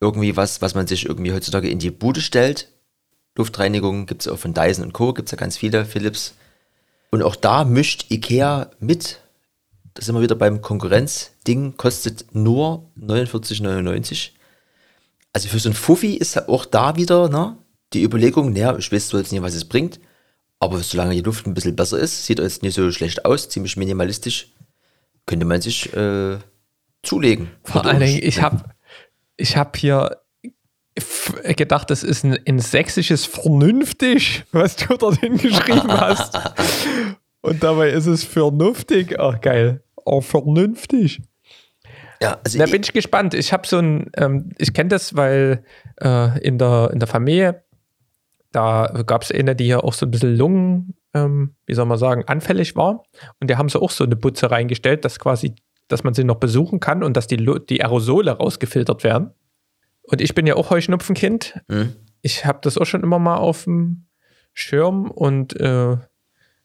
Irgendwie 0.00 0.34
was, 0.38 0.62
was 0.62 0.74
man 0.74 0.86
sich 0.86 1.04
irgendwie 1.04 1.34
heutzutage 1.34 1.68
in 1.68 1.78
die 1.78 1.90
Bude 1.90 2.22
stellt. 2.22 2.68
Luftreinigung 3.36 4.06
gibt 4.06 4.22
es 4.22 4.28
auch 4.28 4.38
von 4.38 4.54
Dyson 4.54 4.84
und 4.84 4.94
Co. 4.94 5.12
Gibt 5.12 5.28
es 5.28 5.32
ja 5.32 5.36
ganz 5.36 5.58
viele, 5.58 5.84
Philips. 5.84 6.32
Und 7.10 7.22
auch 7.22 7.36
da 7.36 7.64
mischt 7.64 8.10
Ikea 8.10 8.70
mit. 8.78 9.20
Da 9.92 10.02
sind 10.02 10.14
wir 10.14 10.22
wieder 10.22 10.36
beim 10.36 10.62
Konkurrenzding. 10.62 11.76
Kostet 11.76 12.34
nur 12.34 12.90
49,99. 12.98 14.30
Also 15.32 15.48
für 15.48 15.58
so 15.58 15.68
ein 15.68 15.74
Fuffi 15.74 16.14
ist 16.14 16.34
ja 16.34 16.48
auch 16.48 16.64
da 16.64 16.96
wieder 16.96 17.28
ne, 17.28 17.56
die 17.92 18.02
Überlegung, 18.02 18.52
naja, 18.52 18.76
ich 18.76 18.90
weiß 18.90 19.08
zwar 19.08 19.20
jetzt 19.20 19.32
nicht, 19.32 19.42
was 19.42 19.54
es 19.54 19.64
bringt, 19.64 20.00
aber 20.58 20.78
solange 20.80 21.14
die 21.14 21.22
Luft 21.22 21.46
ein 21.46 21.54
bisschen 21.54 21.76
besser 21.76 21.98
ist, 21.98 22.26
sieht 22.26 22.38
jetzt 22.38 22.62
nicht 22.62 22.74
so 22.74 22.90
schlecht 22.92 23.24
aus, 23.24 23.48
ziemlich 23.48 23.76
minimalistisch, 23.76 24.52
könnte 25.26 25.46
man 25.46 25.60
sich 25.60 25.92
äh, 25.94 26.38
zulegen. 27.02 27.50
Vor 27.64 27.84
allen 27.84 28.00
Dingen, 28.00 28.20
ich 28.22 28.42
habe 28.42 28.64
ich 29.36 29.56
hab 29.56 29.76
hier 29.76 30.20
gedacht, 31.56 31.90
das 31.90 32.02
ist 32.02 32.24
ein, 32.24 32.38
ein 32.46 32.58
sächsisches 32.58 33.24
vernünftig, 33.24 34.44
was 34.52 34.76
du 34.76 34.96
dort 34.96 35.20
hingeschrieben 35.20 35.90
hast. 35.90 36.38
Und 37.42 37.62
dabei 37.62 37.90
ist 37.90 38.06
es 38.06 38.24
vernünftig. 38.24 39.18
Ach, 39.18 39.40
geil. 39.40 39.82
Oh, 40.04 40.20
vernünftig. 40.20 41.22
Ja, 42.22 42.38
also 42.44 42.58
Da 42.58 42.66
bin 42.66 42.82
ich 42.82 42.92
gespannt. 42.92 43.34
Ich 43.34 43.52
habe 43.52 43.66
so 43.66 43.78
ein, 43.78 44.10
ähm, 44.16 44.50
ich 44.58 44.72
kenne 44.74 44.88
das, 44.88 45.16
weil 45.16 45.64
äh, 46.00 46.38
in, 46.40 46.58
der, 46.58 46.90
in 46.92 46.98
der 46.98 47.08
Familie, 47.08 47.64
da 48.52 49.02
gab 49.06 49.22
es 49.22 49.32
eine, 49.32 49.56
die 49.56 49.68
ja 49.68 49.80
auch 49.80 49.92
so 49.94 50.06
ein 50.06 50.10
bisschen 50.10 50.36
Lungen, 50.36 50.94
ähm, 51.14 51.54
wie 51.66 51.74
soll 51.74 51.86
man 51.86 51.98
sagen, 51.98 52.24
anfällig 52.26 52.76
war. 52.76 53.04
Und 53.40 53.48
die 53.50 53.56
haben 53.56 53.68
so 53.68 53.80
auch 53.80 53.90
so 53.90 54.04
eine 54.04 54.16
Butze 54.16 54.50
reingestellt, 54.50 55.04
dass 55.04 55.18
quasi, 55.18 55.54
dass 55.88 56.04
man 56.04 56.14
sie 56.14 56.24
noch 56.24 56.36
besuchen 56.36 56.78
kann 56.80 57.02
und 57.02 57.16
dass 57.16 57.26
die, 57.26 57.36
die 57.68 57.82
Aerosole 57.82 58.32
rausgefiltert 58.32 59.02
werden. 59.04 59.30
Und 60.02 60.20
ich 60.20 60.34
bin 60.34 60.46
ja 60.46 60.56
auch 60.56 60.70
Heuschnupfenkind. 60.70 61.60
Hm? 61.70 61.94
Ich 62.22 62.44
habe 62.44 62.58
das 62.62 62.76
auch 62.76 62.86
schon 62.86 63.02
immer 63.02 63.18
mal 63.18 63.36
auf 63.36 63.64
dem 63.64 64.06
Schirm 64.52 65.10
und 65.10 65.58
äh, 65.58 65.92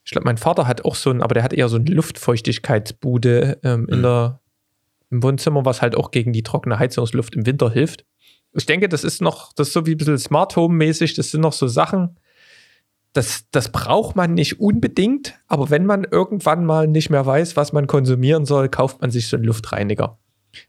ich 0.03 0.11
glaube, 0.11 0.25
mein 0.25 0.37
Vater 0.37 0.67
hat 0.67 0.83
auch 0.85 0.95
so 0.95 1.11
ein, 1.11 1.21
aber 1.21 1.33
der 1.33 1.43
hat 1.43 1.53
eher 1.53 1.69
so 1.69 1.77
eine 1.77 1.89
Luftfeuchtigkeitsbude 1.89 3.59
ähm, 3.63 3.87
in 3.89 3.99
Mhm. 3.99 4.03
der, 4.03 4.41
im 5.11 5.23
Wohnzimmer, 5.23 5.65
was 5.65 5.81
halt 5.81 5.95
auch 5.95 6.11
gegen 6.11 6.33
die 6.33 6.43
trockene 6.43 6.79
Heizungsluft 6.79 7.35
im 7.35 7.45
Winter 7.45 7.69
hilft. 7.71 8.05
Ich 8.53 8.65
denke, 8.65 8.87
das 8.87 9.03
ist 9.03 9.21
noch, 9.21 9.53
das 9.53 9.67
ist 9.67 9.73
so 9.73 9.85
wie 9.85 9.91
ein 9.91 9.97
bisschen 9.97 10.17
Smart 10.17 10.55
Home-mäßig, 10.55 11.13
das 11.13 11.31
sind 11.31 11.41
noch 11.41 11.53
so 11.53 11.67
Sachen, 11.67 12.17
das, 13.13 13.45
das 13.51 13.71
braucht 13.71 14.15
man 14.15 14.33
nicht 14.33 14.59
unbedingt, 14.59 15.35
aber 15.47 15.69
wenn 15.69 15.85
man 15.85 16.03
irgendwann 16.03 16.65
mal 16.65 16.87
nicht 16.87 17.09
mehr 17.09 17.25
weiß, 17.25 17.55
was 17.55 17.71
man 17.71 17.87
konsumieren 17.87 18.45
soll, 18.45 18.67
kauft 18.69 19.01
man 19.01 19.11
sich 19.11 19.27
so 19.27 19.37
einen 19.37 19.45
Luftreiniger. 19.45 20.17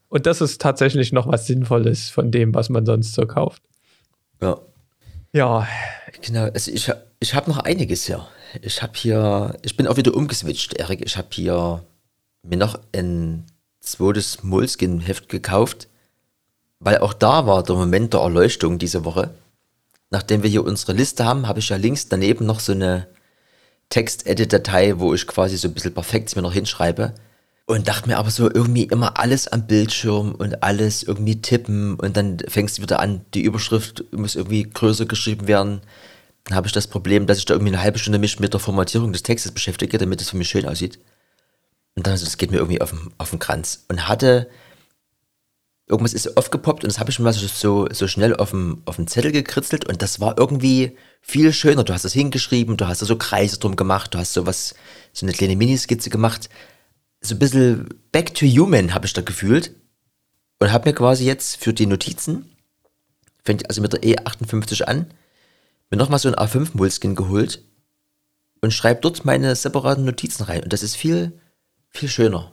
Und 0.09 0.27
das 0.27 0.41
ist 0.41 0.61
tatsächlich 0.61 1.13
noch 1.13 1.27
was 1.27 1.47
Sinnvolles 1.47 2.09
von 2.09 2.31
dem, 2.31 2.55
was 2.55 2.69
man 2.69 2.87
sonst 2.87 3.15
so 3.15 3.27
kauft. 3.27 3.63
ja, 4.41 4.61
Ja, 5.33 5.67
genau. 6.23 6.45
Also 6.45 6.71
ich, 6.71 6.91
ich 7.21 7.35
habe 7.35 7.51
noch 7.51 7.59
einiges 7.59 8.07
hier. 8.07 8.27
Ich 8.63 8.83
habe 8.83 8.93
hier, 8.97 9.57
ich 9.63 9.77
bin 9.77 9.87
auch 9.87 9.97
wieder 9.97 10.15
umgeswitcht, 10.15 10.75
Erik. 10.75 11.05
Ich 11.05 11.17
habe 11.17 11.29
hier 11.31 11.83
mir 12.43 12.57
noch 12.57 12.81
ein 12.95 13.45
zweites 13.87 14.43
Moleskin-Heft 14.43 15.29
gekauft, 15.29 15.89
weil 16.81 16.99
auch 16.99 17.15
da 17.15 17.47
war 17.47 17.63
der 17.63 17.77
Moment 17.77 18.13
der 18.13 18.21
Erleuchtung 18.21 18.79
diese 18.79 19.05
Woche. 19.05 19.31
Nachdem 20.11 20.43
wir 20.43 20.51
hier 20.51 20.65
unsere 20.65 20.93
Liste 20.93 21.25
haben, 21.25 21.49
habe 21.49 21.59
ich 21.59 21.69
ja 21.69 21.77
links 21.77 22.09
daneben 22.09 22.47
noch 22.47 22.61
so 22.61 22.73
eine 22.73 23.09
Text-Edit-Datei, 23.89 24.99
wo 24.99 25.15
ich 25.15 25.27
quasi 25.27 25.57
so 25.57 25.69
ein 25.69 25.75
bisschen 25.75 25.95
perfekt 25.95 26.35
mir 26.37 26.43
noch 26.43 26.53
hinschreibe. 26.53 27.15
Und 27.69 27.89
dachte 27.89 28.09
mir 28.09 28.19
aber 28.19 28.31
so 28.31 28.49
irgendwie 28.49 28.85
immer 28.85 29.19
alles 29.19 29.49
am 29.49 29.67
Bildschirm 29.67 30.37
und 30.37 30.63
alles 30.63 31.03
irgendwie 31.03 31.43
tippen 31.43 31.97
und 31.97 32.17
dann 32.17 32.39
fängst 32.47 32.79
du 32.79 32.83
wieder 32.83 33.01
an, 33.01 33.23
die 33.35 33.43
Überschrift 33.43 34.05
muss 34.13 34.37
irgendwie 34.37 34.63
größer 34.63 35.07
geschrieben 35.07 35.49
werden. 35.49 35.81
Dann 36.45 36.55
habe 36.55 36.69
ich 36.69 36.73
das 36.73 36.87
Problem, 36.87 37.27
dass 37.27 37.39
ich 37.39 37.45
da 37.45 37.55
irgendwie 37.55 37.73
eine 37.73 37.83
halbe 37.83 37.99
Stunde 37.99 38.21
mich 38.21 38.39
mit 38.39 38.53
der 38.53 38.61
Formatierung 38.61 39.13
des 39.13 39.25
Textes 39.25 39.51
beschäftige, 39.51 39.99
damit 39.99 40.21
es 40.21 40.31
für 40.31 40.37
mich 40.37 40.49
schön 40.49 40.65
aussieht. 40.65 41.01
Und 41.97 42.07
dann 42.07 42.17
so, 42.17 42.25
das 42.25 42.37
geht 42.37 42.51
mir 42.51 42.59
irgendwie 42.59 42.81
auf 42.81 42.91
den, 42.91 43.11
auf 43.19 43.31
den 43.31 43.39
Kranz. 43.39 43.85
Und 43.89 44.07
hatte, 44.07 44.49
irgendwas 45.89 46.13
ist 46.13 46.37
aufgepoppt 46.37 46.85
und 46.85 46.93
das 46.93 46.99
habe 46.99 47.11
ich 47.11 47.19
mir 47.19 47.25
mal 47.25 47.33
so, 47.33 47.89
so, 47.91 48.09
schnell 48.09 48.37
auf 48.37 48.51
dem, 48.51 48.83
auf 48.85 48.97
dem 48.97 49.07
Zettel 49.07 49.33
gekritzelt 49.33 49.87
und 49.87 50.03
das 50.03 50.21
war 50.21 50.37
irgendwie 50.39 50.97
viel 51.21 51.53
schöner. 51.53 51.85
Du 51.85 51.95
hast 51.95 52.05
das 52.05 52.13
hingeschrieben, 52.13 52.77
du 52.77 52.87
hast 52.87 53.03
da 53.03 53.07
so 53.07 53.17
Kreise 53.17 53.59
drum 53.59 53.77
gemacht, 53.77 54.15
du 54.15 54.19
hast 54.19 54.35
so 54.35 54.47
was, 54.47 54.75
so 55.13 55.25
eine 55.25 55.33
kleine 55.33 55.57
Miniskizze 55.57 56.11
gemacht. 56.11 56.51
So 57.23 57.35
ein 57.35 57.39
bisschen 57.39 57.89
back 58.13 58.35
to 58.35 58.47
human 58.47 58.95
habe 58.95 59.07
ich 59.07 59.13
da 59.13 59.23
gefühlt. 59.23 59.75
Und 60.59 60.73
habe 60.73 60.89
mir 60.89 60.95
quasi 60.95 61.25
jetzt 61.25 61.57
für 61.57 61.75
die 61.75 61.87
Notizen, 61.87 62.51
fängt 63.45 63.69
also 63.69 63.83
mit 63.83 63.93
der 63.93 64.03
E58 64.03 64.83
an, 64.85 65.07
mir 65.91 65.99
nochmal 65.99 66.19
so 66.19 66.29
ein 66.29 66.35
A5 66.35 66.71
Moleskin 66.73 67.15
geholt 67.15 67.63
und 68.61 68.73
schreibe 68.73 69.03
dort 69.03 69.25
meine 69.25 69.55
separaten 69.55 70.05
Notizen 70.05 70.45
rein. 70.45 70.63
Und 70.63 70.73
das 70.73 70.83
ist 70.83 70.97
viel, 70.97 71.39
viel 71.97 72.09
schöner. 72.09 72.53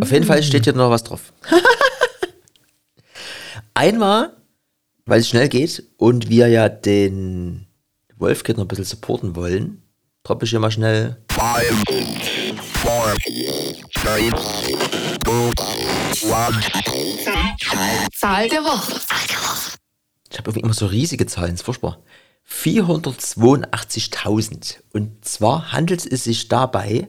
Auf 0.00 0.12
jeden 0.12 0.24
Fall 0.24 0.42
steht 0.42 0.64
hier 0.64 0.72
noch 0.72 0.90
was 0.90 1.04
drauf. 1.04 1.32
Einmal, 3.74 4.36
weil 5.04 5.20
es 5.20 5.28
schnell 5.28 5.48
geht 5.48 5.84
und 5.96 6.28
wir 6.28 6.48
ja 6.48 6.68
den 6.68 7.66
Wolfkid 8.16 8.56
noch 8.56 8.64
ein 8.64 8.68
bisschen 8.68 8.84
supporten 8.84 9.36
wollen, 9.36 9.82
droppe 10.22 10.44
ich 10.44 10.50
hier 10.50 10.60
mal 10.60 10.70
schnell. 10.70 11.16
Zahl 18.14 18.48
der 18.48 18.64
Woche. 18.64 19.00
Ich 20.30 20.38
habe 20.38 20.50
irgendwie 20.50 20.64
immer 20.64 20.74
so 20.74 20.86
riesige 20.86 21.26
Zahlen, 21.26 21.54
ist 21.54 21.62
furchtbar. 21.62 22.02
482.000. 22.50 24.80
Und 24.92 25.24
zwar 25.24 25.72
handelt 25.72 26.04
es 26.06 26.24
sich 26.24 26.48
dabei 26.48 27.08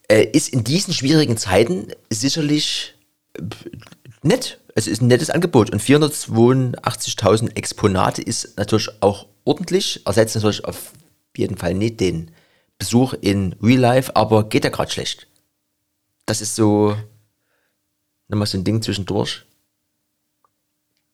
Äh, 0.09 0.25
ist 0.33 0.49
in 0.49 0.65
diesen 0.65 0.93
schwierigen 0.93 1.37
Zeiten 1.37 1.87
sicherlich 2.09 2.95
äh, 3.37 3.43
nett. 4.23 4.59
Es 4.75 4.87
ist 4.87 5.01
ein 5.01 5.07
nettes 5.07 5.29
Angebot 5.29 5.69
und 5.69 5.81
482.000 5.81 7.55
Exponate 7.55 8.21
ist 8.21 8.57
natürlich 8.57 8.89
auch 8.99 9.27
ordentlich, 9.45 10.05
ersetzt 10.05 10.35
natürlich 10.35 10.65
auf 10.65 10.91
jeden 11.37 11.55
Fall 11.55 11.75
nicht 11.75 12.01
den 12.01 12.31
Besuch 12.77 13.13
in 13.13 13.55
Real 13.63 13.79
Life, 13.79 14.17
aber 14.17 14.49
geht 14.49 14.65
ja 14.65 14.69
gerade 14.69 14.91
schlecht. 14.91 15.27
Das 16.25 16.41
ist 16.41 16.55
so 16.55 16.97
nochmal 18.27 18.47
so 18.47 18.57
ein 18.57 18.65
Ding 18.65 18.81
zwischendurch. 18.81 19.44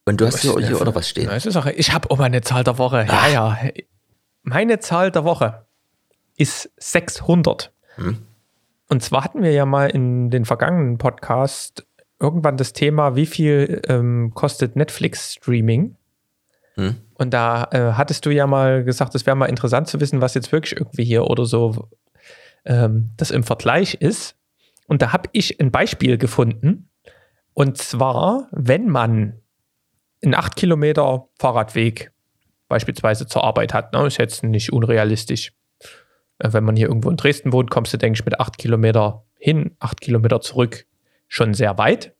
Und 0.05 0.19
du 0.19 0.25
hast 0.25 0.39
hier, 0.39 0.57
hier 0.59 0.81
oder 0.81 0.95
was 0.95 1.07
stehen? 1.07 1.29
Ist 1.29 1.55
auch, 1.55 1.65
ich 1.67 1.93
habe 1.93 2.09
auch 2.09 2.17
meine 2.17 2.41
Zahl 2.41 2.63
der 2.63 2.77
Woche. 2.77 3.05
Ja, 3.07 3.27
ja. 3.27 3.57
Meine 4.43 4.79
Zahl 4.79 5.11
der 5.11 5.23
Woche 5.23 5.65
ist 6.37 6.71
600. 6.77 7.71
Und 8.87 9.03
zwar 9.03 9.23
hatten 9.23 9.43
wir 9.43 9.51
ja 9.51 9.65
mal 9.65 9.89
in 9.89 10.31
den 10.31 10.45
vergangenen 10.45 10.97
Podcast 10.97 11.85
irgendwann 12.19 12.57
das 12.57 12.73
Thema, 12.73 13.15
wie 13.15 13.25
viel 13.25 13.81
ähm, 13.87 14.31
kostet 14.33 14.75
Netflix-Streaming? 14.75 15.95
Und 17.15 17.33
da 17.33 17.67
äh, 17.71 17.93
hattest 17.93 18.25
du 18.25 18.31
ja 18.31 18.47
mal 18.47 18.83
gesagt, 18.83 19.13
es 19.15 19.25
wäre 19.25 19.35
mal 19.35 19.47
interessant 19.47 19.87
zu 19.87 19.99
wissen, 19.99 20.21
was 20.21 20.33
jetzt 20.33 20.51
wirklich 20.51 20.79
irgendwie 20.79 21.03
hier 21.03 21.25
oder 21.25 21.45
so 21.45 21.89
ähm, 22.65 23.11
das 23.17 23.31
im 23.31 23.43
Vergleich 23.43 23.95
ist. 23.95 24.35
Und 24.87 25.01
da 25.01 25.13
habe 25.13 25.29
ich 25.31 25.59
ein 25.59 25.71
Beispiel 25.71 26.17
gefunden. 26.17 26.89
Und 27.53 27.77
zwar, 27.77 28.47
wenn 28.51 28.89
man 28.89 29.40
einen 30.23 30.35
8 30.35 30.55
Kilometer 30.55 31.27
Fahrradweg 31.39 32.11
beispielsweise 32.67 33.27
zur 33.27 33.43
Arbeit 33.43 33.73
hat, 33.73 33.93
ne, 33.93 34.05
ist 34.07 34.17
jetzt 34.17 34.43
nicht 34.43 34.71
unrealistisch. 34.71 35.51
Äh, 36.39 36.53
Wenn 36.53 36.63
man 36.63 36.75
hier 36.75 36.87
irgendwo 36.87 37.09
in 37.09 37.17
Dresden 37.17 37.51
wohnt, 37.51 37.69
kommst 37.69 37.93
du, 37.93 37.97
denke 37.97 38.19
ich, 38.19 38.25
mit 38.25 38.39
8 38.39 38.57
Kilometer 38.57 39.25
hin, 39.37 39.75
8 39.79 39.99
Kilometer 39.99 40.41
zurück 40.41 40.85
schon 41.27 41.53
sehr 41.53 41.77
weit. 41.77 42.15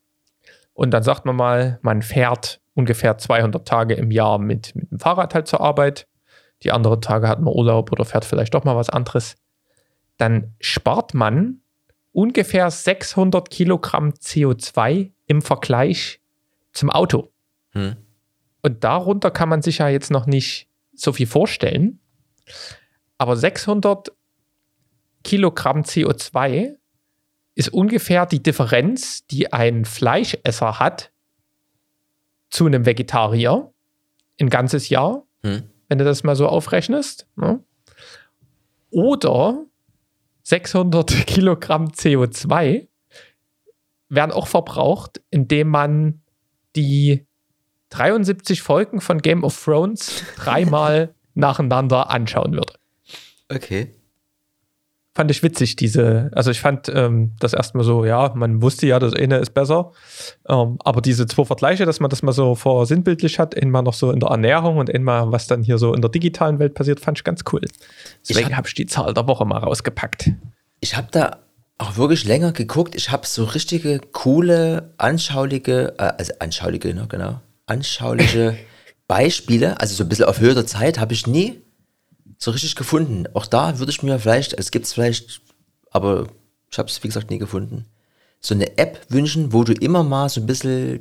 Und 0.73 0.91
dann 0.91 1.03
sagt 1.03 1.25
man 1.25 1.35
mal, 1.35 1.79
man 1.81 2.01
fährt 2.01 2.61
ungefähr 2.73 3.17
200 3.17 3.67
Tage 3.67 3.93
im 3.93 4.11
Jahr 4.11 4.39
mit, 4.39 4.75
mit 4.75 4.89
dem 4.91 4.99
Fahrrad 4.99 5.33
halt 5.35 5.47
zur 5.47 5.61
Arbeit. 5.61 6.07
Die 6.63 6.71
anderen 6.71 7.01
Tage 7.01 7.27
hat 7.27 7.41
man 7.41 7.53
Urlaub 7.53 7.91
oder 7.91 8.05
fährt 8.05 8.25
vielleicht 8.25 8.53
doch 8.53 8.63
mal 8.63 8.75
was 8.75 8.89
anderes. 8.89 9.35
Dann 10.17 10.55
spart 10.59 11.13
man 11.13 11.61
ungefähr 12.11 12.69
600 12.69 13.49
Kilogramm 13.49 14.09
CO2 14.11 15.11
im 15.27 15.41
Vergleich 15.41 16.21
zum 16.73 16.89
Auto. 16.89 17.31
Hm. 17.71 17.95
Und 18.61 18.83
darunter 18.83 19.31
kann 19.31 19.49
man 19.49 19.61
sich 19.61 19.79
ja 19.79 19.89
jetzt 19.89 20.11
noch 20.11 20.25
nicht 20.25 20.67
so 20.93 21.13
viel 21.13 21.27
vorstellen. 21.27 21.99
Aber 23.17 23.35
600 23.35 24.11
Kilogramm 25.23 25.81
CO2 25.81 26.75
ist 27.55 27.69
ungefähr 27.69 28.25
die 28.25 28.41
Differenz, 28.41 29.25
die 29.27 29.51
ein 29.53 29.85
Fleischesser 29.85 30.79
hat 30.79 31.11
zu 32.49 32.65
einem 32.65 32.85
Vegetarier 32.85 33.71
ein 34.39 34.49
ganzes 34.49 34.89
Jahr, 34.89 35.23
Hm. 35.43 35.63
wenn 35.87 35.97
du 35.97 36.03
das 36.03 36.23
mal 36.23 36.35
so 36.35 36.47
aufrechnest. 36.47 37.27
Ne? 37.35 37.63
Oder 38.89 39.65
600 40.43 41.09
Kilogramm 41.27 41.87
CO2 41.89 42.87
werden 44.09 44.31
auch 44.31 44.47
verbraucht, 44.47 45.21
indem 45.29 45.69
man 45.69 46.21
die 46.75 47.25
73 47.91 48.61
Folgen 48.61 48.99
von 48.99 49.21
Game 49.21 49.43
of 49.43 49.63
Thrones 49.63 50.23
dreimal 50.35 51.13
nacheinander 51.35 52.09
anschauen 52.09 52.53
würde. 52.53 52.73
Okay. 53.49 53.93
Fand 55.13 55.29
ich 55.29 55.43
witzig, 55.43 55.75
diese, 55.75 56.31
also 56.33 56.51
ich 56.51 56.61
fand 56.61 56.87
ähm, 56.87 57.33
das 57.41 57.51
erstmal 57.53 57.83
so, 57.83 58.05
ja, 58.05 58.31
man 58.33 58.61
wusste 58.61 58.87
ja, 58.87 58.97
das 58.97 59.13
eine 59.13 59.39
ist 59.39 59.53
besser, 59.53 59.91
ähm, 60.47 60.77
aber 60.85 61.01
diese 61.01 61.27
zwei 61.27 61.43
Vergleiche, 61.43 61.85
dass 61.85 61.99
man 61.99 62.09
das 62.09 62.23
mal 62.23 62.31
so 62.31 62.55
versinnbildlich 62.55 63.37
hat, 63.37 63.61
einmal 63.61 63.83
noch 63.83 63.93
so 63.93 64.09
in 64.11 64.21
der 64.21 64.29
Ernährung 64.29 64.77
und 64.77 64.89
einmal, 64.89 65.29
was 65.33 65.47
dann 65.47 65.63
hier 65.63 65.77
so 65.77 65.93
in 65.93 66.01
der 66.01 66.09
digitalen 66.09 66.59
Welt 66.59 66.75
passiert, 66.75 67.01
fand 67.01 67.17
ich 67.17 67.25
ganz 67.25 67.43
cool. 67.51 67.59
Deswegen 68.27 68.51
hab- 68.51 68.55
habe 68.59 68.67
ich 68.69 68.73
die 68.73 68.85
Zahl 68.85 69.13
der 69.13 69.27
Woche 69.27 69.43
mal 69.43 69.57
rausgepackt. 69.57 70.31
Ich 70.79 70.95
habe 70.95 71.09
da 71.11 71.39
auch 71.77 71.97
wirklich 71.97 72.23
länger 72.23 72.53
geguckt. 72.53 72.95
Ich 72.95 73.11
habe 73.11 73.27
so 73.27 73.43
richtige 73.43 73.99
coole, 74.13 74.93
anschauliche, 74.97 75.93
äh, 75.97 76.13
also 76.17 76.31
anschauliche, 76.39 76.93
ne, 76.93 77.05
genau, 77.09 77.41
anschauliche 77.71 78.57
Beispiele, 79.07 79.79
also 79.79 79.95
so 79.95 80.03
ein 80.03 80.09
bisschen 80.09 80.25
auf 80.25 80.39
Höhe 80.39 80.53
der 80.53 80.65
Zeit, 80.65 80.99
habe 80.99 81.13
ich 81.13 81.25
nie 81.25 81.61
so 82.37 82.51
richtig 82.51 82.75
gefunden. 82.75 83.25
Auch 83.33 83.45
da 83.45 83.79
würde 83.79 83.91
ich 83.91 84.03
mir 84.03 84.19
vielleicht, 84.19 84.53
es 84.53 84.71
gibt 84.71 84.85
es 84.85 84.93
vielleicht, 84.93 85.41
aber 85.89 86.27
ich 86.69 86.77
habe 86.77 86.89
es 86.89 87.03
wie 87.03 87.07
gesagt 87.07 87.29
nie 87.29 87.39
gefunden, 87.39 87.85
so 88.39 88.53
eine 88.53 88.77
App 88.77 89.01
wünschen, 89.09 89.53
wo 89.53 89.63
du 89.63 89.73
immer 89.73 90.03
mal 90.03 90.29
so 90.29 90.41
ein 90.41 90.47
bisschen 90.47 90.99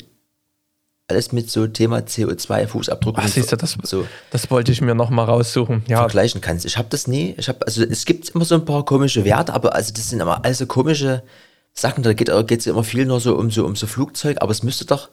alles 1.09 1.33
mit 1.33 1.51
so 1.51 1.67
Thema 1.67 1.99
CO2, 1.99 2.69
Fußabdruck 2.69 3.17
Ach, 3.19 3.27
siehst 3.27 3.51
du, 3.51 3.57
das, 3.57 3.77
so 3.83 4.07
das 4.31 4.51
wollte 4.51 4.71
ich 4.71 4.81
mir 4.81 4.95
noch 4.95 5.11
mal 5.11 5.25
raussuchen. 5.25 5.83
Ja, 5.89 5.99
vergleichen 5.99 6.41
kannst. 6.41 6.65
Ich 6.67 6.79
habe 6.79 6.89
das 6.91 7.09
nie. 7.09 7.35
Ich 7.37 7.49
habe 7.49 7.67
also 7.67 7.83
es 7.83 8.05
gibt 8.05 8.29
immer 8.29 8.45
so 8.45 8.55
ein 8.55 8.65
paar 8.65 8.85
komische 8.85 9.25
Werte, 9.25 9.53
aber 9.53 9.75
also 9.75 9.93
das 9.93 10.11
sind 10.11 10.21
immer 10.21 10.45
alles 10.45 10.59
so 10.59 10.67
komische 10.67 11.25
Sachen. 11.73 12.05
Da 12.05 12.13
geht 12.13 12.29
es 12.29 12.67
immer 12.67 12.85
viel 12.85 13.07
nur 13.07 13.19
so 13.19 13.37
um 13.37 13.51
so 13.51 13.67
um 13.67 13.75
so 13.75 13.87
Flugzeug, 13.89 14.37
aber 14.41 14.53
es 14.53 14.63
müsste 14.63 14.85
doch 14.85 15.09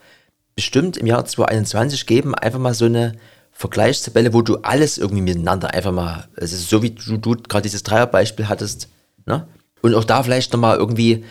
bestimmt 0.58 0.97
im 0.97 1.05
Jahr 1.05 1.24
2021 1.24 2.08
geben, 2.08 2.34
einfach 2.34 2.58
mal 2.60 2.74
so 2.74 2.86
eine 2.86 3.14
Vergleichstabelle, 3.51 4.34
wo 4.34 4.41
du 4.41 4.58
alles 4.58 4.97
irgendwie 4.97 5.22
miteinander 5.22 5.72
einfach 5.74 5.91
mal, 5.91 6.28
also 6.36 6.58
so 6.58 6.82
wie 6.82 6.89
du, 6.89 7.18
du 7.18 7.36
gerade 7.36 7.62
dieses 7.62 7.84
Dreierbeispiel 7.84 8.49
hattest, 8.49 8.89
ne? 9.26 9.47
Und 9.84 9.93
auch 9.93 10.03
da 10.03 10.24
vielleicht 10.24 10.51
nochmal 10.51 10.78
irgendwie 10.78 11.26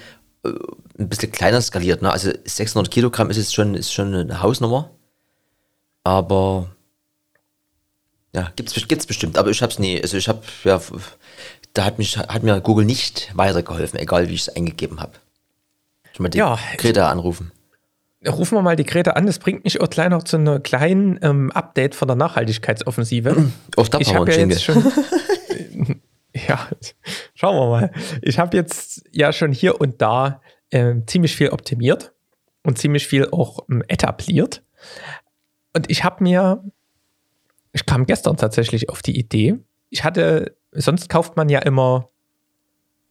äh, 0.45 0.51
ein 0.99 1.09
bisschen 1.09 1.33
kleiner 1.33 1.61
skaliert, 1.61 2.03
ne? 2.03 2.13
Also 2.13 2.31
600 2.45 2.91
Kilogramm 2.91 3.29
ist 3.31 3.37
jetzt 3.37 3.53
schon, 3.53 3.75
ist 3.75 3.93
schon 3.93 4.15
eine 4.15 4.43
Hausnummer. 4.43 4.91
Aber 6.05 6.69
ja, 8.33 8.53
gibt's, 8.55 8.75
gibt's 8.87 9.07
bestimmt, 9.07 9.39
aber 9.39 9.51
ich 9.51 9.61
hab's 9.61 9.81
nie, 9.81 10.01
also 10.01 10.17
ich 10.17 10.29
hab, 10.29 10.45
ja, 10.63 10.81
da 11.73 11.85
hat 11.85 11.99
mich, 11.99 12.17
hat 12.17 12.45
mir 12.45 12.61
Google 12.61 12.85
nicht 12.85 13.33
weitergeholfen, 13.35 13.99
egal 13.99 14.29
wie 14.29 14.35
ich 14.35 14.43
es 14.43 14.49
eingegeben 14.55 15.01
habe. 15.01 15.15
Schon 16.13 16.23
mal 16.23 16.29
die 16.29 16.39
Ja, 16.39 16.61
Greta 16.77 17.11
anrufen. 17.11 17.51
Rufen 18.29 18.57
wir 18.57 18.63
mal 18.63 18.77
die 18.77 18.85
Grete 18.85 19.17
an. 19.17 19.27
Das 19.27 19.39
bringt 19.39 19.65
mich 19.65 19.81
auch 19.81 19.91
gleich 19.91 20.09
noch 20.11 20.23
zu 20.23 20.37
einem 20.37 20.63
kleinen 20.63 21.19
ähm, 21.23 21.51
Update 21.53 21.95
von 21.95 22.09
der 22.09 22.17
Nachhaltigkeitsoffensive. 22.17 23.51
Auch 23.77 23.89
da 23.89 23.99
ich 23.99 24.15
habe 24.15 24.33
ja 24.33 24.47
jetzt 24.47 24.65
schon. 24.65 24.83
ja, 26.33 26.67
schauen 27.35 27.57
wir 27.57 27.69
mal. 27.69 27.93
Ich 28.23 28.39
habe 28.39 28.57
jetzt 28.57 29.05
ja 29.13 29.33
schon 29.33 29.53
hier 29.53 29.81
und 29.81 30.03
da 30.03 30.41
ähm, 30.71 31.07
ziemlich 31.07 31.37
viel 31.37 31.51
optimiert 31.51 32.13
und 32.63 32.79
ziemlich 32.79 33.07
viel 33.07 33.29
auch 33.31 33.61
ähm, 33.71 33.83
etabliert. 33.89 34.63
Und 35.73 35.91
ich 35.91 36.05
habe 36.05 36.23
mir, 36.23 36.65
ich 37.73 37.87
kam 37.87 38.07
gestern 38.07 38.37
tatsächlich 38.37 38.89
auf 38.89 39.03
die 39.03 39.19
Idee, 39.19 39.59
ich 39.91 40.05
hatte, 40.05 40.57
sonst 40.73 41.09
kauft 41.09 41.37
man 41.37 41.49
ja 41.49 41.61
immer, 41.61 42.09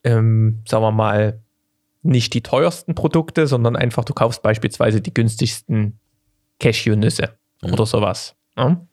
ähm, 0.03 0.61
sagen 0.67 0.83
wir 0.83 0.91
mal, 0.91 1.41
nicht 2.05 2.33
die 2.33 2.41
teuersten 2.41 2.95
Produkte, 2.95 3.47
sondern 3.47 3.75
einfach, 3.75 4.05
du 4.05 4.13
kaufst 4.13 4.41
beispielsweise 4.41 5.01
die 5.01 5.13
günstigsten 5.13 5.99
Cashewnüsse 6.59 7.37
oder 7.61 7.85
sowas. 7.85 8.35
Ne? 8.55 8.87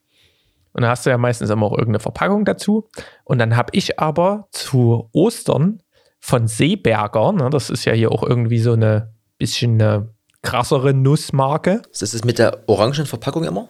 Und 0.73 0.83
da 0.83 0.89
hast 0.89 1.05
du 1.05 1.11
ja 1.11 1.19
meistens 1.19 1.51
immer 1.51 1.67
auch 1.67 1.73
irgendeine 1.73 2.01
Verpackung 2.01 2.45
dazu. 2.45 2.89
Und 3.25 3.39
dann 3.39 3.57
habe 3.57 3.71
ich 3.73 4.01
aber 4.01 4.49
zu 4.51 5.09
Ostern 5.13 5.83
von 6.19 6.49
Seeberger, 6.49 7.33
ne, 7.33 7.51
das 7.51 7.69
ist 7.69 7.85
ja 7.85 7.93
hier 7.93 8.13
auch 8.13 8.23
irgendwie 8.23 8.61
so 8.61 8.73
eine 8.73 9.13
bisschen 9.39 9.73
eine 9.81 10.09
krassere 10.41 10.95
Nussmarke. 10.95 11.83
Ist 11.91 12.03
das 12.03 12.13
das 12.13 12.25
mit 12.25 12.39
der 12.39 12.63
orangen 12.69 13.07
Verpackung 13.07 13.45
immer? 13.45 13.69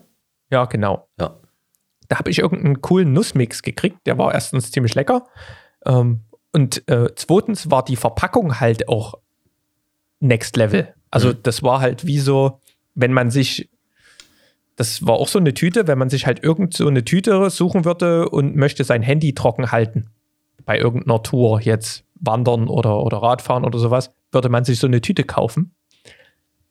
Ja, 0.50 0.66
genau. 0.66 1.08
Ja. 1.18 1.38
Da 2.08 2.18
habe 2.18 2.30
ich 2.30 2.38
irgendeinen 2.38 2.82
coolen 2.82 3.12
Nussmix 3.12 3.62
gekriegt. 3.62 4.06
Der 4.06 4.18
war 4.18 4.34
erstens 4.34 4.70
ziemlich 4.70 4.94
lecker. 4.94 5.24
Ähm, 5.86 6.20
und 6.52 6.86
äh, 6.88 7.08
zweitens 7.16 7.70
war 7.70 7.84
die 7.84 7.96
Verpackung 7.96 8.60
halt 8.60 8.88
auch 8.88 9.14
next 10.22 10.56
level. 10.56 10.94
Also 11.10 11.28
Mhm. 11.30 11.38
das 11.42 11.62
war 11.62 11.80
halt 11.80 12.06
wie 12.06 12.18
so, 12.18 12.60
wenn 12.94 13.12
man 13.12 13.30
sich, 13.30 13.68
das 14.76 15.06
war 15.06 15.14
auch 15.14 15.28
so 15.28 15.38
eine 15.38 15.54
Tüte, 15.54 15.86
wenn 15.86 15.98
man 15.98 16.08
sich 16.10 16.26
halt 16.26 16.42
irgend 16.42 16.74
so 16.74 16.88
eine 16.88 17.04
Tüte 17.04 17.50
suchen 17.50 17.84
würde 17.84 18.28
und 18.28 18.56
möchte 18.56 18.84
sein 18.84 19.02
Handy 19.02 19.34
trocken 19.34 19.70
halten. 19.72 20.08
Bei 20.64 20.78
irgendeiner 20.78 21.22
Tour 21.22 21.60
jetzt 21.60 22.04
wandern 22.14 22.68
oder, 22.68 23.02
oder 23.02 23.18
Radfahren 23.18 23.64
oder 23.64 23.78
sowas, 23.78 24.12
würde 24.30 24.48
man 24.48 24.64
sich 24.64 24.78
so 24.78 24.86
eine 24.86 25.00
Tüte 25.00 25.24
kaufen. 25.24 25.74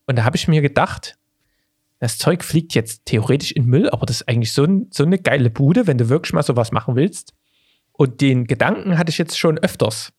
Und 0.07 0.17
da 0.17 0.23
habe 0.23 0.37
ich 0.37 0.47
mir 0.47 0.61
gedacht, 0.61 1.17
das 1.99 2.17
Zeug 2.17 2.43
fliegt 2.43 2.73
jetzt 2.73 3.05
theoretisch 3.05 3.51
in 3.51 3.65
Müll, 3.65 3.89
aber 3.89 4.05
das 4.05 4.21
ist 4.21 4.27
eigentlich 4.27 4.53
so, 4.53 4.63
ein, 4.63 4.87
so 4.91 5.03
eine 5.03 5.19
geile 5.19 5.49
Bude, 5.51 5.85
wenn 5.85 5.97
du 5.99 6.09
wirklich 6.09 6.33
mal 6.33 6.41
sowas 6.41 6.71
machen 6.71 6.95
willst. 6.95 7.33
Und 7.91 8.21
den 8.21 8.47
Gedanken 8.47 8.97
hatte 8.97 9.11
ich 9.11 9.19
jetzt 9.19 9.37
schon 9.37 9.59
öfters. 9.59 10.11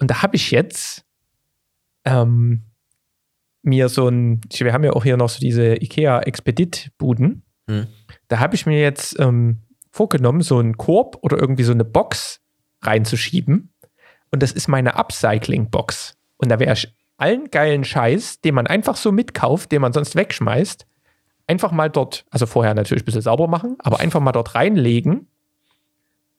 Und 0.00 0.10
da 0.10 0.22
habe 0.22 0.34
ich 0.34 0.50
jetzt 0.50 1.05
ähm, 2.06 2.62
mir 3.62 3.88
so 3.88 4.08
ein, 4.08 4.40
wir 4.50 4.72
haben 4.72 4.84
ja 4.84 4.92
auch 4.92 5.02
hier 5.02 5.16
noch 5.16 5.28
so 5.28 5.40
diese 5.40 5.74
IKEA 5.82 6.20
Expedit-Buden. 6.20 7.42
Da 8.28 8.38
habe 8.38 8.54
ich 8.54 8.64
mir 8.64 8.80
jetzt 8.80 9.18
ähm, 9.18 9.62
vorgenommen, 9.90 10.40
so 10.40 10.58
einen 10.58 10.76
Korb 10.76 11.18
oder 11.22 11.38
irgendwie 11.38 11.64
so 11.64 11.72
eine 11.72 11.84
Box 11.84 12.40
reinzuschieben. 12.82 13.74
Und 14.30 14.42
das 14.42 14.52
ist 14.52 14.68
meine 14.68 14.96
Upcycling-Box. 14.96 16.16
Und 16.36 16.50
da 16.50 16.60
wäre 16.60 16.74
ich 16.74 16.94
allen 17.16 17.50
geilen 17.50 17.84
Scheiß, 17.84 18.40
den 18.40 18.54
man 18.54 18.66
einfach 18.66 18.96
so 18.96 19.10
mitkauft, 19.10 19.72
den 19.72 19.80
man 19.80 19.92
sonst 19.92 20.14
wegschmeißt, 20.14 20.86
einfach 21.46 21.72
mal 21.72 21.90
dort, 21.90 22.26
also 22.30 22.46
vorher 22.46 22.74
natürlich 22.74 23.02
ein 23.02 23.06
bisschen 23.06 23.22
sauber 23.22 23.48
machen, 23.48 23.76
aber 23.78 24.00
einfach 24.00 24.20
mal 24.20 24.32
dort 24.32 24.54
reinlegen. 24.54 25.28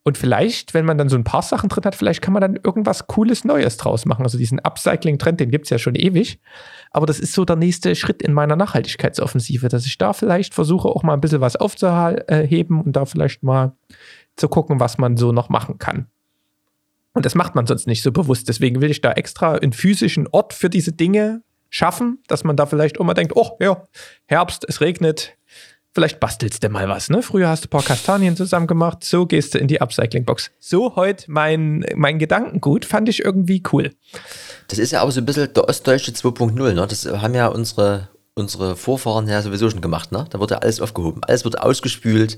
Und 0.07 0.17
vielleicht, 0.17 0.73
wenn 0.73 0.85
man 0.85 0.97
dann 0.97 1.09
so 1.09 1.17
ein 1.17 1.25
paar 1.25 1.41
Sachen 1.41 1.67
drin 1.67 1.83
hat, 1.83 1.93
vielleicht 1.93 2.21
kann 2.21 2.31
man 2.31 2.39
dann 2.39 2.55
irgendwas 2.55 3.07
Cooles 3.07 3.43
Neues 3.43 3.75
draus 3.75 4.05
machen. 4.05 4.23
Also 4.23 4.37
diesen 4.37 4.57
Upcycling-Trend, 4.57 5.41
den 5.41 5.51
gibt 5.51 5.65
es 5.65 5.69
ja 5.69 5.79
schon 5.79 5.95
ewig. 5.95 6.39
Aber 6.91 7.05
das 7.05 7.19
ist 7.19 7.33
so 7.33 7.43
der 7.43 7.57
nächste 7.57 7.93
Schritt 7.93 8.21
in 8.21 8.31
meiner 8.31 8.55
Nachhaltigkeitsoffensive, 8.55 9.67
dass 9.67 9.85
ich 9.85 9.97
da 9.97 10.13
vielleicht 10.13 10.53
versuche, 10.53 10.87
auch 10.87 11.03
mal 11.03 11.13
ein 11.13 11.19
bisschen 11.19 11.41
was 11.41 11.57
aufzuheben 11.57 12.79
und 12.79 12.95
da 12.95 13.03
vielleicht 13.03 13.43
mal 13.43 13.75
zu 14.37 14.47
gucken, 14.47 14.79
was 14.79 14.97
man 14.97 15.17
so 15.17 15.33
noch 15.33 15.49
machen 15.49 15.77
kann. 15.77 16.07
Und 17.11 17.25
das 17.25 17.35
macht 17.35 17.55
man 17.55 17.67
sonst 17.67 17.85
nicht 17.85 18.01
so 18.01 18.13
bewusst. 18.13 18.47
Deswegen 18.47 18.79
will 18.79 18.91
ich 18.91 19.01
da 19.01 19.11
extra 19.11 19.55
einen 19.55 19.73
physischen 19.73 20.25
Ort 20.31 20.53
für 20.53 20.69
diese 20.69 20.93
Dinge 20.93 21.41
schaffen, 21.69 22.19
dass 22.29 22.45
man 22.45 22.55
da 22.55 22.65
vielleicht 22.65 22.97
mal 22.97 23.13
denkt, 23.13 23.33
oh 23.35 23.57
ja, 23.59 23.83
Herbst, 24.25 24.63
es 24.69 24.79
regnet, 24.79 25.36
vielleicht 25.97 26.19
bastelst 26.19 26.63
du 26.63 26.69
mal 26.69 26.87
was. 26.87 27.09
Ne? 27.09 27.23
Früher 27.23 27.49
hast 27.49 27.63
du 27.63 27.67
ein 27.67 27.71
paar 27.71 27.81
Kastanien 27.81 28.35
zusammen 28.35 28.67
gemacht, 28.67 29.03
so 29.03 29.25
gehst 29.25 29.55
du 29.55 29.57
in 29.57 29.67
die 29.67 29.81
Upcycling-Box. 29.81 30.51
So 30.59 30.95
heute 30.95 31.25
mein, 31.31 31.83
mein 31.95 32.19
Gedankengut, 32.19 32.85
fand 32.85 33.09
ich 33.09 33.25
irgendwie 33.25 33.63
cool. 33.73 33.89
Das 34.67 34.77
ist 34.77 34.91
ja 34.91 35.01
aber 35.01 35.11
so 35.11 35.19
ein 35.21 35.25
bisschen 35.25 35.51
der 35.55 35.67
Ostdeutsche 35.67 36.11
2.0, 36.11 36.73
ne? 36.73 36.85
Das 36.87 37.07
haben 37.07 37.33
ja 37.33 37.47
unsere, 37.47 38.09
unsere 38.35 38.75
Vorfahren 38.75 39.27
ja 39.27 39.41
sowieso 39.41 39.71
schon 39.71 39.81
gemacht, 39.81 40.11
ne? 40.11 40.27
Da 40.29 40.39
wird 40.39 40.51
ja 40.51 40.59
alles 40.59 40.79
aufgehoben. 40.81 41.23
Alles 41.23 41.43
wird 41.43 41.59
ausgespült 41.59 42.37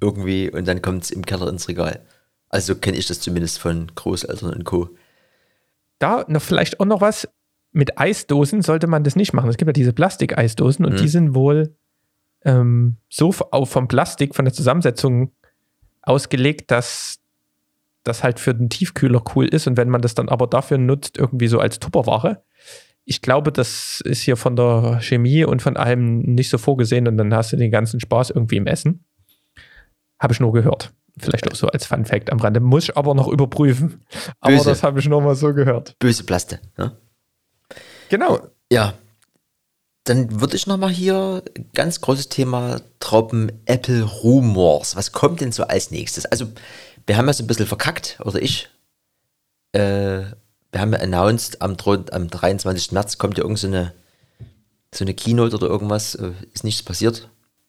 irgendwie 0.00 0.50
und 0.50 0.66
dann 0.66 0.82
kommt 0.82 1.04
es 1.04 1.12
im 1.12 1.24
Keller 1.24 1.46
ins 1.48 1.68
Regal. 1.68 2.00
Also 2.48 2.74
kenne 2.74 2.96
ich 2.96 3.06
das 3.06 3.20
zumindest 3.20 3.60
von 3.60 3.92
Großeltern 3.94 4.52
und 4.52 4.64
Co. 4.64 4.88
Da 6.00 6.24
noch 6.26 6.42
vielleicht 6.42 6.80
auch 6.80 6.84
noch 6.86 7.00
was. 7.00 7.28
Mit 7.70 7.98
Eisdosen 7.98 8.60
sollte 8.60 8.88
man 8.88 9.04
das 9.04 9.14
nicht 9.16 9.32
machen. 9.32 9.48
Es 9.48 9.56
gibt 9.56 9.68
ja 9.68 9.72
diese 9.72 9.92
Plastikeisdosen 9.92 10.84
und 10.84 10.94
Mhm. 10.94 10.96
die 10.98 11.08
sind 11.08 11.34
wohl 11.34 11.76
ähm, 12.44 12.96
so 13.08 13.34
auch 13.50 13.66
vom 13.66 13.88
Plastik, 13.88 14.34
von 14.34 14.44
der 14.44 14.54
Zusammensetzung 14.54 15.32
ausgelegt, 16.02 16.70
dass 16.70 17.18
das 18.04 18.24
halt 18.24 18.40
für 18.40 18.54
den 18.54 18.68
Tiefkühler 18.68 19.22
cool 19.34 19.46
ist. 19.46 19.66
Und 19.66 19.76
wenn 19.76 19.88
man 19.88 20.02
das 20.02 20.14
dann 20.14 20.28
aber 20.28 20.46
dafür 20.46 20.78
nutzt, 20.78 21.18
irgendwie 21.18 21.46
so 21.46 21.60
als 21.60 21.78
Tupperware, 21.78 22.42
ich 23.04 23.20
glaube, 23.20 23.52
das 23.52 24.00
ist 24.04 24.22
hier 24.22 24.36
von 24.36 24.56
der 24.56 25.00
Chemie 25.00 25.44
und 25.44 25.62
von 25.62 25.76
allem 25.76 26.20
nicht 26.20 26.50
so 26.50 26.58
vorgesehen 26.58 27.08
und 27.08 27.16
dann 27.16 27.34
hast 27.34 27.52
du 27.52 27.56
den 27.56 27.70
ganzen 27.70 28.00
Spaß 28.00 28.30
irgendwie 28.30 28.56
im 28.56 28.66
Essen. 28.66 29.04
Habe 30.20 30.32
ich 30.32 30.40
nur 30.40 30.52
gehört. 30.52 30.92
Vielleicht 31.18 31.50
auch 31.50 31.56
so 31.56 31.66
als 31.66 31.84
Fun 31.84 32.04
Fact 32.04 32.30
am 32.30 32.38
Rande. 32.38 32.60
Muss 32.60 32.84
ich 32.84 32.96
aber 32.96 33.14
noch 33.14 33.28
überprüfen. 33.28 34.04
Aber 34.40 34.54
Böse. 34.54 34.70
das 34.70 34.82
habe 34.82 35.00
ich 35.00 35.08
nur 35.08 35.20
mal 35.20 35.34
so 35.34 35.52
gehört. 35.52 35.98
Böse 35.98 36.24
Plaste, 36.24 36.60
ne? 36.78 36.96
Genau. 38.08 38.40
Ja. 38.70 38.94
Dann 40.04 40.40
würde 40.40 40.56
ich 40.56 40.66
nochmal 40.66 40.90
hier 40.90 41.44
ganz 41.74 42.00
großes 42.00 42.28
Thema 42.28 42.80
droppen, 42.98 43.52
Apple 43.66 44.02
Rumors. 44.02 44.96
Was 44.96 45.12
kommt 45.12 45.40
denn 45.40 45.52
so 45.52 45.64
als 45.64 45.92
nächstes? 45.92 46.26
Also, 46.26 46.46
wir 47.06 47.16
haben 47.16 47.26
ja 47.26 47.32
so 47.32 47.44
ein 47.44 47.46
bisschen 47.46 47.66
verkackt, 47.66 48.18
oder 48.24 48.42
ich. 48.42 48.68
Äh, 49.72 50.24
wir 50.72 50.80
haben 50.80 50.92
ja 50.92 51.00
announced, 51.00 51.62
am, 51.62 51.76
am 52.10 52.28
23. 52.28 52.92
März 52.92 53.18
kommt 53.18 53.38
ja 53.38 53.44
irgend 53.44 53.58
so 53.58 53.68
eine, 53.68 53.92
so 54.92 55.04
eine 55.04 55.14
Keynote 55.14 55.54
oder 55.54 55.68
irgendwas. 55.68 56.16
Äh, 56.16 56.32
ist 56.52 56.64
nichts 56.64 56.82
passiert. 56.82 57.28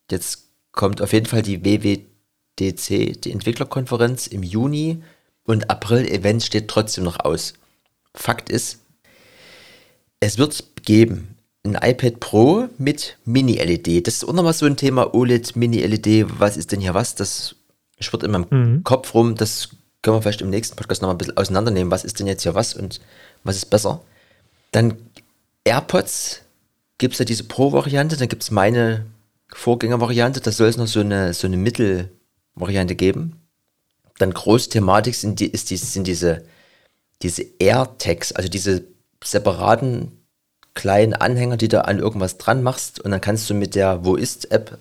Jetzt 0.10 0.46
kommt 0.72 1.02
auf 1.02 1.14
jeden 1.14 1.28
Fall 1.28 1.44
die 1.44 1.64
WWDC, 1.64 3.22
die 3.22 3.32
Entwicklerkonferenz 3.32 4.26
im 4.26 4.42
Juni. 4.42 5.04
Und 5.44 5.70
April-Event 5.70 6.42
steht 6.42 6.68
trotzdem 6.68 7.04
noch 7.04 7.20
aus. 7.20 7.54
Fakt 8.16 8.50
ist, 8.50 8.80
es 10.20 10.38
wird 10.38 10.64
geben 10.84 11.34
ein 11.64 11.76
iPad 11.82 12.20
Pro 12.20 12.68
mit 12.78 13.18
Mini-LED. 13.26 14.06
Das 14.06 14.16
ist 14.16 14.26
auch 14.26 14.34
nochmal 14.34 14.54
so 14.54 14.66
ein 14.66 14.76
Thema 14.76 15.14
OLED, 15.14 15.56
Mini-LED. 15.56 16.40
Was 16.40 16.58
ist 16.58 16.72
denn 16.72 16.82
hier 16.82 16.94
was? 16.94 17.16
Das 17.16 17.56
schwirrt 18.00 18.24
in 18.24 18.32
meinem 18.32 18.84
Kopf 18.84 19.14
rum. 19.14 19.36
Das 19.36 19.70
können 20.02 20.18
wir 20.18 20.22
vielleicht 20.22 20.42
im 20.42 20.50
nächsten 20.50 20.76
Podcast 20.76 21.02
nochmal 21.02 21.16
ein 21.16 21.18
bisschen 21.18 21.38
auseinandernehmen. 21.38 21.92
Was 21.92 22.04
ist 22.04 22.20
denn 22.20 22.28
jetzt 22.28 22.44
hier 22.44 22.54
was 22.54 22.74
und 22.74 23.00
was 23.46 23.56
ist 23.56 23.70
besser? 23.70 24.02
Dann 24.72 24.98
AirPods 25.64 26.42
gibt 26.98 27.14
es 27.14 27.20
ja 27.20 27.26
diese 27.26 27.46
Pro-Variante. 27.46 28.18
Dann 28.18 28.28
gibt 28.28 28.44
es 28.44 28.52
meine 28.52 29.06
Vorgängervariante. 29.54 30.42
Da 30.42 30.52
soll 30.52 30.68
es 30.68 30.78
noch 30.78 30.88
so 30.88 31.00
eine, 31.00 31.34
so 31.34 31.48
eine 31.48 31.58
Mittelvariante 31.58 32.96
geben. 32.96 33.40
Dann 34.18 34.34
große 34.34 34.70
Thematik 34.70 35.16
sind, 35.16 35.40
die, 35.40 35.48
ist 35.48 35.70
die, 35.70 35.78
sind 35.78 36.08
diese, 36.08 36.44
diese 37.22 37.44
AirTags, 37.60 38.34
also 38.34 38.50
diese 38.50 38.84
separaten 39.24 40.12
kleinen 40.74 41.14
Anhänger, 41.14 41.58
die 41.58 41.68
du 41.68 41.86
an 41.86 42.00
irgendwas 42.00 42.38
dran 42.38 42.64
machst 42.64 43.00
und 43.00 43.12
dann 43.12 43.22
kannst 43.22 43.50
du 43.50 43.54
mit 43.54 43.76
der 43.76 44.06
Wo 44.06 44.16
ist 44.16 44.52
App 44.52 44.78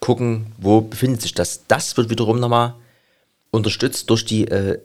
gucken, 0.00 0.52
wo 0.58 0.80
befindet 0.80 1.22
sich 1.22 1.34
das. 1.34 1.62
Das 1.68 1.96
wird 1.96 2.10
wiederum 2.10 2.40
nochmal 2.40 2.74
unterstützt 3.50 4.10
durch 4.10 4.24
die 4.24 4.48
äh, 4.48 4.78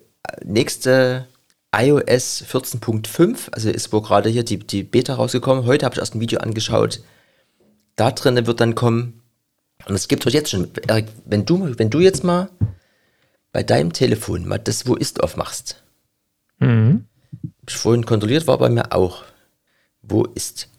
nächste 0.44 1.28
iOS 1.76 2.44
14.5, 2.50 3.52
also 3.52 3.70
ist 3.70 3.92
wo 3.92 4.02
gerade 4.02 4.30
hier 4.30 4.44
die, 4.44 4.60
die 4.60 4.84
Beta 4.84 5.16
rausgekommen. 5.16 5.66
Heute 5.66 5.86
habe 5.86 5.94
ich 5.94 6.00
erst 6.00 6.16
ein 6.16 6.22
Video 6.22 6.40
angeschaut. 6.40 7.02
Da 7.96 8.12
drin 8.12 8.46
wird 8.48 8.62
dann 8.62 8.76
kommen, 8.76 9.22
und 9.88 9.96
es 9.96 10.08
gibt 10.08 10.26
heute 10.26 10.38
jetzt 10.38 10.52
schon, 10.52 10.70
Erik, 10.88 11.08
wenn 11.26 11.46
du, 11.46 11.78
wenn 11.78 11.90
du 11.90 12.00
jetzt 12.00 12.24
mal 12.24 12.50
bei 13.52 13.64
deinem 13.64 13.92
Telefon 13.94 14.48
mal 14.48 14.60
das 14.60 14.88
Wo 14.88 14.96
ist 14.96 15.22
aufmachst, 15.22 15.84
Mhm. 16.60 17.06
ich 17.68 17.76
vorhin 17.76 18.06
kontrolliert, 18.06 18.48
war 18.48 18.58
bei 18.58 18.70
mir 18.70 18.92
auch. 18.92 19.24
Wo 20.08 20.24
ist? 20.24 20.70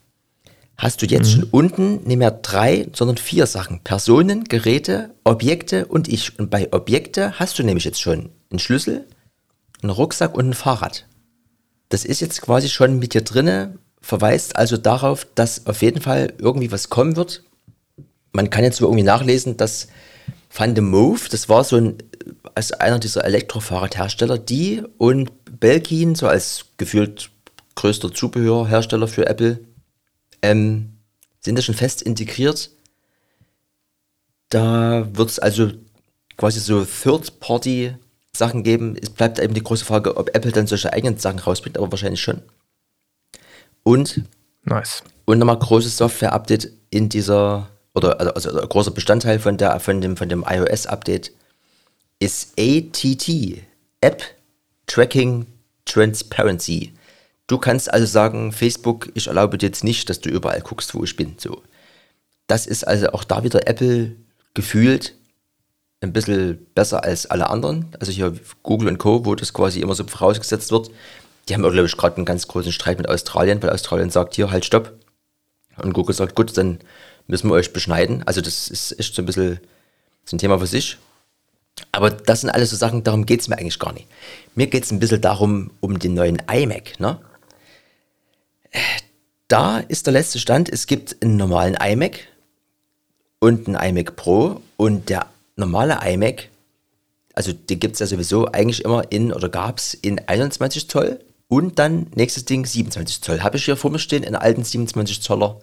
Hast 0.77 1.03
du 1.03 1.07
jetzt 1.07 1.33
schon 1.33 1.43
unten 1.45 2.05
nicht 2.05 2.19
mehr 2.19 2.31
drei, 2.31 2.87
sondern 2.95 3.17
vier 3.17 3.47
Sachen. 3.47 3.81
Personen, 3.81 4.45
Geräte, 4.45 5.11
Objekte 5.25 5.87
und 5.87 6.07
ich. 6.07 6.39
Und 6.39 6.51
bei 6.51 6.73
Objekte 6.73 7.39
hast 7.39 7.59
du 7.59 7.65
nämlich 7.65 7.85
jetzt 7.85 8.01
schon 8.01 8.31
einen 8.51 8.61
Schlüssel, 8.61 9.07
einen 9.83 9.91
Rucksack 9.91 10.37
und 10.37 10.51
ein 10.51 10.55
Fahrrad. 10.55 11.07
Das 11.89 12.05
ist 12.05 12.21
jetzt 12.21 12.43
quasi 12.43 12.69
schon 12.69 13.01
mit 13.01 13.15
dir 13.15 13.23
drinne, 13.23 13.79
verweist 14.01 14.55
also 14.55 14.77
darauf, 14.77 15.27
dass 15.35 15.67
auf 15.67 15.83
jeden 15.83 16.01
Fall 16.01 16.33
irgendwie 16.39 16.71
was 16.71 16.91
kommen 16.91 17.17
wird. 17.17 17.43
Man 18.33 18.49
kann 18.49 18.63
jetzt 18.63 18.81
irgendwie 18.81 19.03
nachlesen, 19.03 19.57
dass 19.57 19.89
Van 20.55 20.77
de 20.77 20.85
Move, 20.85 21.21
das 21.31 21.49
war 21.49 21.65
so 21.65 21.77
ein, 21.77 21.97
als 22.55 22.73
einer 22.73 23.01
dieser 23.01 23.25
Elektrofahrradhersteller, 23.25 24.39
die 24.39 24.83
und 24.97 25.31
Belkin, 25.59 26.15
so 26.15 26.29
als 26.29 26.67
gefühlt 26.77 27.31
größter 27.79 28.13
Zubehörhersteller 28.13 29.07
für 29.07 29.27
Apple, 29.27 29.61
ähm, 30.43 30.99
sind 31.41 31.57
da 31.57 31.63
schon 31.63 31.77
fest 31.77 32.03
integriert. 32.03 32.71
Da 34.49 35.07
wird 35.13 35.31
es 35.31 35.39
also 35.39 35.71
quasi 36.37 36.59
so 36.59 36.85
Third-Party-Sachen 36.85 38.65
geben. 38.65 38.97
Es 39.01 39.11
bleibt 39.11 39.39
eben 39.39 39.55
die 39.55 39.63
große 39.63 39.85
Frage, 39.85 40.17
ob 40.17 40.35
Apple 40.35 40.51
dann 40.51 40.67
solche 40.67 40.93
eigenen 40.93 41.19
Sachen 41.19 41.39
rausbringt, 41.39 41.79
aber 41.79 41.93
wahrscheinlich 41.93 42.21
schon. 42.21 42.43
Und 43.85 44.23
Nice. 44.65 45.05
und 45.25 45.39
nochmal 45.39 45.59
großes 45.59 45.97
Software-Update 45.99 46.73
in 46.91 47.09
dieser, 47.09 47.69
oder 47.95 48.19
also, 48.19 48.33
also 48.33 48.61
ein 48.61 48.69
großer 48.69 48.91
Bestandteil 48.91 49.39
von, 49.39 49.57
der, 49.57 49.79
von 49.79 50.01
dem, 50.01 50.17
von 50.17 50.29
dem 50.29 50.45
iOS-Update 50.49 51.33
ist 52.19 52.59
ATT, 52.59 53.63
App 54.01 54.25
Tracking 54.87 55.47
Transparency. 55.85 56.93
Du 57.49 57.59
kannst 57.59 57.93
also 57.93 58.07
sagen, 58.07 58.53
Facebook, 58.53 59.09
ich 59.15 59.27
erlaube 59.27 59.59
dir 59.59 59.67
jetzt 59.67 59.83
nicht, 59.83 60.09
dass 60.09 60.21
du 60.21 60.29
überall 60.29 60.61
guckst, 60.61 60.95
wo 60.95 61.03
ich 61.03 61.17
bin. 61.17 61.35
So. 61.39 61.63
Das 62.47 62.67
ist 62.67 62.87
also 62.87 63.09
auch 63.09 63.25
da 63.25 63.43
wieder 63.43 63.67
Apple 63.67 64.15
gefühlt 64.55 65.15
ein 66.01 66.13
bisschen 66.13 66.67
besser 66.75 67.03
als 67.03 67.27
alle 67.27 67.51
anderen. 67.51 67.87
Also 67.99 68.13
hier 68.13 68.35
Google 68.63 68.89
und 68.89 68.99
Co., 68.99 69.25
wo 69.25 69.35
das 69.35 69.53
quasi 69.53 69.81
immer 69.81 69.95
so 69.95 70.05
vorausgesetzt 70.05 70.71
wird. 70.71 70.91
Die 71.49 71.55
haben, 71.55 71.63
glaube 71.63 71.87
ich, 71.87 71.97
gerade 71.97 72.17
einen 72.17 72.27
ganz 72.27 72.47
großen 72.47 72.71
Streit 72.71 72.99
mit 72.99 73.09
Australien, 73.09 73.63
weil 73.63 73.71
Australien 73.71 74.11
sagt, 74.11 74.37
hier, 74.37 74.51
halt, 74.51 74.65
stopp. 74.65 74.93
Und 75.77 75.95
Google 75.95 76.15
sagt, 76.15 76.37
gut, 76.37 76.57
dann 76.57 76.79
müssen 77.27 77.49
wir 77.49 77.55
euch 77.55 77.73
beschneiden. 77.73 78.23
Also 78.27 78.41
das 78.41 78.69
ist 78.69 78.99
echt 78.99 79.15
so 79.15 79.23
ein 79.23 79.27
bisschen 79.27 79.59
so 80.25 80.37
ein 80.37 80.39
Thema 80.39 80.59
für 80.59 80.67
sich. 80.67 80.99
Aber 81.93 82.11
das 82.11 82.43
sind 82.43 82.51
alles 82.51 82.71
so 82.71 82.77
Sachen, 82.77 83.05
darum 83.05 83.25
geht 83.25 83.41
es 83.41 83.49
mir 83.49 83.57
eigentlich 83.57 83.79
gar 83.79 83.93
nicht. 83.93 84.07
Mir 84.55 84.67
geht 84.67 84.85
es 84.85 84.91
ein 84.91 84.99
bisschen 84.99 85.21
darum, 85.21 85.71
um 85.81 85.99
den 85.99 86.15
neuen 86.15 86.43
iMac. 86.51 87.01
Ne? 87.01 87.19
Da 89.49 89.79
ist 89.79 90.07
der 90.07 90.13
letzte 90.13 90.39
Stand, 90.39 90.69
es 90.69 90.87
gibt 90.87 91.17
einen 91.23 91.37
normalen 91.37 91.75
iMac 91.75 92.21
und 93.41 93.67
einen 93.67 93.97
iMac 93.97 94.15
Pro 94.15 94.61
und 94.77 95.09
der 95.09 95.27
normale 95.57 95.99
iMac, 96.05 96.51
also 97.35 97.53
den 97.53 97.81
gibt 97.81 97.95
es 97.95 98.01
ja 98.01 98.07
sowieso 98.07 98.47
eigentlich 98.47 98.85
immer 98.85 99.11
in, 99.11 99.33
oder 99.33 99.49
gab 99.49 99.79
es 99.79 99.95
in 99.95 100.21
21 100.29 100.89
Zoll 100.89 101.21
und 101.49 101.79
dann 101.79 102.09
nächstes 102.15 102.45
Ding 102.45 102.67
27 102.67 103.23
Zoll. 103.23 103.41
Habe 103.41 103.57
ich 103.57 103.65
hier 103.65 103.77
vor 103.77 103.91
mir 103.91 103.99
stehen, 103.99 104.25
einen 104.25 104.37
alten 104.37 104.65
27 104.65 105.23
Zoller. 105.23 105.61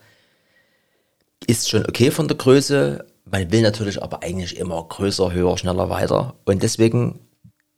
Ist 1.45 1.69
schon 1.69 1.85
okay 1.85 2.09
von 2.09 2.27
der 2.27 2.37
Größe. 2.37 3.05
Man 3.25 3.51
will 3.51 3.61
natürlich 3.61 4.01
aber 4.01 4.23
eigentlich 4.23 4.57
immer 4.57 4.83
größer, 4.83 5.31
höher, 5.31 5.57
schneller, 5.59 5.89
weiter. 5.89 6.33
Und 6.45 6.63
deswegen 6.63 7.19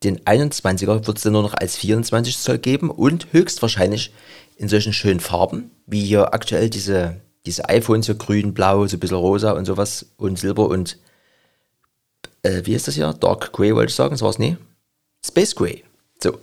den 0.03 0.19
21er 0.21 1.05
wird 1.05 1.17
es 1.17 1.23
dann 1.23 1.33
nur 1.33 1.41
noch 1.41 1.55
als 1.55 1.75
24 1.75 2.37
Zoll 2.37 2.59
geben 2.59 2.89
und 2.89 3.33
höchstwahrscheinlich 3.33 4.13
in 4.57 4.67
solchen 4.67 4.93
schönen 4.93 5.19
Farben, 5.19 5.71
wie 5.85 6.03
hier 6.03 6.33
aktuell 6.33 6.69
diese, 6.69 7.21
diese 7.45 7.69
iPhones, 7.69 8.07
hier 8.07 8.15
grün, 8.15 8.53
blau, 8.53 8.85
so 8.87 8.97
ein 8.97 8.99
bisschen 8.99 9.17
rosa 9.17 9.51
und 9.51 9.65
sowas 9.65 10.07
und 10.17 10.37
silber 10.37 10.67
und 10.67 10.97
äh, 12.43 12.61
wie 12.65 12.73
ist 12.73 12.87
das 12.87 12.95
hier? 12.95 13.13
Dark 13.13 13.53
Grey 13.53 13.75
wollte 13.75 13.89
ich 13.89 13.95
sagen, 13.95 14.11
das 14.11 14.21
war 14.21 14.29
es 14.29 14.39
nie. 14.39 14.57
Space 15.25 15.55
Grey. 15.55 15.83
So. 16.21 16.39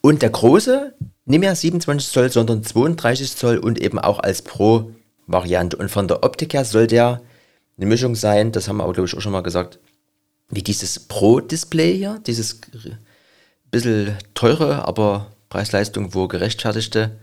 Und 0.00 0.22
der 0.22 0.30
große, 0.30 0.94
nicht 1.24 1.40
mehr 1.40 1.54
27 1.54 2.10
Zoll, 2.10 2.30
sondern 2.30 2.62
32 2.62 3.36
Zoll 3.36 3.58
und 3.58 3.80
eben 3.80 3.98
auch 3.98 4.20
als 4.20 4.42
Pro-Variante. 4.42 5.76
Und 5.76 5.90
von 5.90 6.08
der 6.08 6.22
Optik 6.22 6.54
her 6.54 6.64
soll 6.64 6.86
der 6.86 7.22
eine 7.76 7.86
Mischung 7.86 8.14
sein, 8.14 8.52
das 8.52 8.68
haben 8.68 8.78
wir 8.78 8.84
aber, 8.84 8.92
glaube 8.92 9.08
ich, 9.08 9.16
auch 9.16 9.20
schon 9.20 9.32
mal 9.32 9.42
gesagt, 9.42 9.78
wie 10.48 10.62
dieses 10.62 11.00
Pro-Display 11.00 11.96
hier, 11.96 12.20
dieses 12.26 12.60
bisschen 13.70 14.16
teure, 14.34 14.86
aber 14.86 15.32
Preis-Leistung 15.48 16.14
wo 16.14 16.28
gerechtfertigte 16.28 17.18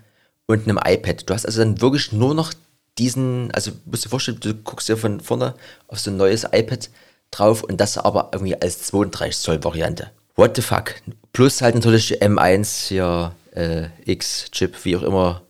und 0.47 0.67
einem 0.67 0.79
iPad. 0.83 1.29
Du 1.29 1.33
hast 1.33 1.45
also 1.45 1.59
dann 1.59 1.81
wirklich 1.81 2.11
nur 2.11 2.33
noch 2.33 2.53
diesen, 2.97 3.51
also 3.51 3.71
musst 3.85 4.03
du 4.03 4.07
dir 4.07 4.11
vorstellen, 4.11 4.39
du 4.39 4.53
guckst 4.53 4.89
dir 4.89 4.97
von 4.97 5.19
vorne 5.19 5.55
auf 5.87 5.99
so 5.99 6.11
ein 6.11 6.17
neues 6.17 6.43
iPad 6.51 6.89
drauf 7.31 7.63
und 7.63 7.79
das 7.81 7.97
aber 7.97 8.29
irgendwie 8.33 8.59
als 8.59 8.83
32 8.83 9.37
Zoll 9.37 9.63
Variante. 9.63 10.11
What 10.35 10.55
the 10.55 10.61
fuck? 10.61 10.95
Plus 11.31 11.61
halt 11.61 11.75
natürlich 11.75 12.21
M1 12.21 12.87
hier, 12.87 13.35
äh, 13.51 13.87
X-Chip, 14.05 14.85
wie 14.85 14.97
auch 14.97 15.03
immer, 15.03 15.41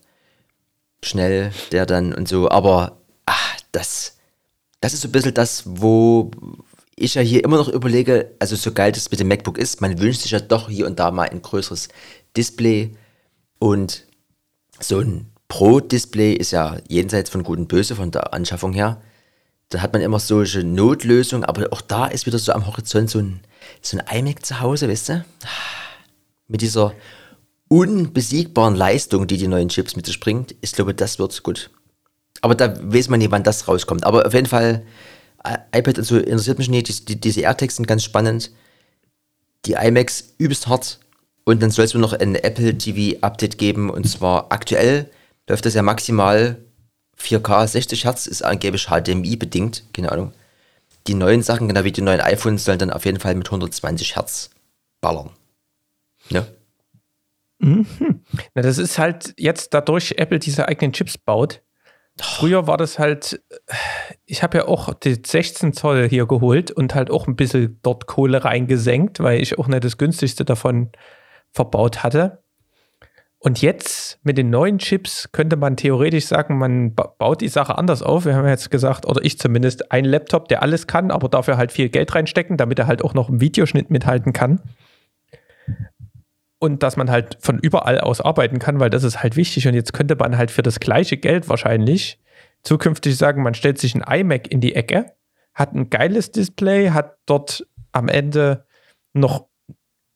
schnell 1.03 1.51
der 1.71 1.85
dann 1.85 2.13
und 2.13 2.27
so, 2.27 2.49
aber 2.49 2.97
ach, 3.25 3.57
das, 3.71 4.17
das 4.79 4.93
ist 4.93 5.01
so 5.01 5.09
ein 5.09 5.11
bisschen 5.11 5.33
das, 5.33 5.63
wo 5.65 6.31
ich 6.95 7.15
ja 7.15 7.21
hier 7.21 7.43
immer 7.43 7.57
noch 7.57 7.69
überlege, 7.69 8.31
also 8.39 8.55
so 8.55 8.71
geil 8.71 8.91
das 8.91 9.11
mit 9.11 9.19
dem 9.19 9.27
MacBook 9.27 9.57
ist, 9.57 9.81
man 9.81 9.99
wünscht 9.99 10.21
sich 10.21 10.31
ja 10.31 10.39
doch 10.39 10.69
hier 10.69 10.85
und 10.85 10.99
da 10.99 11.11
mal 11.11 11.29
ein 11.29 11.41
größeres 11.41 11.89
Display 12.37 12.95
und 13.59 14.05
so 14.80 14.99
ein 14.99 15.32
Pro-Display 15.47 16.34
ist 16.34 16.51
ja 16.51 16.78
jenseits 16.88 17.30
von 17.30 17.43
Gut 17.43 17.59
und 17.59 17.67
Böse 17.67 17.95
von 17.95 18.11
der 18.11 18.34
Anschaffung 18.34 18.74
her. 18.74 19.01
Da 19.69 19.82
hat 19.82 19.93
man 19.93 20.01
immer 20.01 20.19
solche 20.19 20.63
Notlösungen, 20.63 21.45
aber 21.45 21.71
auch 21.71 21.82
da 21.82 22.07
ist 22.07 22.26
wieder 22.26 22.39
so 22.39 22.53
am 22.53 22.67
Horizont 22.67 23.09
so 23.09 23.19
ein, 23.19 23.39
so 23.82 23.97
ein 23.97 24.19
iMac 24.19 24.45
zu 24.45 24.59
Hause, 24.59 24.89
weißt 24.89 25.09
du? 25.09 25.26
Mit 26.47 26.61
dieser 26.61 26.93
unbesiegbaren 27.69 28.76
Leistung, 28.76 29.28
die 29.28 29.38
die 29.38 29.47
neuen 29.47 29.69
Chips 29.69 29.95
mit 29.95 30.05
sich 30.05 30.19
bringt, 30.19 30.55
ich 30.61 30.74
glaube, 30.74 30.93
das 30.93 31.17
wird 31.17 31.41
gut. 31.43 31.71
Aber 32.41 32.55
da 32.55 32.76
weiß 32.80 33.09
man 33.09 33.19
nie, 33.19 33.32
wann 33.32 33.43
das 33.43 33.67
rauskommt. 33.67 34.05
Aber 34.05 34.26
auf 34.26 34.34
jeden 34.34 34.47
Fall, 34.47 34.86
iPad 35.74 35.97
und 35.99 36.03
so 36.03 36.17
interessiert 36.17 36.57
mich 36.57 36.69
nicht. 36.69 37.09
Die, 37.09 37.19
diese 37.19 37.41
AirTags 37.41 37.78
sind 37.78 37.88
ganz 37.88 38.03
spannend. 38.03 38.51
Die 39.65 39.74
iMacs 39.74 40.34
übelst 40.38 40.67
hart. 40.67 40.99
Und 41.45 41.61
dann 41.61 41.71
soll 41.71 41.85
es 41.85 41.93
nur 41.93 42.01
noch 42.01 42.13
ein 42.13 42.35
Apple 42.35 42.77
TV 42.77 43.17
Update 43.21 43.57
geben. 43.57 43.89
Und 43.89 44.07
zwar 44.07 44.51
aktuell 44.51 45.09
läuft 45.47 45.65
das 45.65 45.73
ja 45.73 45.81
maximal 45.81 46.57
4K 47.19 47.67
60 47.67 48.05
Hertz, 48.05 48.27
ist 48.27 48.43
angeblich 48.43 48.87
HDMI 48.87 49.35
bedingt. 49.35 49.83
Keine 49.93 50.11
Ahnung. 50.11 50.33
Die 51.07 51.15
neuen 51.15 51.43
Sachen, 51.43 51.67
genau 51.67 51.83
wie 51.83 51.91
die 51.91 52.01
neuen 52.01 52.21
iPhones, 52.21 52.63
sollen 52.63 52.79
dann 52.79 52.91
auf 52.91 53.05
jeden 53.05 53.19
Fall 53.19 53.35
mit 53.35 53.47
120 53.47 54.15
Hertz 54.15 54.49
ballern. 55.01 55.31
Ja. 56.29 56.45
Mhm. 57.59 57.85
Na, 58.55 58.61
das 58.61 58.77
ist 58.77 58.97
halt 58.97 59.33
jetzt 59.37 59.73
dadurch 59.73 60.15
Apple 60.17 60.39
diese 60.39 60.67
eigenen 60.67 60.93
Chips 60.93 61.17
baut. 61.17 61.61
Früher 62.19 62.67
war 62.67 62.77
das 62.77 62.99
halt, 62.99 63.41
ich 64.25 64.43
habe 64.43 64.59
ja 64.59 64.67
auch 64.67 64.93
die 64.93 65.19
16 65.25 65.73
Zoll 65.73 66.07
hier 66.07 66.27
geholt 66.27 66.71
und 66.71 66.93
halt 66.93 67.09
auch 67.09 67.27
ein 67.27 67.35
bisschen 67.35 67.79
dort 67.81 68.05
Kohle 68.05 68.45
reingesenkt, 68.45 69.19
weil 69.19 69.41
ich 69.41 69.57
auch 69.57 69.67
nicht 69.67 69.83
das 69.83 69.97
günstigste 69.97 70.45
davon 70.45 70.91
verbaut 71.53 72.03
hatte. 72.03 72.43
Und 73.39 73.61
jetzt 73.61 74.19
mit 74.23 74.37
den 74.37 74.49
neuen 74.49 74.77
Chips 74.77 75.33
könnte 75.33 75.57
man 75.57 75.75
theoretisch 75.75 76.27
sagen, 76.27 76.57
man 76.57 76.95
baut 76.95 77.41
die 77.41 77.49
Sache 77.49 77.77
anders 77.77 78.01
auf. 78.01 78.23
Wir 78.23 78.35
haben 78.35 78.47
jetzt 78.47 78.71
gesagt, 78.71 79.05
oder 79.05 79.21
ich 79.21 79.37
zumindest, 79.37 79.91
ein 79.91 80.05
Laptop, 80.05 80.47
der 80.47 80.61
alles 80.61 80.87
kann, 80.87 81.11
aber 81.11 81.27
dafür 81.27 81.57
halt 81.57 81.73
viel 81.73 81.89
Geld 81.89 82.15
reinstecken, 82.15 82.55
damit 82.55 82.79
er 82.79 82.87
halt 82.87 83.03
auch 83.03 83.13
noch 83.13 83.27
im 83.27 83.41
Videoschnitt 83.41 83.91
mithalten 83.91 84.31
kann. 84.31 84.61
Und 86.57 86.83
dass 86.83 86.95
man 86.95 87.11
halt 87.11 87.37
von 87.41 87.59
überall 87.59 87.99
aus 87.99 88.21
arbeiten 88.21 88.59
kann, 88.59 88.79
weil 88.79 88.89
das 88.89 89.03
ist 89.03 89.21
halt 89.21 89.35
wichtig. 89.35 89.67
Und 89.67 89.73
jetzt 89.73 89.91
könnte 89.91 90.15
man 90.15 90.37
halt 90.37 90.49
für 90.49 90.63
das 90.63 90.79
gleiche 90.79 91.17
Geld 91.17 91.49
wahrscheinlich 91.49 92.21
zukünftig 92.63 93.17
sagen, 93.17 93.43
man 93.43 93.55
stellt 93.55 93.77
sich 93.77 93.93
ein 93.93 94.03
iMac 94.21 94.47
in 94.49 94.61
die 94.61 94.73
Ecke, 94.73 95.11
hat 95.53 95.73
ein 95.73 95.89
geiles 95.89 96.31
Display, 96.31 96.91
hat 96.91 97.17
dort 97.25 97.67
am 97.91 98.07
Ende 98.07 98.65
noch 99.11 99.47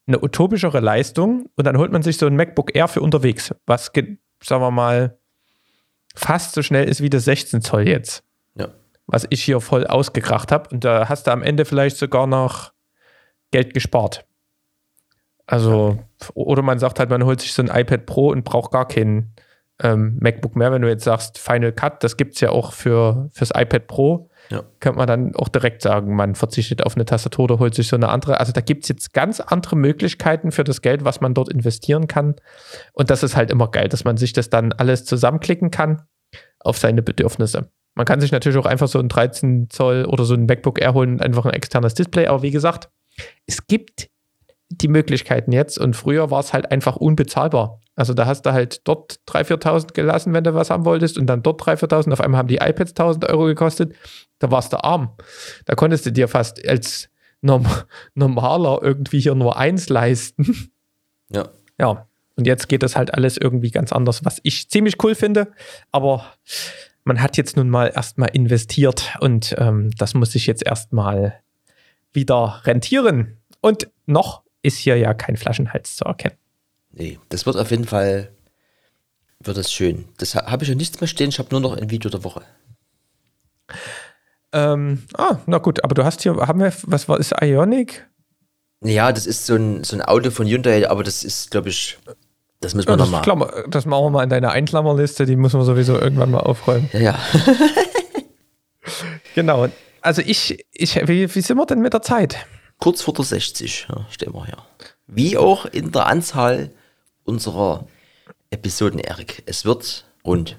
eine 0.07 0.23
utopischere 0.23 0.79
Leistung 0.79 1.49
und 1.55 1.67
dann 1.67 1.77
holt 1.77 1.91
man 1.91 2.01
sich 2.01 2.17
so 2.17 2.25
ein 2.27 2.35
MacBook 2.35 2.75
Air 2.75 2.87
für 2.87 3.01
unterwegs, 3.01 3.53
was, 3.65 3.91
sagen 4.41 4.61
wir 4.61 4.71
mal, 4.71 5.17
fast 6.15 6.55
so 6.55 6.63
schnell 6.63 6.87
ist 6.87 7.01
wie 7.01 7.09
das 7.09 7.25
16 7.25 7.61
Zoll 7.61 7.87
jetzt. 7.87 8.23
Ja. 8.55 8.69
Was 9.05 9.27
ich 9.29 9.43
hier 9.43 9.59
voll 9.59 9.85
ausgekracht 9.85 10.51
habe. 10.51 10.69
Und 10.71 10.83
da 10.83 11.09
hast 11.09 11.27
du 11.27 11.31
am 11.31 11.43
Ende 11.43 11.65
vielleicht 11.65 11.97
sogar 11.97 12.25
noch 12.25 12.71
Geld 13.51 13.73
gespart. 13.73 14.25
Also, 15.45 15.99
ja. 16.21 16.27
oder 16.33 16.61
man 16.61 16.79
sagt 16.79 16.99
halt, 16.99 17.09
man 17.09 17.23
holt 17.23 17.41
sich 17.41 17.53
so 17.53 17.61
ein 17.61 17.69
iPad 17.69 18.05
Pro 18.05 18.29
und 18.29 18.43
braucht 18.43 18.71
gar 18.71 18.87
keinen 18.87 19.33
ähm, 19.81 20.17
MacBook 20.19 20.55
mehr. 20.55 20.71
Wenn 20.71 20.81
du 20.81 20.89
jetzt 20.89 21.03
sagst, 21.03 21.37
Final 21.37 21.71
Cut, 21.71 22.03
das 22.03 22.17
gibt 22.17 22.35
es 22.35 22.41
ja 22.41 22.49
auch 22.49 22.73
für, 22.73 23.29
fürs 23.33 23.51
iPad 23.53 23.87
Pro 23.87 24.29
ja. 24.49 24.63
könnte 24.79 24.97
man 24.97 25.07
dann 25.07 25.35
auch 25.35 25.49
direkt 25.49 25.81
sagen, 25.81 26.15
man 26.15 26.35
verzichtet 26.35 26.85
auf 26.85 26.95
eine 26.95 27.05
Tastatur 27.05 27.45
oder 27.45 27.59
holt 27.59 27.75
sich 27.75 27.87
so 27.87 27.95
eine 27.95 28.09
andere. 28.09 28.39
Also 28.39 28.51
da 28.51 28.61
gibt 28.61 28.83
es 28.83 28.89
jetzt 28.89 29.13
ganz 29.13 29.39
andere 29.39 29.75
Möglichkeiten 29.75 30.51
für 30.51 30.63
das 30.63 30.81
Geld, 30.81 31.03
was 31.03 31.21
man 31.21 31.33
dort 31.33 31.49
investieren 31.49 32.07
kann. 32.07 32.35
Und 32.93 33.09
das 33.09 33.23
ist 33.23 33.35
halt 33.35 33.51
immer 33.51 33.69
geil, 33.69 33.89
dass 33.89 34.03
man 34.03 34.17
sich 34.17 34.33
das 34.33 34.49
dann 34.49 34.73
alles 34.73 35.05
zusammenklicken 35.05 35.71
kann 35.71 36.03
auf 36.59 36.77
seine 36.77 37.01
Bedürfnisse. 37.01 37.69
Man 37.95 38.05
kann 38.05 38.21
sich 38.21 38.31
natürlich 38.31 38.57
auch 38.59 38.65
einfach 38.65 38.87
so 38.87 38.99
ein 38.99 39.09
13 39.09 39.69
Zoll 39.69 40.05
oder 40.05 40.23
so 40.23 40.35
ein 40.35 40.45
MacBook 40.45 40.79
Air 40.79 40.93
holen 40.93 41.19
einfach 41.19 41.45
ein 41.45 41.53
externes 41.53 41.95
Display. 41.95 42.27
Aber 42.27 42.43
wie 42.43 42.51
gesagt, 42.51 42.89
es 43.47 43.65
gibt 43.65 44.09
die 44.69 44.87
Möglichkeiten 44.87 45.51
jetzt 45.51 45.79
und 45.79 45.95
früher 45.95 46.29
war 46.29 46.41
es 46.41 46.53
halt 46.53 46.71
einfach 46.71 46.95
unbezahlbar. 46.95 47.79
Also 47.97 48.13
da 48.13 48.27
hast 48.27 48.43
du 48.43 48.53
halt 48.53 48.87
dort 48.87 49.19
3.000, 49.27 49.59
4.000 49.59 49.93
gelassen, 49.93 50.33
wenn 50.33 50.43
du 50.43 50.53
was 50.53 50.69
haben 50.69 50.85
wolltest 50.85 51.17
und 51.17 51.25
dann 51.25 51.41
dort 51.41 51.61
3.000, 51.61 51.89
4.000. 51.89 52.13
Auf 52.13 52.21
einmal 52.21 52.37
haben 52.37 52.47
die 52.47 52.57
iPads 52.57 52.95
1.000 52.95 53.27
Euro 53.27 53.45
gekostet. 53.45 53.95
Da 54.37 54.51
warst 54.51 54.71
du 54.71 54.83
arm. 54.83 55.09
Da 55.65 55.73
konntest 55.73 56.05
du 56.05 56.11
dir 56.11 56.27
fast 56.27 56.65
als 56.65 57.09
norm 57.41 57.65
normaler 58.13 58.79
irgendwie 58.83 59.19
hier 59.19 59.35
nur 59.35 59.57
eins 59.57 59.89
leisten. 59.89 60.71
Ja. 61.29 61.49
Ja. 61.77 62.07
Und 62.37 62.47
jetzt 62.47 62.69
geht 62.69 62.83
das 62.83 62.95
halt 62.95 63.13
alles 63.13 63.35
irgendwie 63.35 63.69
ganz 63.69 63.91
anders, 63.91 64.23
was 64.23 64.39
ich 64.43 64.69
ziemlich 64.69 65.03
cool 65.03 65.13
finde. 65.13 65.51
Aber 65.91 66.25
man 67.03 67.21
hat 67.21 67.35
jetzt 67.35 67.57
nun 67.57 67.69
mal 67.69 67.91
erstmal 67.93 68.29
investiert 68.29 69.13
und 69.19 69.53
ähm, 69.57 69.91
das 69.97 70.13
muss 70.13 70.31
sich 70.31 70.47
jetzt 70.47 70.65
erstmal 70.65 71.41
wieder 72.13 72.61
rentieren. 72.63 73.39
Und 73.59 73.89
noch 74.05 74.43
ist 74.61 74.77
hier 74.77 74.95
ja 74.95 75.13
kein 75.13 75.35
Flaschenhals 75.35 75.97
zu 75.97 76.05
erkennen. 76.05 76.37
Nee, 76.91 77.19
das 77.29 77.45
wird 77.45 77.57
auf 77.57 77.71
jeden 77.71 77.85
Fall, 77.85 78.31
wird 79.39 79.57
das 79.57 79.71
schön. 79.71 80.09
Das 80.17 80.35
habe 80.35 80.63
ich 80.63 80.69
ja 80.69 80.75
nichts 80.75 80.99
mehr 80.99 81.07
stehen, 81.07 81.29
ich 81.29 81.39
habe 81.39 81.49
nur 81.51 81.59
noch 81.59 81.77
ein 81.77 81.89
Video 81.89 82.09
der 82.09 82.23
Woche. 82.23 82.43
Ähm, 84.53 85.03
ah, 85.15 85.37
na 85.45 85.57
gut, 85.57 85.83
aber 85.83 85.93
du 85.93 86.03
hast 86.03 86.23
hier, 86.23 86.35
haben 86.35 86.59
wir, 86.59 86.73
was 86.83 87.09
war, 87.09 87.19
ist 87.19 87.33
Ionic? 87.41 88.07
Ja, 88.81 89.11
das 89.11 89.25
ist 89.25 89.45
so 89.45 89.55
ein, 89.55 89.83
so 89.83 89.95
ein 89.95 90.01
Auto 90.01 90.31
von 90.31 90.47
Hyundai, 90.47 90.89
aber 90.89 91.03
das 91.03 91.23
ist, 91.23 91.51
glaube 91.51 91.69
ich, 91.69 91.97
das 92.59 92.73
müssen 92.73 92.87
wir 92.87 92.97
ja, 92.97 92.97
nochmal. 92.97 93.65
Das 93.69 93.85
machen 93.85 94.05
wir 94.05 94.09
mal 94.09 94.23
in 94.23 94.29
deiner 94.29 94.51
Einklammerliste, 94.51 95.25
die 95.25 95.35
müssen 95.35 95.59
wir 95.59 95.65
sowieso 95.65 95.99
irgendwann 95.99 96.31
mal 96.31 96.39
aufräumen. 96.39 96.89
Ja, 96.93 96.99
ja. 96.99 97.19
genau. 99.35 99.67
Also 100.01 100.21
ich, 100.21 100.65
ich 100.71 100.95
wie, 101.07 101.33
wie 101.33 101.41
sind 101.41 101.57
wir 101.57 101.65
denn 101.65 101.81
mit 101.81 101.93
der 101.93 102.01
Zeit? 102.01 102.37
Kurz 102.79 103.01
vor 103.01 103.13
der 103.13 103.25
60 103.25 103.87
ja, 103.89 104.05
stehen 104.09 104.33
wir 104.33 104.45
hier. 104.45 104.57
Wie 105.07 105.37
auch 105.37 105.65
in 105.65 105.91
der 105.91 106.07
Anzahl 106.07 106.71
unserer 107.23 107.87
Episoden, 108.49 108.99
Erik. 108.99 109.43
Es 109.45 109.65
wird 109.65 110.05
rund. 110.25 110.57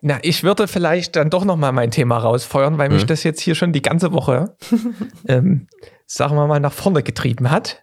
Na, 0.00 0.18
ich 0.22 0.44
würde 0.44 0.68
vielleicht 0.68 1.16
dann 1.16 1.30
doch 1.30 1.44
noch 1.44 1.56
mal 1.56 1.72
mein 1.72 1.90
Thema 1.90 2.18
rausfeuern, 2.18 2.78
weil 2.78 2.88
mhm. 2.88 2.96
mich 2.96 3.06
das 3.06 3.24
jetzt 3.24 3.40
hier 3.40 3.54
schon 3.54 3.72
die 3.72 3.82
ganze 3.82 4.12
Woche, 4.12 4.56
ähm, 5.28 5.66
sagen 6.06 6.36
wir 6.36 6.46
mal, 6.46 6.60
nach 6.60 6.72
vorne 6.72 7.02
getrieben 7.02 7.50
hat. 7.50 7.82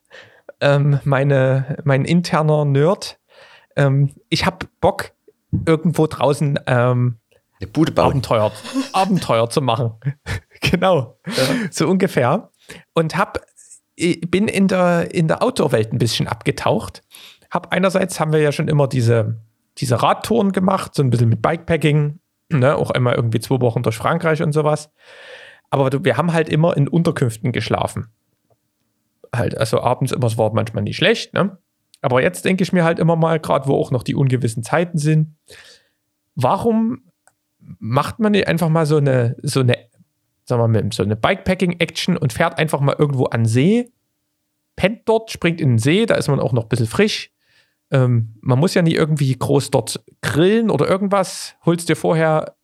Ähm, 0.61 0.99
meine, 1.03 1.78
mein 1.84 2.05
interner 2.05 2.66
Nerd. 2.66 3.20
Ähm, 3.76 4.16
ich 4.30 4.45
habe 4.45 4.68
Bock, 4.80 5.11
irgendwo 5.66 6.07
draußen 6.07 6.59
ähm, 6.68 7.18
Eine 7.59 7.70
Bude 7.72 7.91
bauen. 7.91 8.07
Abenteuer, 8.11 8.51
Abenteuer 8.93 9.49
zu 9.49 9.61
machen. 9.61 9.93
genau, 10.61 11.18
ja. 11.28 11.43
so 11.72 11.88
ungefähr. 11.88 12.51
Und 12.93 13.18
hab, 13.18 13.39
bin 13.95 14.47
in 14.47 14.67
der, 14.67 15.13
in 15.13 15.27
der 15.27 15.41
Outdoor-Welt 15.41 15.93
ein 15.93 15.97
bisschen 15.97 16.27
abgetaucht 16.27 17.01
habe. 17.49 17.71
Einerseits 17.71 18.19
haben 18.19 18.33
wir 18.33 18.39
ja 18.39 18.51
schon 18.51 18.67
immer 18.67 18.87
diese, 18.87 19.39
diese 19.77 20.01
Radtouren 20.01 20.51
gemacht, 20.51 20.95
so 20.95 21.03
ein 21.03 21.09
bisschen 21.09 21.29
mit 21.29 21.41
Bikepacking, 21.41 22.19
ne? 22.49 22.75
auch 22.75 22.91
einmal 22.91 23.15
irgendwie 23.15 23.39
zwei 23.39 23.59
Wochen 23.61 23.83
durch 23.83 23.97
Frankreich 23.97 24.41
und 24.41 24.51
sowas. 24.51 24.91
Aber 25.69 25.91
wir 26.03 26.17
haben 26.17 26.33
halt 26.33 26.49
immer 26.49 26.77
in 26.77 26.87
Unterkünften 26.87 27.51
geschlafen. 27.51 28.07
Halt, 29.33 29.57
also 29.57 29.81
abends 29.81 30.11
immer, 30.11 30.27
es 30.27 30.37
war 30.37 30.53
manchmal 30.53 30.83
nicht 30.83 30.97
schlecht, 30.97 31.33
ne? 31.33 31.57
Aber 32.01 32.21
jetzt 32.21 32.45
denke 32.45 32.63
ich 32.63 32.71
mir 32.71 32.83
halt 32.83 32.99
immer 32.99 33.15
mal, 33.15 33.39
gerade 33.39 33.67
wo 33.67 33.75
auch 33.75 33.89
noch 33.89 34.03
die 34.03 34.13
ungewissen 34.13 34.61
Zeiten 34.61 34.99
sind, 34.99 35.35
warum 36.35 37.09
macht 37.79 38.19
man 38.19 38.33
nicht 38.33 38.47
einfach 38.47 38.69
mal 38.69 38.85
so 38.85 38.97
eine, 38.97 39.35
so 39.41 39.61
eine, 39.61 39.75
sagen 40.45 40.61
wir 40.61 40.67
mal, 40.67 40.89
so 40.91 41.03
eine 41.03 41.15
Bikepacking-Action 41.15 42.17
und 42.17 42.33
fährt 42.33 42.57
einfach 42.57 42.79
mal 42.79 42.95
irgendwo 42.97 43.25
an 43.25 43.45
See, 43.45 43.91
pennt 44.75 45.01
dort, 45.05 45.31
springt 45.31 45.59
in 45.59 45.69
den 45.69 45.79
See, 45.79 46.05
da 46.05 46.15
ist 46.15 46.27
man 46.27 46.39
auch 46.39 46.53
noch 46.53 46.63
ein 46.63 46.69
bisschen 46.69 46.87
frisch. 46.87 47.31
Ähm, 47.91 48.35
man 48.41 48.59
muss 48.59 48.73
ja 48.73 48.81
nie 48.81 48.93
irgendwie 48.93 49.35
groß 49.35 49.71
dort 49.71 50.03
grillen 50.21 50.69
oder 50.69 50.87
irgendwas. 50.87 51.55
Holst 51.65 51.89
dir 51.89 51.95
vorher 51.95 52.55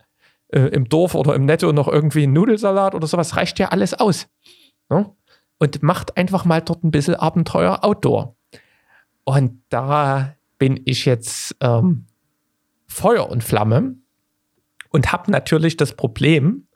äh, 0.50 0.62
im 0.62 0.90
Dorf 0.90 1.16
oder 1.16 1.36
im 1.36 1.46
Netto 1.46 1.72
noch 1.72 1.88
irgendwie 1.88 2.24
einen 2.24 2.34
Nudelsalat 2.34 2.96
oder 2.96 3.08
sowas, 3.08 3.36
reicht 3.36 3.60
ja 3.60 3.70
alles 3.70 3.94
aus. 3.94 4.28
Ne? 4.90 5.10
Und 5.58 5.84
macht 5.84 6.18
einfach 6.18 6.46
mal 6.46 6.62
dort 6.62 6.84
ein 6.84 6.92
bisschen 6.92 7.16
Abenteuer 7.16 7.84
Outdoor. 7.84 8.36
Und 9.24 9.62
da 9.70 10.36
bin 10.58 10.82
ich 10.86 11.06
jetzt 11.06 11.56
ähm, 11.62 12.06
Feuer 12.88 13.30
und 13.30 13.44
Flamme 13.44 13.96
und 14.90 15.12
habe 15.12 15.32
natürlich 15.32 15.78
das 15.78 15.96
Problem, 15.96 16.68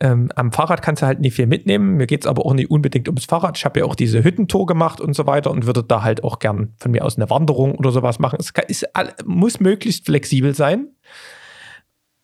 ähm, 0.00 0.30
am 0.34 0.50
Fahrrad 0.50 0.82
kannst 0.82 1.02
du 1.02 1.06
halt 1.06 1.20
nicht 1.20 1.34
viel 1.34 1.46
mitnehmen. 1.46 1.96
Mir 1.96 2.06
geht 2.06 2.22
es 2.22 2.26
aber 2.26 2.46
auch 2.46 2.54
nicht 2.54 2.70
unbedingt 2.70 3.06
ums 3.08 3.26
Fahrrad. 3.26 3.58
Ich 3.58 3.64
habe 3.64 3.80
ja 3.80 3.86
auch 3.86 3.94
diese 3.94 4.24
Hüttentour 4.24 4.66
gemacht 4.66 5.00
und 5.00 5.14
so 5.14 5.26
weiter 5.26 5.50
und 5.50 5.66
würde 5.66 5.84
da 5.84 6.02
halt 6.02 6.24
auch 6.24 6.38
gern 6.38 6.74
von 6.78 6.90
mir 6.90 7.04
aus 7.04 7.16
eine 7.16 7.28
Wanderung 7.28 7.74
oder 7.74 7.92
sowas 7.92 8.18
machen. 8.18 8.38
Es 8.40 8.54
kann, 8.54 8.64
ist, 8.68 8.86
muss 9.26 9.60
möglichst 9.60 10.06
flexibel 10.06 10.54
sein. 10.54 10.88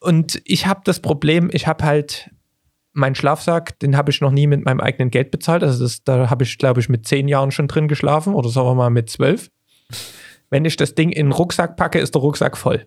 Und 0.01 0.41
ich 0.45 0.67
habe 0.67 0.81
das 0.85 1.01
Problem, 1.01 1.51
ich 1.53 1.67
habe 1.67 1.85
halt 1.85 2.31
meinen 2.93 3.15
Schlafsack, 3.15 3.79
den 3.81 3.97
habe 3.97 4.11
ich 4.11 4.23
noch 4.23 4.31
nie 4.31 4.47
mit 4.47 4.65
meinem 4.65 4.81
eigenen 4.81 5.11
Geld 5.11 5.31
bezahlt. 5.31 5.63
Also 5.63 5.85
das, 5.85 6.03
da 6.03 6.31
habe 6.31 6.45
ich, 6.45 6.57
glaube 6.57 6.81
ich, 6.81 6.89
mit 6.89 7.07
zehn 7.07 7.29
Jahren 7.29 7.51
schon 7.51 7.69
drin 7.69 7.89
geschlafen 7.89 8.35
oder 8.35 8.49
sagen 8.49 8.69
wir 8.69 8.75
mal 8.75 8.91
mit 8.91 9.11
zwölf. 9.11 9.51
Wenn 10.49 10.65
ich 10.65 10.77
das 10.77 10.95
Ding 10.95 11.11
in 11.11 11.27
den 11.27 11.33
Rucksack 11.33 11.77
packe, 11.77 11.99
ist 11.99 12.15
der 12.15 12.23
Rucksack 12.23 12.57
voll. 12.57 12.87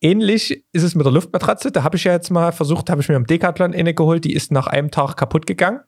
Ähnlich 0.00 0.64
ist 0.72 0.82
es 0.82 0.94
mit 0.94 1.04
der 1.04 1.12
Luftmatratze. 1.12 1.70
Da 1.70 1.82
habe 1.82 1.96
ich 1.96 2.04
ja 2.04 2.12
jetzt 2.12 2.30
mal 2.30 2.52
versucht, 2.52 2.90
habe 2.90 3.00
ich 3.00 3.08
mir 3.08 3.16
am 3.16 3.26
Decathlon 3.26 3.74
eine 3.74 3.94
geholt. 3.94 4.24
Die 4.24 4.32
ist 4.32 4.52
nach 4.52 4.66
einem 4.66 4.90
Tag 4.90 5.16
kaputt 5.16 5.46
gegangen. 5.46 5.80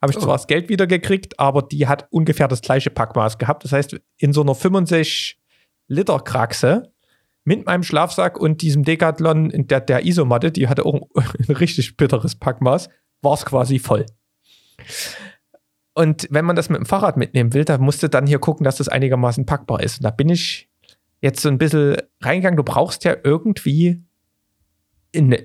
Habe 0.00 0.12
ich 0.12 0.18
oh. 0.18 0.20
zwar 0.20 0.36
das 0.36 0.46
Geld 0.46 0.68
wieder 0.68 0.86
gekriegt, 0.86 1.38
aber 1.38 1.62
die 1.62 1.86
hat 1.86 2.06
ungefähr 2.10 2.48
das 2.48 2.60
gleiche 2.60 2.90
Packmaß 2.90 3.38
gehabt. 3.38 3.64
Das 3.64 3.72
heißt, 3.72 4.00
in 4.18 4.32
so 4.32 4.42
einer 4.42 4.54
65 4.54 5.38
Liter 5.88 6.20
Kraxe 6.20 6.92
mit 7.44 7.66
meinem 7.66 7.82
Schlafsack 7.82 8.38
und 8.38 8.62
diesem 8.62 8.84
Decathlon, 8.84 9.50
in 9.50 9.66
der, 9.66 9.80
der 9.80 10.04
Isomatte, 10.04 10.52
die 10.52 10.68
hatte 10.68 10.84
auch 10.84 11.08
ein 11.14 11.54
richtig 11.54 11.96
bitteres 11.96 12.36
Packmaß, 12.36 12.88
war 13.22 13.34
es 13.34 13.44
quasi 13.44 13.78
voll. 13.78 14.06
Und 15.94 16.28
wenn 16.30 16.44
man 16.44 16.54
das 16.54 16.68
mit 16.68 16.78
dem 16.78 16.86
Fahrrad 16.86 17.16
mitnehmen 17.16 17.54
will, 17.54 17.64
da 17.64 17.78
musst 17.78 18.02
du 18.02 18.08
dann 18.08 18.26
hier 18.26 18.38
gucken, 18.38 18.64
dass 18.64 18.76
das 18.76 18.88
einigermaßen 18.88 19.46
packbar 19.46 19.82
ist. 19.82 19.98
Und 19.98 20.04
da 20.04 20.10
bin 20.10 20.28
ich 20.28 20.67
jetzt 21.20 21.40
so 21.40 21.48
ein 21.48 21.58
bisschen 21.58 21.96
reingegangen. 22.20 22.56
Du 22.56 22.62
brauchst 22.62 23.04
ja 23.04 23.16
irgendwie 23.22 24.02
ein, 25.14 25.36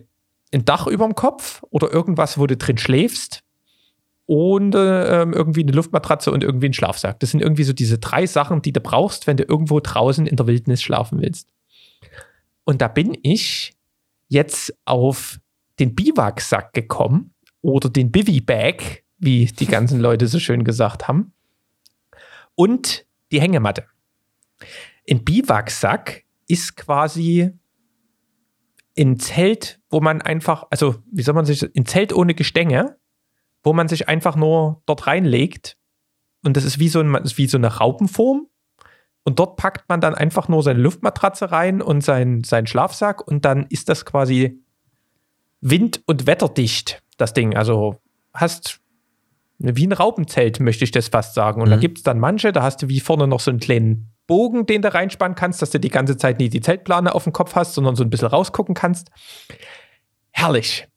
ein 0.53 0.65
Dach 0.65 0.87
über 0.87 1.05
dem 1.05 1.15
Kopf 1.15 1.63
oder 1.69 1.91
irgendwas, 1.91 2.37
wo 2.37 2.47
du 2.47 2.57
drin 2.57 2.77
schläfst. 2.77 3.43
Und 4.25 4.73
äh, 4.73 5.23
irgendwie 5.23 5.63
eine 5.63 5.73
Luftmatratze 5.73 6.31
und 6.31 6.45
irgendwie 6.45 6.67
einen 6.67 6.73
Schlafsack. 6.73 7.19
Das 7.19 7.31
sind 7.31 7.41
irgendwie 7.41 7.65
so 7.65 7.73
diese 7.73 7.97
drei 7.97 8.25
Sachen, 8.25 8.61
die 8.61 8.71
du 8.71 8.79
brauchst, 8.79 9.27
wenn 9.27 9.35
du 9.35 9.43
irgendwo 9.43 9.81
draußen 9.81 10.25
in 10.25 10.37
der 10.37 10.47
Wildnis 10.47 10.81
schlafen 10.81 11.19
willst. 11.19 11.49
Und 12.63 12.81
da 12.81 12.87
bin 12.87 13.17
ich 13.21 13.73
jetzt 14.29 14.73
auf 14.85 15.39
den 15.79 15.93
Biwaksack 15.93 16.71
gekommen 16.73 17.33
oder 17.61 17.89
den 17.89 18.11
Bivy-Bag, 18.11 19.03
wie 19.17 19.45
die 19.45 19.65
ganzen 19.65 19.99
Leute 19.99 20.27
so 20.27 20.39
schön 20.39 20.63
gesagt 20.63 21.09
haben. 21.09 21.33
Und 22.55 23.05
die 23.31 23.41
Hängematte. 23.41 23.85
Ein 25.09 25.23
Biwaksack 25.23 26.23
ist 26.47 26.75
quasi 26.75 27.51
ein 28.97 29.19
Zelt, 29.19 29.79
wo 29.89 30.01
man 30.01 30.21
einfach, 30.21 30.65
also 30.69 30.95
wie 31.11 31.23
soll 31.23 31.33
man 31.33 31.45
sich, 31.45 31.63
ein 31.75 31.85
Zelt 31.85 32.13
ohne 32.13 32.35
Gestänge, 32.35 32.97
wo 33.63 33.73
man 33.73 33.87
sich 33.87 34.07
einfach 34.07 34.35
nur 34.35 34.81
dort 34.85 35.07
reinlegt. 35.07 35.77
Und 36.43 36.57
das 36.57 36.63
ist 36.63 36.79
wie 36.79 36.89
so, 36.89 36.99
ein, 36.99 37.13
wie 37.13 37.47
so 37.47 37.57
eine 37.57 37.77
Raupenform. 37.77 38.47
Und 39.23 39.39
dort 39.39 39.55
packt 39.55 39.87
man 39.87 40.01
dann 40.01 40.15
einfach 40.15 40.49
nur 40.49 40.61
seine 40.63 40.79
Luftmatratze 40.81 41.51
rein 41.51 41.81
und 41.81 42.01
seinen 42.01 42.43
sein 42.43 42.67
Schlafsack 42.67 43.25
und 43.25 43.45
dann 43.45 43.65
ist 43.69 43.87
das 43.87 44.05
quasi 44.05 44.59
wind- 45.61 46.01
und 46.05 46.27
wetterdicht, 46.27 47.01
das 47.17 47.33
Ding. 47.33 47.55
Also 47.55 48.01
hast 48.33 48.81
wie 49.59 49.87
ein 49.87 49.93
Raupenzelt, 49.93 50.59
möchte 50.59 50.83
ich 50.83 50.91
das 50.91 51.07
fast 51.07 51.35
sagen. 51.35 51.61
Und 51.61 51.69
mhm. 51.69 51.71
da 51.71 51.77
gibt 51.77 51.99
es 51.99 52.03
dann 52.03 52.19
manche, 52.19 52.51
da 52.51 52.63
hast 52.63 52.81
du 52.81 52.89
wie 52.89 52.99
vorne 52.99 53.27
noch 53.27 53.39
so 53.39 53.49
einen 53.49 53.61
kleinen 53.61 54.12
Bogen, 54.27 54.65
den 54.65 54.81
du 54.81 54.93
reinspannen 54.93 55.35
kannst, 55.35 55.61
dass 55.61 55.71
du 55.71 55.79
die 55.79 55.89
ganze 55.89 56.17
Zeit 56.17 56.39
nie 56.39 56.49
die 56.49 56.61
Zeltplane 56.61 57.13
auf 57.13 57.23
dem 57.23 57.33
Kopf 57.33 57.55
hast, 57.55 57.73
sondern 57.73 57.95
so 57.95 58.03
ein 58.03 58.09
bisschen 58.09 58.27
rausgucken 58.27 58.75
kannst. 58.75 59.09
Herrlich. 60.31 60.87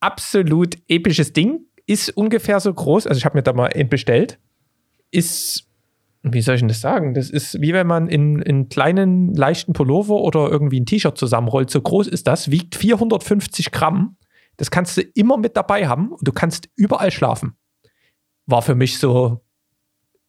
Absolut 0.00 0.76
episches 0.88 1.32
Ding. 1.32 1.66
Ist 1.86 2.16
ungefähr 2.16 2.60
so 2.60 2.72
groß. 2.72 3.06
Also 3.06 3.18
ich 3.18 3.24
habe 3.24 3.36
mir 3.36 3.42
da 3.42 3.52
mal 3.52 3.70
einen 3.72 3.88
bestellt. 3.88 4.38
Ist 5.10 5.70
wie 6.22 6.42
soll 6.42 6.56
ich 6.56 6.60
denn 6.60 6.68
das 6.68 6.80
sagen? 6.80 7.14
Das 7.14 7.30
ist 7.30 7.60
wie 7.60 7.72
wenn 7.72 7.86
man 7.86 8.08
in, 8.08 8.42
in 8.42 8.68
kleinen, 8.68 9.34
leichten 9.34 9.72
Pullover 9.72 10.16
oder 10.16 10.50
irgendwie 10.50 10.80
ein 10.80 10.86
T-Shirt 10.86 11.16
zusammenrollt. 11.16 11.70
So 11.70 11.80
groß 11.80 12.08
ist 12.08 12.26
das, 12.26 12.50
wiegt 12.50 12.74
450 12.74 13.72
Gramm. 13.72 14.16
Das 14.58 14.70
kannst 14.70 14.96
du 14.98 15.00
immer 15.00 15.38
mit 15.38 15.56
dabei 15.56 15.88
haben 15.88 16.12
und 16.12 16.26
du 16.28 16.32
kannst 16.32 16.68
überall 16.76 17.10
schlafen. 17.10 17.56
War 18.46 18.60
für 18.60 18.74
mich 18.74 18.98
so 18.98 19.40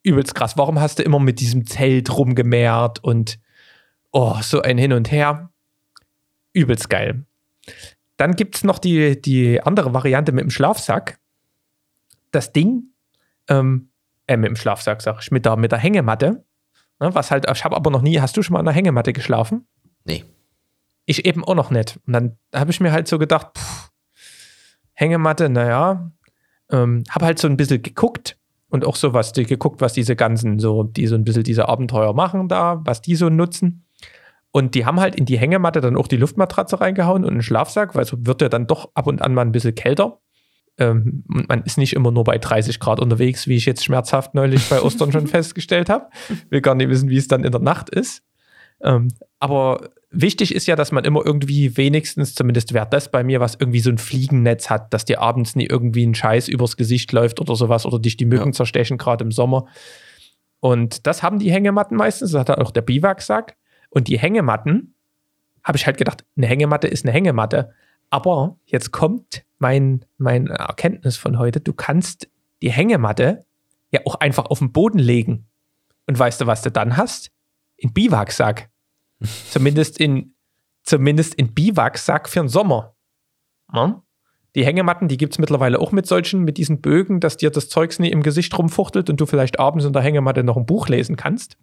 übelst 0.04 0.36
krass. 0.36 0.58
Warum 0.58 0.80
hast 0.80 1.00
du 1.00 1.04
immer 1.04 1.20
mit 1.20 1.40
diesem 1.40 1.66
Zelt 1.66 2.16
rumgemehrt 2.16 3.04
und 3.04 3.40
oh, 4.12 4.38
so 4.42 4.62
ein 4.62 4.78
Hin 4.78 4.94
und 4.94 5.12
Her? 5.12 5.50
Übelst 6.54 6.90
geil. 6.90 7.26
Dann 8.18 8.36
gibt 8.36 8.56
es 8.56 8.64
noch 8.64 8.80
die, 8.80 9.22
die 9.22 9.62
andere 9.62 9.94
Variante 9.94 10.32
mit 10.32 10.44
dem 10.44 10.50
Schlafsack. 10.50 11.20
Das 12.32 12.52
Ding 12.52 12.92
ähm, 13.48 13.90
äh, 14.28 14.38
mit 14.38 14.50
dem 14.50 14.56
Schlafsack, 14.56 15.02
sag 15.02 15.22
ich, 15.22 15.32
mit 15.32 15.46
der, 15.46 15.56
mit 15.58 15.72
der 15.72 15.80
Hängematte. 15.80 16.44
Ne, 17.00 17.16
was 17.16 17.32
halt, 17.32 17.50
ich 17.50 17.64
habe 17.64 17.76
aber 17.76 17.90
noch 17.90 18.02
nie, 18.02 18.20
hast 18.20 18.38
du 18.38 18.44
schon 18.44 18.54
mal 18.54 18.60
an 18.60 18.66
der 18.66 18.74
Hängematte 18.74 19.14
geschlafen? 19.14 19.68
Nee. 20.04 20.24
Ich 21.06 21.26
eben 21.26 21.44
auch 21.44 21.56
noch 21.56 21.72
nicht. 21.72 22.00
Und 22.06 22.14
dann 22.14 22.38
habe 22.54 22.72
ich 22.72 22.80
mir 22.80 22.92
halt 22.92 23.08
so 23.08 23.18
gedacht, 23.18 23.58
pff, 23.58 23.92
Hängematte, 24.94 25.50
naja, 25.50 26.12
ähm, 26.70 27.04
habe 27.10 27.26
halt 27.26 27.40
so 27.40 27.48
ein 27.48 27.58
bisschen 27.58 27.82
geguckt 27.82 28.38
und 28.72 28.86
auch 28.86 28.96
so 28.96 29.14
was, 29.14 29.34
die, 29.34 29.44
geguckt, 29.44 29.82
was 29.82 29.94
diese 29.94 30.16
ganzen, 30.16 30.58
so, 30.58 30.84
die 30.84 31.06
so 31.06 31.16
ein 31.16 31.26
bisschen 31.26 31.44
diese 31.44 31.68
Abenteuer 31.68 32.14
machen 32.14 32.48
da, 32.48 32.82
was 32.86 33.02
die 33.02 33.16
so 33.16 33.30
nutzen. 33.30 33.86
Und 34.52 34.76
die 34.76 34.86
haben 34.86 35.00
halt 35.00 35.16
in 35.16 35.26
die 35.26 35.38
Hängematte 35.38 35.82
dann 35.82 35.98
auch 35.98 36.08
die 36.08 36.18
Luftmatratze 36.18 36.80
reingehauen 36.80 37.26
und 37.26 37.32
einen 37.32 37.42
Schlafsack, 37.42 37.96
weil 37.96 38.06
so 38.06 38.18
wird 38.26 38.42
ja 38.42 38.50
dann 38.50 38.68
doch 38.68 38.90
ab 38.96 39.08
und 39.08 39.22
an 39.22 39.34
mal 39.34 39.42
ein 39.42 39.52
bisschen 39.52 39.76
kälter. 39.76 40.20
Ähm, 40.78 41.24
man 41.28 41.64
ist 41.64 41.78
nicht 41.78 41.94
immer 41.94 42.12
nur 42.12 42.24
bei 42.24 42.38
30 42.38 42.80
Grad 42.80 43.02
unterwegs, 43.02 43.46
wie 43.46 43.58
ich 43.58 43.66
jetzt 43.66 43.84
schmerzhaft 43.84 44.34
neulich 44.36 44.68
bei 44.70 44.82
Ostern 44.82 45.12
schon 45.12 45.28
festgestellt 45.28 45.90
habe. 45.90 46.08
Will 46.50 46.62
gar 46.62 46.76
nicht 46.76 46.90
wissen, 46.90 47.10
wie 47.10 47.18
es 47.18 47.28
dann 47.28 47.44
in 47.44 47.52
der 47.52 47.62
Nacht 47.62 47.90
ist. 47.90 48.24
Ähm, 48.82 49.10
aber 49.40 49.90
wichtig 50.12 50.54
ist 50.54 50.68
ja, 50.68 50.76
dass 50.76 50.92
man 50.92 51.06
immer 51.06 51.26
irgendwie 51.26 51.78
wenigstens, 51.78 52.36
zumindest 52.36 52.74
wäre 52.74 52.88
das 52.90 53.10
bei 53.10 53.24
mir, 53.24 53.40
was 53.40 53.56
irgendwie 53.60 53.80
so 53.80 53.90
ein 53.90 53.98
Fliegennetz 53.98 54.70
hat, 54.70 54.94
dass 54.94 55.06
dir 55.06 55.22
abends 55.22 55.56
nie 55.56 55.66
irgendwie 55.66 56.06
ein 56.06 56.14
Scheiß 56.14 56.50
übers 56.50 56.78
Gesicht 56.78 57.12
läuft 57.12 57.40
oder 57.40 57.56
sowas 57.56 57.86
oder 57.86 58.00
dich 58.00 58.18
die 58.18 58.26
Mücken 58.26 58.50
ja. 58.50 58.52
zerstechen, 58.52 58.98
gerade 58.98 59.24
im 59.24 59.32
Sommer. 59.32 59.66
Und 60.60 61.08
das 61.08 61.24
haben 61.24 61.40
die 61.40 61.52
Hängematten 61.52 61.98
meistens, 61.98 62.32
das 62.32 62.48
hat 62.48 62.60
auch 62.60 62.72
der 62.72 62.82
Biwaksack. 62.82 63.56
Und 63.90 64.08
die 64.08 64.20
Hängematten, 64.20 64.94
habe 65.64 65.78
ich 65.78 65.86
halt 65.86 65.98
gedacht, 65.98 66.24
eine 66.38 66.48
Hängematte 66.48 66.88
ist 66.88 67.06
eine 67.06 67.14
Hängematte. 67.14 67.74
Aber 68.10 68.58
jetzt 68.66 68.92
kommt 68.92 69.44
mein, 69.60 70.06
mein 70.18 70.48
Erkenntnis 70.48 71.18
von 71.18 71.40
heute. 71.40 71.62
Du 71.62 71.74
kannst 71.74 72.30
die 72.62 72.72
Hängematte 72.72 73.46
ja 73.92 74.02
auch 74.06 74.16
einfach 74.16 74.46
auf 74.46 74.60
den 74.60 74.72
Boden 74.72 75.00
legen. 75.00 75.48
Und 76.08 76.18
weißt 76.18 76.42
du, 76.42 76.48
was 76.48 76.62
du 76.62 76.72
dann 76.72 76.98
hast? 76.98 77.32
In 77.78 77.94
Biwaksack. 77.94 78.71
Zumindest 79.50 80.00
in, 80.00 80.34
zumindest 80.84 81.36
in 81.36 81.54
Biwaksack 81.54 82.30
für 82.30 82.40
den 82.40 82.50
Sommer. 82.50 82.96
Ja? 83.74 84.04
Die 84.56 84.66
Hängematten, 84.66 85.08
die 85.08 85.18
gibt 85.18 85.34
es 85.34 85.40
mittlerweile 85.40 85.80
auch 85.80 85.92
mit 85.92 86.06
solchen, 86.06 86.44
mit 86.44 86.58
diesen 86.58 86.82
Bögen, 86.82 87.22
dass 87.22 87.38
dir 87.38 87.52
das 87.52 87.70
Zeugs 87.70 88.00
nie 88.00 88.10
im 88.10 88.22
Gesicht 88.22 88.58
rumfuchtelt 88.58 89.10
und 89.10 89.22
du 89.22 89.26
vielleicht 89.26 89.60
abends 89.60 89.86
in 89.86 89.94
der 89.94 90.02
Hängematte 90.02 90.44
noch 90.44 90.58
ein 90.58 90.66
Buch 90.66 90.90
lesen 90.90 91.16
kannst. 91.16 91.58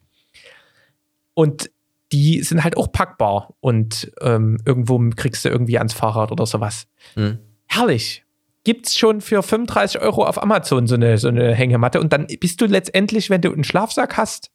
Und 1.35 1.71
die 2.13 2.43
sind 2.43 2.65
halt 2.65 2.77
auch 2.77 2.91
packbar 2.91 3.55
und 3.61 4.11
ähm, 4.23 4.59
irgendwo 4.65 4.99
kriegst 5.15 5.45
du 5.45 5.51
irgendwie 5.51 5.77
ans 5.77 5.93
Fahrrad 5.93 6.33
oder 6.33 6.47
sowas. 6.47 6.87
Mhm. 7.15 7.39
Herrlich. 7.67 8.25
Gibt's 8.65 8.97
schon 8.97 9.21
für 9.21 9.43
35 9.43 10.01
Euro 10.01 10.25
auf 10.25 10.43
Amazon 10.43 10.87
so 10.87 10.95
eine, 10.95 11.19
so 11.19 11.29
eine 11.29 11.55
Hängematte 11.55 12.01
und 12.01 12.13
dann 12.13 12.27
bist 12.41 12.61
du 12.61 12.67
letztendlich, 12.67 13.29
wenn 13.31 13.41
du 13.41 13.53
einen 13.53 13.65
Schlafsack 13.65 14.17
hast, 14.17 14.51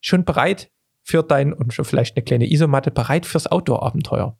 schon 0.00 0.24
bereit 0.24 0.70
für 1.10 1.22
dein 1.22 1.52
und 1.52 1.74
schon 1.74 1.84
vielleicht 1.84 2.16
eine 2.16 2.24
kleine 2.24 2.50
Isomatte 2.50 2.90
bereit 2.90 3.26
fürs 3.26 3.46
Outdoor-Abenteuer. 3.46 4.36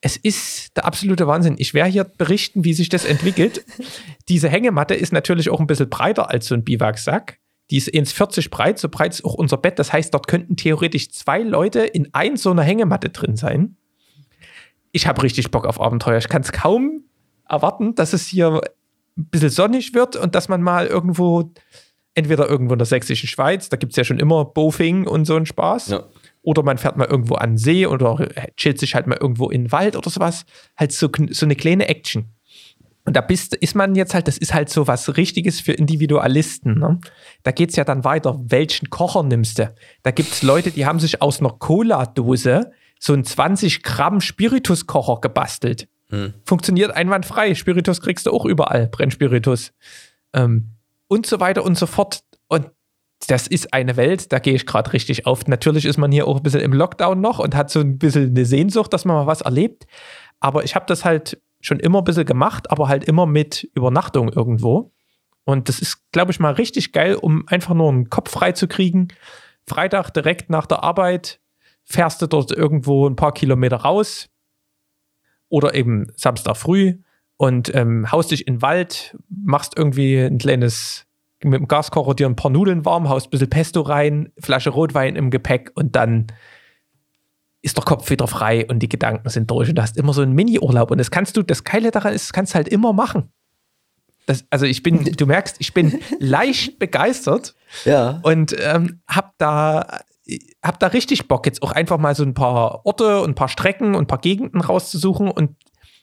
es 0.00 0.16
ist 0.16 0.76
der 0.76 0.86
absolute 0.86 1.26
Wahnsinn. 1.26 1.56
Ich 1.58 1.74
werde 1.74 1.90
hier 1.90 2.04
berichten, 2.04 2.64
wie 2.64 2.72
sich 2.72 2.88
das 2.88 3.04
entwickelt. 3.04 3.64
Diese 4.28 4.48
Hängematte 4.48 4.94
ist 4.94 5.12
natürlich 5.12 5.50
auch 5.50 5.60
ein 5.60 5.66
bisschen 5.66 5.90
breiter 5.90 6.30
als 6.30 6.46
so 6.46 6.54
ein 6.54 6.64
Biwaksack. 6.64 7.38
Die 7.70 7.76
ist 7.76 7.88
1,40 7.88 8.50
breit, 8.50 8.78
so 8.78 8.88
breit 8.88 9.12
ist 9.12 9.24
auch 9.24 9.34
unser 9.34 9.56
Bett. 9.56 9.78
Das 9.78 9.92
heißt, 9.92 10.14
dort 10.14 10.26
könnten 10.26 10.56
theoretisch 10.56 11.10
zwei 11.10 11.40
Leute 11.40 11.80
in 11.80 12.08
ein 12.12 12.36
so 12.36 12.50
einer 12.50 12.62
Hängematte 12.62 13.10
drin 13.10 13.36
sein. 13.36 13.76
Ich 14.92 15.06
habe 15.06 15.22
richtig 15.22 15.50
Bock 15.50 15.66
auf 15.66 15.80
Abenteuer. 15.80 16.18
Ich 16.18 16.28
kann 16.28 16.42
es 16.42 16.52
kaum 16.52 17.04
erwarten, 17.48 17.94
dass 17.94 18.12
es 18.12 18.26
hier 18.26 18.60
ein 19.16 19.26
bisschen 19.26 19.50
sonnig 19.50 19.94
wird 19.94 20.16
und 20.16 20.34
dass 20.34 20.48
man 20.48 20.62
mal 20.62 20.86
irgendwo, 20.86 21.52
entweder 22.14 22.48
irgendwo 22.48 22.74
in 22.74 22.78
der 22.78 22.86
sächsischen 22.86 23.28
Schweiz, 23.28 23.68
da 23.68 23.76
gibt 23.76 23.92
es 23.92 23.96
ja 23.96 24.04
schon 24.04 24.18
immer 24.18 24.44
Bofing 24.44 25.06
und 25.06 25.24
so 25.24 25.36
einen 25.36 25.46
Spaß. 25.46 25.88
Ja. 25.88 26.04
Oder 26.42 26.62
man 26.62 26.78
fährt 26.78 26.96
mal 26.96 27.06
irgendwo 27.06 27.34
an 27.34 27.50
den 27.50 27.58
See 27.58 27.86
oder 27.86 28.28
chillt 28.56 28.78
sich 28.78 28.94
halt 28.94 29.06
mal 29.06 29.18
irgendwo 29.20 29.50
in 29.50 29.64
den 29.64 29.72
Wald 29.72 29.96
oder 29.96 30.10
sowas. 30.10 30.46
Halt 30.76 30.92
so, 30.92 31.08
so 31.30 31.46
eine 31.46 31.56
kleine 31.56 31.88
Action. 31.88 32.30
Und 33.04 33.16
da 33.16 33.20
bist, 33.20 33.54
ist 33.54 33.74
man 33.74 33.94
jetzt 33.94 34.14
halt, 34.14 34.28
das 34.28 34.38
ist 34.38 34.54
halt 34.54 34.68
so 34.68 34.86
was 34.86 35.16
Richtiges 35.16 35.60
für 35.60 35.72
Individualisten. 35.72 36.78
Ne? 36.78 36.98
Da 37.42 37.50
geht 37.50 37.70
es 37.70 37.76
ja 37.76 37.84
dann 37.84 38.04
weiter. 38.04 38.38
Welchen 38.42 38.90
Kocher 38.90 39.22
nimmst 39.22 39.58
du? 39.58 39.74
Da 40.02 40.10
gibt 40.10 40.32
es 40.32 40.42
Leute, 40.42 40.70
die 40.70 40.86
haben 40.86 41.00
sich 41.00 41.20
aus 41.22 41.40
einer 41.40 41.50
Cola-Dose 41.50 42.72
so 42.98 43.12
einen 43.14 43.24
20 43.24 43.82
Gramm 43.82 44.20
Spirituskocher 44.20 45.20
gebastelt. 45.20 45.88
Hm. 46.10 46.34
Funktioniert 46.44 46.90
einwandfrei. 46.90 47.54
Spiritus 47.54 48.00
kriegst 48.00 48.26
du 48.26 48.32
auch 48.32 48.44
überall, 48.44 48.88
Brennspiritus. 48.88 49.72
Ähm, 50.34 50.74
und 51.10 51.26
so 51.26 51.40
weiter 51.40 51.64
und 51.64 51.76
so 51.76 51.86
fort. 51.86 52.22
Und 52.48 52.70
das 53.26 53.46
ist 53.46 53.74
eine 53.74 53.96
Welt, 53.96 54.32
da 54.32 54.38
gehe 54.38 54.54
ich 54.54 54.64
gerade 54.64 54.92
richtig 54.92 55.26
auf. 55.26 55.46
Natürlich 55.46 55.84
ist 55.84 55.98
man 55.98 56.12
hier 56.12 56.26
auch 56.26 56.36
ein 56.36 56.42
bisschen 56.42 56.60
im 56.60 56.72
Lockdown 56.72 57.20
noch 57.20 57.40
und 57.40 57.54
hat 57.54 57.68
so 57.70 57.80
ein 57.80 57.98
bisschen 57.98 58.30
eine 58.30 58.44
Sehnsucht, 58.44 58.92
dass 58.92 59.04
man 59.04 59.16
mal 59.16 59.26
was 59.26 59.40
erlebt. 59.40 59.86
Aber 60.38 60.64
ich 60.64 60.74
habe 60.74 60.86
das 60.86 61.04
halt 61.04 61.42
schon 61.60 61.80
immer 61.80 61.98
ein 61.98 62.04
bisschen 62.04 62.24
gemacht, 62.24 62.70
aber 62.70 62.88
halt 62.88 63.04
immer 63.04 63.26
mit 63.26 63.68
Übernachtung 63.74 64.30
irgendwo. 64.32 64.92
Und 65.44 65.68
das 65.68 65.80
ist, 65.80 66.10
glaube 66.12 66.30
ich, 66.30 66.38
mal 66.38 66.52
richtig 66.54 66.92
geil, 66.92 67.16
um 67.16 67.46
einfach 67.48 67.74
nur 67.74 67.88
einen 67.88 68.08
Kopf 68.08 68.30
frei 68.30 68.52
zu 68.52 68.68
kriegen. 68.68 69.08
Freitag 69.66 70.10
direkt 70.10 70.48
nach 70.48 70.66
der 70.66 70.84
Arbeit 70.84 71.40
fährst 71.82 72.22
du 72.22 72.28
dort 72.28 72.52
irgendwo 72.52 73.08
ein 73.08 73.16
paar 73.16 73.32
Kilometer 73.32 73.78
raus 73.78 74.28
oder 75.48 75.74
eben 75.74 76.06
Samstag 76.16 76.56
früh 76.56 76.98
und 77.40 77.74
ähm, 77.74 78.12
haust 78.12 78.32
dich 78.32 78.46
in 78.46 78.56
den 78.56 78.62
Wald, 78.62 79.16
machst 79.30 79.72
irgendwie 79.74 80.18
ein 80.18 80.36
kleines 80.36 81.06
mit 81.42 81.58
dem 81.58 81.68
Gaskocher 81.68 82.12
dir 82.12 82.26
ein 82.26 82.36
paar 82.36 82.50
Nudeln 82.50 82.84
warm, 82.84 83.08
haust 83.08 83.28
ein 83.28 83.30
bisschen 83.30 83.48
Pesto 83.48 83.80
rein, 83.80 84.30
Flasche 84.38 84.68
Rotwein 84.68 85.16
im 85.16 85.30
Gepäck 85.30 85.70
und 85.74 85.96
dann 85.96 86.26
ist 87.62 87.78
der 87.78 87.84
Kopf 87.84 88.10
wieder 88.10 88.26
frei 88.26 88.66
und 88.68 88.80
die 88.80 88.90
Gedanken 88.90 89.26
sind 89.30 89.50
durch 89.50 89.70
und 89.70 89.76
du 89.76 89.80
hast 89.80 89.96
immer 89.96 90.12
so 90.12 90.20
einen 90.20 90.34
Mini-Urlaub 90.34 90.90
und 90.90 90.98
das 90.98 91.10
kannst 91.10 91.34
du, 91.34 91.42
das 91.42 91.64
Geile 91.64 91.90
daran 91.90 92.12
ist, 92.12 92.26
das 92.26 92.32
kannst 92.34 92.52
du 92.52 92.56
halt 92.56 92.68
immer 92.68 92.92
machen. 92.92 93.32
Das, 94.26 94.44
also 94.50 94.66
ich 94.66 94.82
bin, 94.82 95.02
du 95.02 95.24
merkst, 95.24 95.56
ich 95.60 95.72
bin 95.72 95.98
leicht 96.18 96.78
begeistert 96.78 97.54
Ja. 97.86 98.20
und 98.22 98.54
ähm, 98.60 99.00
hab 99.08 99.38
da 99.38 100.00
hab 100.62 100.78
da 100.78 100.88
richtig 100.88 101.26
Bock 101.26 101.46
jetzt 101.46 101.62
auch 101.62 101.72
einfach 101.72 101.96
mal 101.96 102.14
so 102.14 102.22
ein 102.22 102.34
paar 102.34 102.84
Orte 102.84 103.22
und 103.22 103.30
ein 103.30 103.34
paar 103.34 103.48
Strecken 103.48 103.94
und 103.94 104.02
ein 104.02 104.06
paar 104.06 104.20
Gegenden 104.20 104.60
rauszusuchen 104.60 105.30
und 105.30 105.56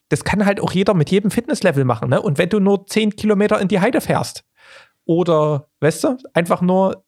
das 0.09 0.23
kann 0.23 0.45
halt 0.45 0.59
auch 0.61 0.71
jeder 0.71 0.93
mit 0.93 1.09
jedem 1.11 1.31
Fitnesslevel 1.31 1.83
machen. 1.85 2.09
Ne? 2.09 2.21
Und 2.21 2.37
wenn 2.37 2.49
du 2.49 2.59
nur 2.59 2.85
10 2.87 3.15
Kilometer 3.15 3.59
in 3.59 3.67
die 3.67 3.79
Heide 3.79 4.01
fährst 4.01 4.43
oder, 5.05 5.69
weißt 5.81 6.03
du, 6.05 6.17
einfach 6.33 6.61
nur, 6.61 7.03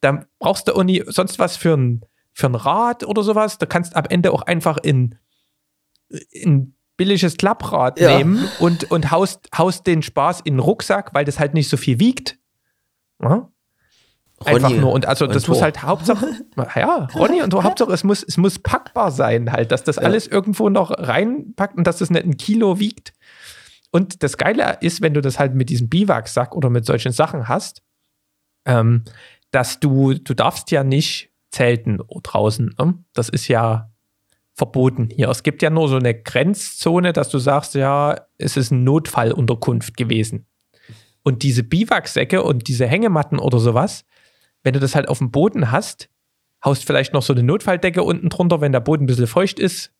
dann 0.00 0.26
brauchst 0.38 0.68
du 0.68 0.74
auch 0.74 0.82
nie 0.82 1.02
sonst 1.06 1.38
was 1.38 1.56
für 1.56 1.76
ein, 1.76 2.04
für 2.32 2.46
ein 2.46 2.54
Rad 2.54 3.04
oder 3.04 3.22
sowas. 3.22 3.58
Du 3.58 3.66
kannst 3.66 3.96
am 3.96 4.04
Ende 4.08 4.32
auch 4.32 4.42
einfach 4.42 4.78
in, 4.78 5.16
in 6.30 6.74
billiges 6.96 7.36
Klapprad 7.36 7.98
Ja. 7.98 8.16
nehmen 8.18 8.46
und, 8.60 8.90
und 8.90 9.10
haust, 9.10 9.48
haust 9.56 9.86
den 9.86 10.02
Spaß 10.02 10.40
in 10.42 10.54
den 10.54 10.60
Rucksack, 10.60 11.14
weil 11.14 11.24
das 11.24 11.38
halt 11.38 11.54
nicht 11.54 11.68
so 11.68 11.76
viel 11.76 11.98
wiegt. 12.00 12.38
Ja? 13.22 13.50
Einfach 14.44 14.70
Ronny 14.70 14.80
nur. 14.80 14.92
Und 14.92 15.06
also 15.06 15.26
das 15.26 15.44
und 15.44 15.48
muss 15.48 15.62
halt 15.62 15.82
Hauptsache, 15.82 16.26
ja, 16.76 17.08
Ronny 17.14 17.42
und 17.42 17.50
Thor, 17.50 17.62
Hauptsache 17.62 17.92
es 17.92 18.04
muss, 18.04 18.22
es 18.22 18.36
muss 18.38 18.58
packbar 18.58 19.10
sein 19.10 19.52
halt, 19.52 19.70
dass 19.70 19.84
das 19.84 19.98
alles 19.98 20.26
irgendwo 20.26 20.70
noch 20.70 20.90
reinpackt 20.90 21.76
und 21.76 21.86
dass 21.86 21.98
das 21.98 22.10
nicht 22.10 22.24
ein 22.24 22.36
Kilo 22.36 22.78
wiegt. 22.78 23.12
Und 23.90 24.22
das 24.22 24.38
Geile 24.38 24.78
ist, 24.80 25.02
wenn 25.02 25.14
du 25.14 25.20
das 25.20 25.38
halt 25.38 25.54
mit 25.54 25.68
diesem 25.68 25.88
Biwaksack 25.88 26.54
oder 26.54 26.70
mit 26.70 26.86
solchen 26.86 27.12
Sachen 27.12 27.48
hast, 27.48 27.82
ähm, 28.64 29.04
dass 29.50 29.80
du, 29.80 30.14
du 30.14 30.32
darfst 30.32 30.70
ja 30.70 30.84
nicht 30.84 31.30
zelten 31.50 31.98
draußen. 32.22 32.74
Ne? 32.78 32.94
Das 33.12 33.28
ist 33.28 33.48
ja 33.48 33.90
verboten 34.54 35.08
hier. 35.10 35.28
Es 35.28 35.42
gibt 35.42 35.62
ja 35.62 35.70
nur 35.70 35.88
so 35.88 35.96
eine 35.96 36.14
Grenzzone, 36.14 37.12
dass 37.12 37.30
du 37.30 37.38
sagst, 37.38 37.74
ja, 37.74 38.16
es 38.38 38.56
ist 38.56 38.72
eine 38.72 38.82
Notfallunterkunft 38.82 39.96
gewesen. 39.96 40.46
Und 41.22 41.42
diese 41.42 41.62
Biwaksäcke 41.62 42.42
und 42.42 42.68
diese 42.68 42.86
Hängematten 42.86 43.38
oder 43.38 43.58
sowas, 43.58 44.04
wenn 44.62 44.74
du 44.74 44.80
das 44.80 44.94
halt 44.94 45.08
auf 45.08 45.18
dem 45.18 45.30
Boden 45.30 45.70
hast, 45.70 46.08
haust 46.64 46.84
vielleicht 46.84 47.12
noch 47.12 47.22
so 47.22 47.32
eine 47.32 47.42
Notfalldecke 47.42 48.02
unten 48.02 48.28
drunter, 48.28 48.60
wenn 48.60 48.72
der 48.72 48.80
Boden 48.80 49.04
ein 49.04 49.06
bisschen 49.06 49.26
feucht 49.26 49.58
ist. 49.58 49.92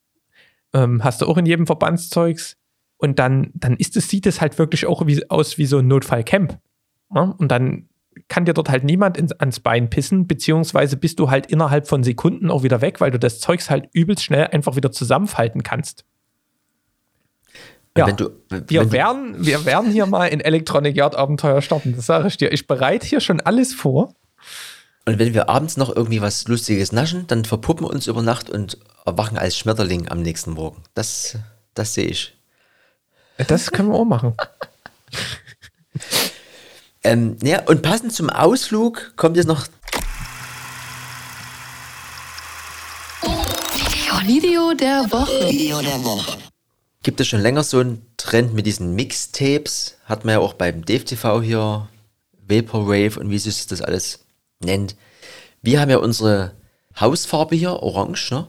Ähm, 0.72 1.02
hast 1.02 1.22
du 1.22 1.26
auch 1.26 1.38
in 1.38 1.46
jedem 1.46 1.66
Verbandszeugs. 1.66 2.56
Und 2.96 3.18
dann, 3.18 3.50
dann 3.54 3.76
ist 3.76 3.96
es, 3.96 4.08
sieht 4.08 4.26
es 4.26 4.40
halt 4.42 4.58
wirklich 4.58 4.86
auch 4.86 5.06
wie, 5.06 5.28
aus 5.30 5.56
wie 5.56 5.64
so 5.64 5.78
ein 5.78 5.88
Notfallcamp. 5.88 6.58
Ja? 7.14 7.34
Und 7.38 7.48
dann 7.48 7.88
kann 8.28 8.44
dir 8.44 8.52
dort 8.52 8.68
halt 8.68 8.84
niemand 8.84 9.16
ins, 9.16 9.32
ans 9.32 9.61
Bein 9.61 9.88
pissen, 9.88 10.26
beziehungsweise 10.26 10.96
bist 10.96 11.18
du 11.18 11.30
halt 11.30 11.46
innerhalb 11.46 11.88
von 11.88 12.04
Sekunden 12.04 12.50
auch 12.50 12.62
wieder 12.62 12.82
weg, 12.82 13.00
weil 13.00 13.11
du 13.11 13.18
das 13.18 13.40
Zeugs 13.40 13.70
halt 13.70 13.88
übelst 13.92 14.24
schnell 14.24 14.48
einfach 14.48 14.76
wieder 14.76 14.92
zusammenfalten 14.92 15.62
kannst. 15.62 16.04
Ja, 17.96 18.06
wenn 18.06 18.16
du, 18.16 18.30
wir 18.48 18.92
werden, 18.92 19.34
wir 19.44 19.64
werden 19.64 19.90
hier 19.90 20.06
mal 20.06 20.26
in 20.26 20.40
Electronic 20.40 20.94
Yard 20.94 21.16
Abenteuer 21.16 21.61
starten, 21.61 21.94
das 21.96 22.06
sage 22.06 22.28
ich 22.28 22.36
dir. 22.36 22.52
Ich 22.52 22.66
bereite 22.66 23.06
hier 23.06 23.20
schon 23.20 23.40
alles 23.40 23.74
vor. 23.74 24.14
Und 25.07 25.18
wenn 25.18 25.34
wir 25.34 25.49
abends 25.49 25.76
noch 25.76 25.95
irgendwie 25.95 26.20
was 26.20 26.47
Lustiges 26.47 26.93
naschen, 26.93 27.26
dann 27.26 27.45
verpuppen 27.45 27.86
wir 27.86 27.91
uns 27.91 28.07
über 28.07 28.22
Nacht 28.22 28.51
und 28.51 28.78
erwachen 29.05 29.38
als 29.38 29.57
Schmetterling 29.57 30.09
am 30.09 30.22
nächsten 30.22 30.53
Morgen. 30.53 30.82
Das, 30.95 31.36
das 31.74 31.95
sehe 31.95 32.07
ich. 32.07 32.36
Das 33.49 33.70
können 33.70 33.88
wir 33.91 33.99
auch 33.99 34.05
machen. 34.05 34.34
Ähm, 37.03 37.38
ja, 37.43 37.62
und 37.62 37.80
passend 37.80 38.12
zum 38.12 38.28
Ausflug 38.28 39.14
kommt 39.16 39.38
jetzt 39.38 39.47
noch 39.47 39.66
Video 44.26 44.70
der 44.72 45.11
Woche. 45.11 45.51
gibt 47.03 47.20
es 47.20 47.26
schon 47.26 47.41
länger 47.41 47.64
so 47.64 47.78
einen 47.78 48.07
Trend 48.16 48.55
mit 48.55 48.66
diesen 48.66 48.95
Mixtapes. 48.95 49.97
Hat 50.05 50.24
man 50.24 50.34
ja 50.34 50.38
auch 50.41 50.55
beim 50.55 50.84
Dave 50.84 51.05
TV 51.05 51.43
hier, 51.43 51.88
Vaporwave 52.47 53.18
und 53.18 53.30
wie 53.30 53.38
sich 53.38 53.66
das 53.66 53.80
alles 53.80 54.20
nennt. 54.61 54.96
Wir 55.62 55.80
haben 55.80 55.90
ja 55.90 55.98
unsere 55.98 56.52
Hausfarbe 56.98 57.56
hier, 57.56 57.82
orange, 57.82 58.30
ne? 58.30 58.46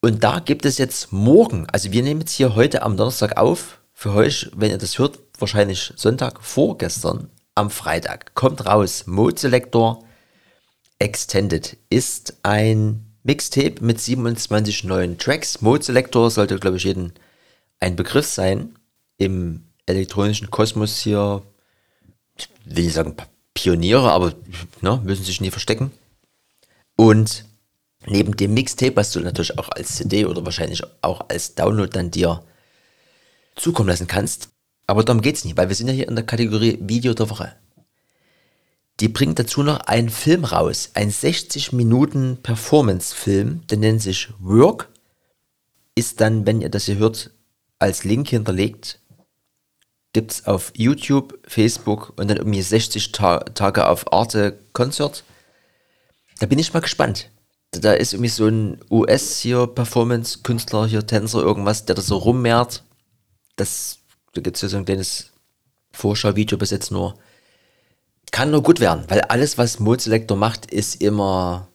Und 0.00 0.24
da 0.24 0.40
gibt 0.40 0.64
es 0.64 0.78
jetzt 0.78 1.12
morgen, 1.12 1.66
also 1.70 1.92
wir 1.92 2.02
nehmen 2.02 2.20
jetzt 2.20 2.32
hier 2.32 2.56
heute 2.56 2.82
am 2.82 2.96
Donnerstag 2.96 3.36
auf, 3.36 3.80
für 3.92 4.12
euch, 4.14 4.50
wenn 4.56 4.70
ihr 4.70 4.78
das 4.78 4.98
hört, 4.98 5.18
wahrscheinlich 5.38 5.92
Sonntag 5.96 6.42
vorgestern, 6.42 7.30
am 7.54 7.70
Freitag, 7.70 8.34
kommt 8.34 8.66
raus, 8.66 9.06
Mode 9.06 9.38
Selector 9.38 10.02
Extended 10.98 11.76
ist 11.90 12.38
ein 12.42 13.12
Mixtape 13.24 13.84
mit 13.84 14.00
27 14.00 14.84
neuen 14.84 15.18
Tracks. 15.18 15.60
Mode 15.60 15.82
Selector 15.82 16.30
sollte, 16.30 16.58
glaube 16.58 16.76
ich, 16.76 16.84
jedem 16.84 17.12
ein 17.80 17.96
Begriff 17.96 18.26
sein. 18.26 18.78
Im 19.18 19.64
elektronischen 19.86 20.50
Kosmos 20.50 20.98
hier, 20.98 21.42
ich 22.36 22.48
will 22.64 22.84
nicht 22.84 22.94
sagen 22.94 23.16
Pioniere, 23.54 24.10
aber 24.10 24.34
ne, 24.80 25.00
müssen 25.04 25.24
sich 25.24 25.40
nie 25.40 25.50
verstecken. 25.50 25.92
Und 26.96 27.44
neben 28.06 28.36
dem 28.36 28.54
Mixtape, 28.54 28.96
was 28.96 29.12
du 29.12 29.20
natürlich 29.20 29.58
auch 29.58 29.68
als 29.68 29.96
CD 29.96 30.26
oder 30.26 30.44
wahrscheinlich 30.44 30.82
auch 31.02 31.28
als 31.28 31.54
Download 31.54 31.90
dann 31.90 32.10
dir 32.10 32.42
zukommen 33.56 33.88
lassen 33.88 34.06
kannst. 34.06 34.48
Aber 34.86 35.04
darum 35.04 35.22
geht's 35.22 35.44
nicht, 35.44 35.56
weil 35.56 35.68
wir 35.68 35.76
sind 35.76 35.88
ja 35.88 35.94
hier 35.94 36.08
in 36.08 36.16
der 36.16 36.26
Kategorie 36.26 36.78
Video 36.80 37.14
der 37.14 37.30
Woche. 37.30 37.54
Die 39.00 39.08
bringt 39.08 39.38
dazu 39.38 39.62
noch 39.62 39.80
einen 39.80 40.10
Film 40.10 40.44
raus, 40.44 40.90
ein 40.94 41.10
60 41.10 41.72
Minuten 41.72 42.38
Performance-Film, 42.42 43.66
der 43.68 43.78
nennt 43.78 44.02
sich 44.02 44.28
Work. 44.38 44.90
Ist 45.94 46.20
dann, 46.20 46.46
wenn 46.46 46.60
ihr 46.60 46.68
das 46.68 46.84
hier 46.84 46.98
hört, 46.98 47.30
als 47.78 48.04
Link 48.04 48.28
hinterlegt. 48.28 49.00
Gibt's 50.12 50.46
auf 50.46 50.72
YouTube, 50.76 51.38
Facebook 51.46 52.12
und 52.16 52.28
dann 52.28 52.36
irgendwie 52.36 52.60
60 52.62 53.12
Ta 53.12 53.38
Tage 53.40 53.88
auf 53.88 54.12
Arte 54.12 54.58
Concert. 54.74 55.24
Da 56.38 56.46
bin 56.46 56.58
ich 56.58 56.74
mal 56.74 56.80
gespannt. 56.80 57.30
Da- 57.70 57.92
ist 57.94 58.12
irgendwie 58.12 58.28
so 58.28 58.46
ein 58.46 58.78
US 58.90 59.38
hier 59.38 59.66
Performance-Künstler, 59.66 60.86
hier 60.86 61.06
Tänzer, 61.06 61.40
irgendwas, 61.40 61.86
der 61.86 61.94
da 61.94 62.02
so 62.02 62.18
rummehrt. 62.18 62.82
Das, 63.56 63.98
da 64.34 64.42
gibt's 64.42 64.60
hier 64.60 64.68
so 64.68 64.76
ein 64.76 64.84
kleines 64.84 65.30
Vorschauvideo 65.92 66.58
bis 66.58 66.70
jetzt 66.70 66.90
nur. 66.90 67.18
Kann 68.30 68.50
nur 68.50 68.62
gut 68.62 68.80
werden, 68.80 69.04
weil 69.08 69.20
alles, 69.22 69.56
was 69.56 69.78
Mode 69.78 70.02
macht, 70.36 70.66
ist 70.70 71.00
immer, 71.00 71.68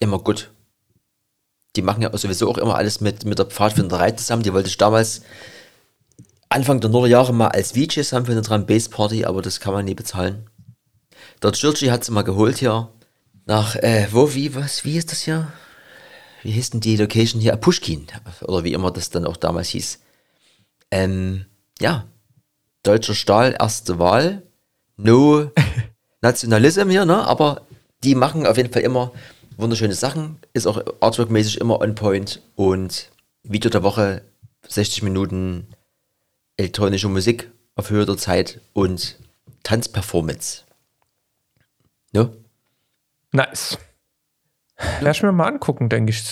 immer 0.00 0.18
gut. 0.18 0.50
Die 1.76 1.80
die 1.80 1.82
machen 1.82 2.02
ja 2.02 2.16
sowieso 2.16 2.50
auch 2.50 2.58
immer 2.58 2.74
alles 2.74 3.00
mit, 3.00 3.24
mit 3.24 3.38
der 3.38 3.46
Pfadfinderei 3.46 4.10
zusammen. 4.12 4.42
Die 4.42 4.52
wollte 4.52 4.68
ich 4.68 4.76
damals 4.76 5.22
Anfang 6.52 6.80
der 6.80 6.90
Nullerjahre 6.90 7.32
mal 7.32 7.48
als 7.48 7.72
VJs 7.72 8.12
haben 8.12 8.26
für 8.26 8.32
eine 8.32 8.42
Drum 8.42 8.66
Bass 8.66 8.88
Party, 8.88 9.24
aber 9.24 9.40
das 9.40 9.60
kann 9.60 9.72
man 9.72 9.84
nie 9.84 9.94
bezahlen. 9.94 10.50
Der 11.40 11.52
Churchy 11.52 11.86
hat 11.86 12.04
sie 12.04 12.10
mal 12.10 12.22
geholt 12.22 12.58
hier. 12.58 12.88
Nach, 13.46 13.76
äh, 13.76 14.08
wo, 14.10 14.34
wie, 14.34 14.52
was, 14.56 14.84
wie 14.84 14.98
ist 14.98 15.12
das 15.12 15.22
hier? 15.22 15.52
Wie 16.42 16.50
hieß 16.50 16.70
denn 16.70 16.80
die 16.80 16.96
Location 16.96 17.40
hier? 17.40 17.54
Pushkin. 17.54 18.08
Oder 18.42 18.64
wie 18.64 18.72
immer 18.72 18.90
das 18.90 19.10
dann 19.10 19.26
auch 19.26 19.36
damals 19.36 19.68
hieß. 19.68 20.00
Ähm, 20.90 21.46
ja. 21.80 22.06
Deutscher 22.82 23.14
Stahl, 23.14 23.54
erste 23.58 24.00
Wahl. 24.00 24.42
No 24.96 25.52
Nationalism 26.20 26.88
hier, 26.88 27.04
ne? 27.04 27.26
Aber 27.28 27.62
die 28.02 28.16
machen 28.16 28.44
auf 28.44 28.56
jeden 28.56 28.72
Fall 28.72 28.82
immer 28.82 29.12
wunderschöne 29.56 29.94
Sachen. 29.94 30.40
Ist 30.52 30.66
auch 30.66 30.82
artworkmäßig 31.00 31.60
immer 31.60 31.80
on 31.80 31.94
point. 31.94 32.42
Und 32.56 33.10
Video 33.44 33.70
der 33.70 33.84
Woche, 33.84 34.22
60 34.66 35.04
Minuten 35.04 35.68
elektronische 36.60 37.08
Musik 37.08 37.50
auf 37.74 37.90
Höhe 37.90 38.06
der 38.06 38.16
Zeit 38.16 38.60
und 38.72 39.18
Tanzperformance. 39.62 40.64
Ne? 42.12 42.30
Nice. 43.32 43.78
Werde 45.00 45.10
ich 45.10 45.22
mir 45.22 45.32
mal 45.32 45.46
angucken, 45.46 45.88
denke 45.90 46.10
ich. 46.10 46.22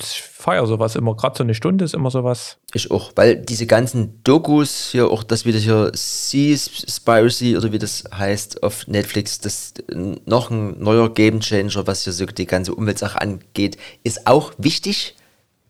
Ich 0.00 0.22
feiere 0.22 0.66
sowas 0.66 0.96
immer. 0.96 1.14
Gerade 1.14 1.38
so 1.38 1.44
eine 1.44 1.54
Stunde 1.54 1.84
ist 1.84 1.94
immer 1.94 2.10
sowas. 2.10 2.58
Ich 2.74 2.90
auch, 2.90 3.12
weil 3.14 3.36
diese 3.36 3.66
ganzen 3.66 4.22
Dokus 4.24 4.90
hier, 4.90 5.08
auch 5.08 5.22
das 5.22 5.44
wieder 5.44 5.58
hier 5.58 5.92
Seaspiracy 5.94 7.56
oder 7.56 7.70
wie 7.70 7.78
das 7.78 8.04
heißt 8.12 8.64
auf 8.64 8.88
Netflix, 8.88 9.38
das 9.40 9.74
äh, 9.88 10.16
noch 10.24 10.50
ein 10.50 10.80
neuer 10.80 11.14
Game 11.14 11.40
Changer, 11.40 11.86
was 11.86 12.04
hier 12.04 12.12
so 12.12 12.26
die 12.26 12.46
ganze 12.46 12.74
Umweltsache 12.74 13.20
angeht, 13.20 13.78
ist 14.02 14.26
auch 14.26 14.52
wichtig. 14.58 15.14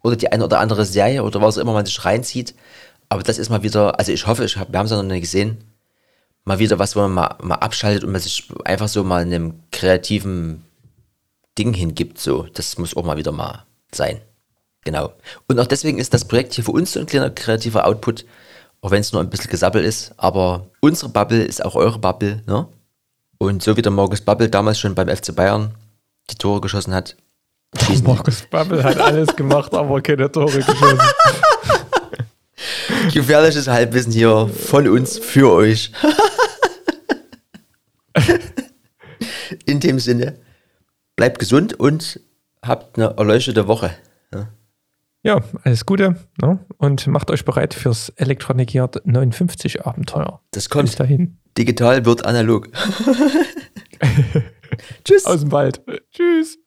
Oder 0.03 0.17
die 0.17 0.31
eine 0.31 0.45
oder 0.45 0.61
andere 0.61 0.85
Serie 0.87 1.23
oder 1.23 1.43
was 1.43 1.59
auch 1.59 1.63
immer 1.63 1.73
man 1.73 1.85
sich 1.85 2.05
reinzieht. 2.05 2.55
Aber 3.09 3.23
das 3.23 3.39
ist 3.39 3.51
mal 3.51 3.63
wieder, 3.63 3.99
also 3.99 4.13
ich 4.13 4.27
hoffe, 4.27 4.45
ich 4.45 4.57
hab, 4.57 4.73
wir 4.73 4.79
haben 4.79 4.87
es 4.87 4.93
ja 4.93 4.97
noch 4.97 5.05
nicht 5.05 5.21
gesehen, 5.23 5.59
mal 6.45 6.59
wieder 6.59 6.79
was, 6.79 6.97
wo 6.97 7.01
man 7.01 7.13
mal, 7.13 7.37
mal 7.43 7.57
abschaltet 7.57 8.05
und 8.05 8.13
man 8.13 8.21
sich 8.21 8.49
einfach 8.65 8.89
so 8.89 9.05
mal 9.05 9.23
einem 9.23 9.61
kreativen 9.71 10.65
Ding 11.59 11.73
hingibt. 11.75 12.19
So, 12.19 12.47
das 12.55 12.79
muss 12.79 12.97
auch 12.97 13.05
mal 13.05 13.17
wieder 13.17 13.33
mal 13.33 13.65
sein. 13.93 14.21
Genau. 14.85 15.13
Und 15.49 15.59
auch 15.59 15.67
deswegen 15.67 15.99
ist 15.99 16.15
das 16.15 16.25
Projekt 16.25 16.55
hier 16.55 16.65
für 16.65 16.71
uns 16.71 16.93
so 16.93 17.01
ein 17.01 17.07
kleiner 17.07 17.31
kreativer 17.31 17.87
Output, 17.87 18.25
auch 18.81 18.91
wenn 18.93 19.01
es 19.01 19.13
nur 19.13 19.21
ein 19.21 19.31
bisschen 19.31 19.51
Gesabbel 19.51 19.85
ist. 19.85 20.15
Aber 20.17 20.67
unsere 20.81 21.11
Bubble 21.11 21.43
ist 21.43 21.65
auch 21.65 21.75
eure 21.75 21.99
Bubble, 21.99 22.43
ne? 22.47 22.69
Und 23.39 23.63
so 23.63 23.77
wie 23.77 23.83
der 23.83 23.93
Markus 23.93 24.21
Bubble 24.21 24.49
damals 24.49 24.79
schon 24.79 24.95
beim 24.95 25.09
FC 25.09 25.35
Bayern 25.35 25.75
die 26.31 26.37
Tore 26.37 26.61
geschossen 26.61 26.95
hat, 26.95 27.17
Markus 28.05 28.43
Babbel 28.51 28.83
hat 28.83 28.99
alles 28.99 29.35
gemacht, 29.37 29.75
aber 29.75 30.01
keine 30.01 30.31
Tore 30.31 30.53
geschossen. 30.53 30.99
gefährliches 33.13 33.69
Halbwissen 33.69 34.13
hier 34.13 34.49
von 34.49 34.89
uns 34.89 35.19
für 35.19 35.53
euch. 35.53 35.93
In 39.67 39.81
dem 39.81 39.99
Sinne, 39.99 40.39
bleibt 41.17 41.39
gesund 41.39 41.79
und 41.79 42.21
habt 42.63 42.99
eine 42.99 43.15
erleuchtete 43.17 43.69
Woche. 43.69 43.95
Ja, 45.27 45.43
alles 45.65 45.85
Gute. 45.85 46.15
Ne? 46.41 46.61
Und 46.79 47.09
macht 47.09 47.33
euch 47.33 47.45
bereit 47.45 47.75
fürs 47.75 48.11
Electronic 48.11 48.73
Yard 48.73 49.05
59 49.05 49.85
Abenteuer. 49.85 50.41
Das 50.53 50.67
Bis 50.67 50.71
kommt. 50.71 51.01
dahin. 51.01 51.39
Digital 51.59 52.05
wird 52.05 52.25
analog. 52.25 52.69
Tschüss. 55.05 55.27
Aus 55.27 55.41
dem 55.41 55.51
Wald. 55.51 55.83
Tschüss. 56.13 56.59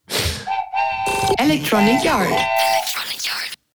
Electronic 1.37 2.03
Yard. 2.03 2.27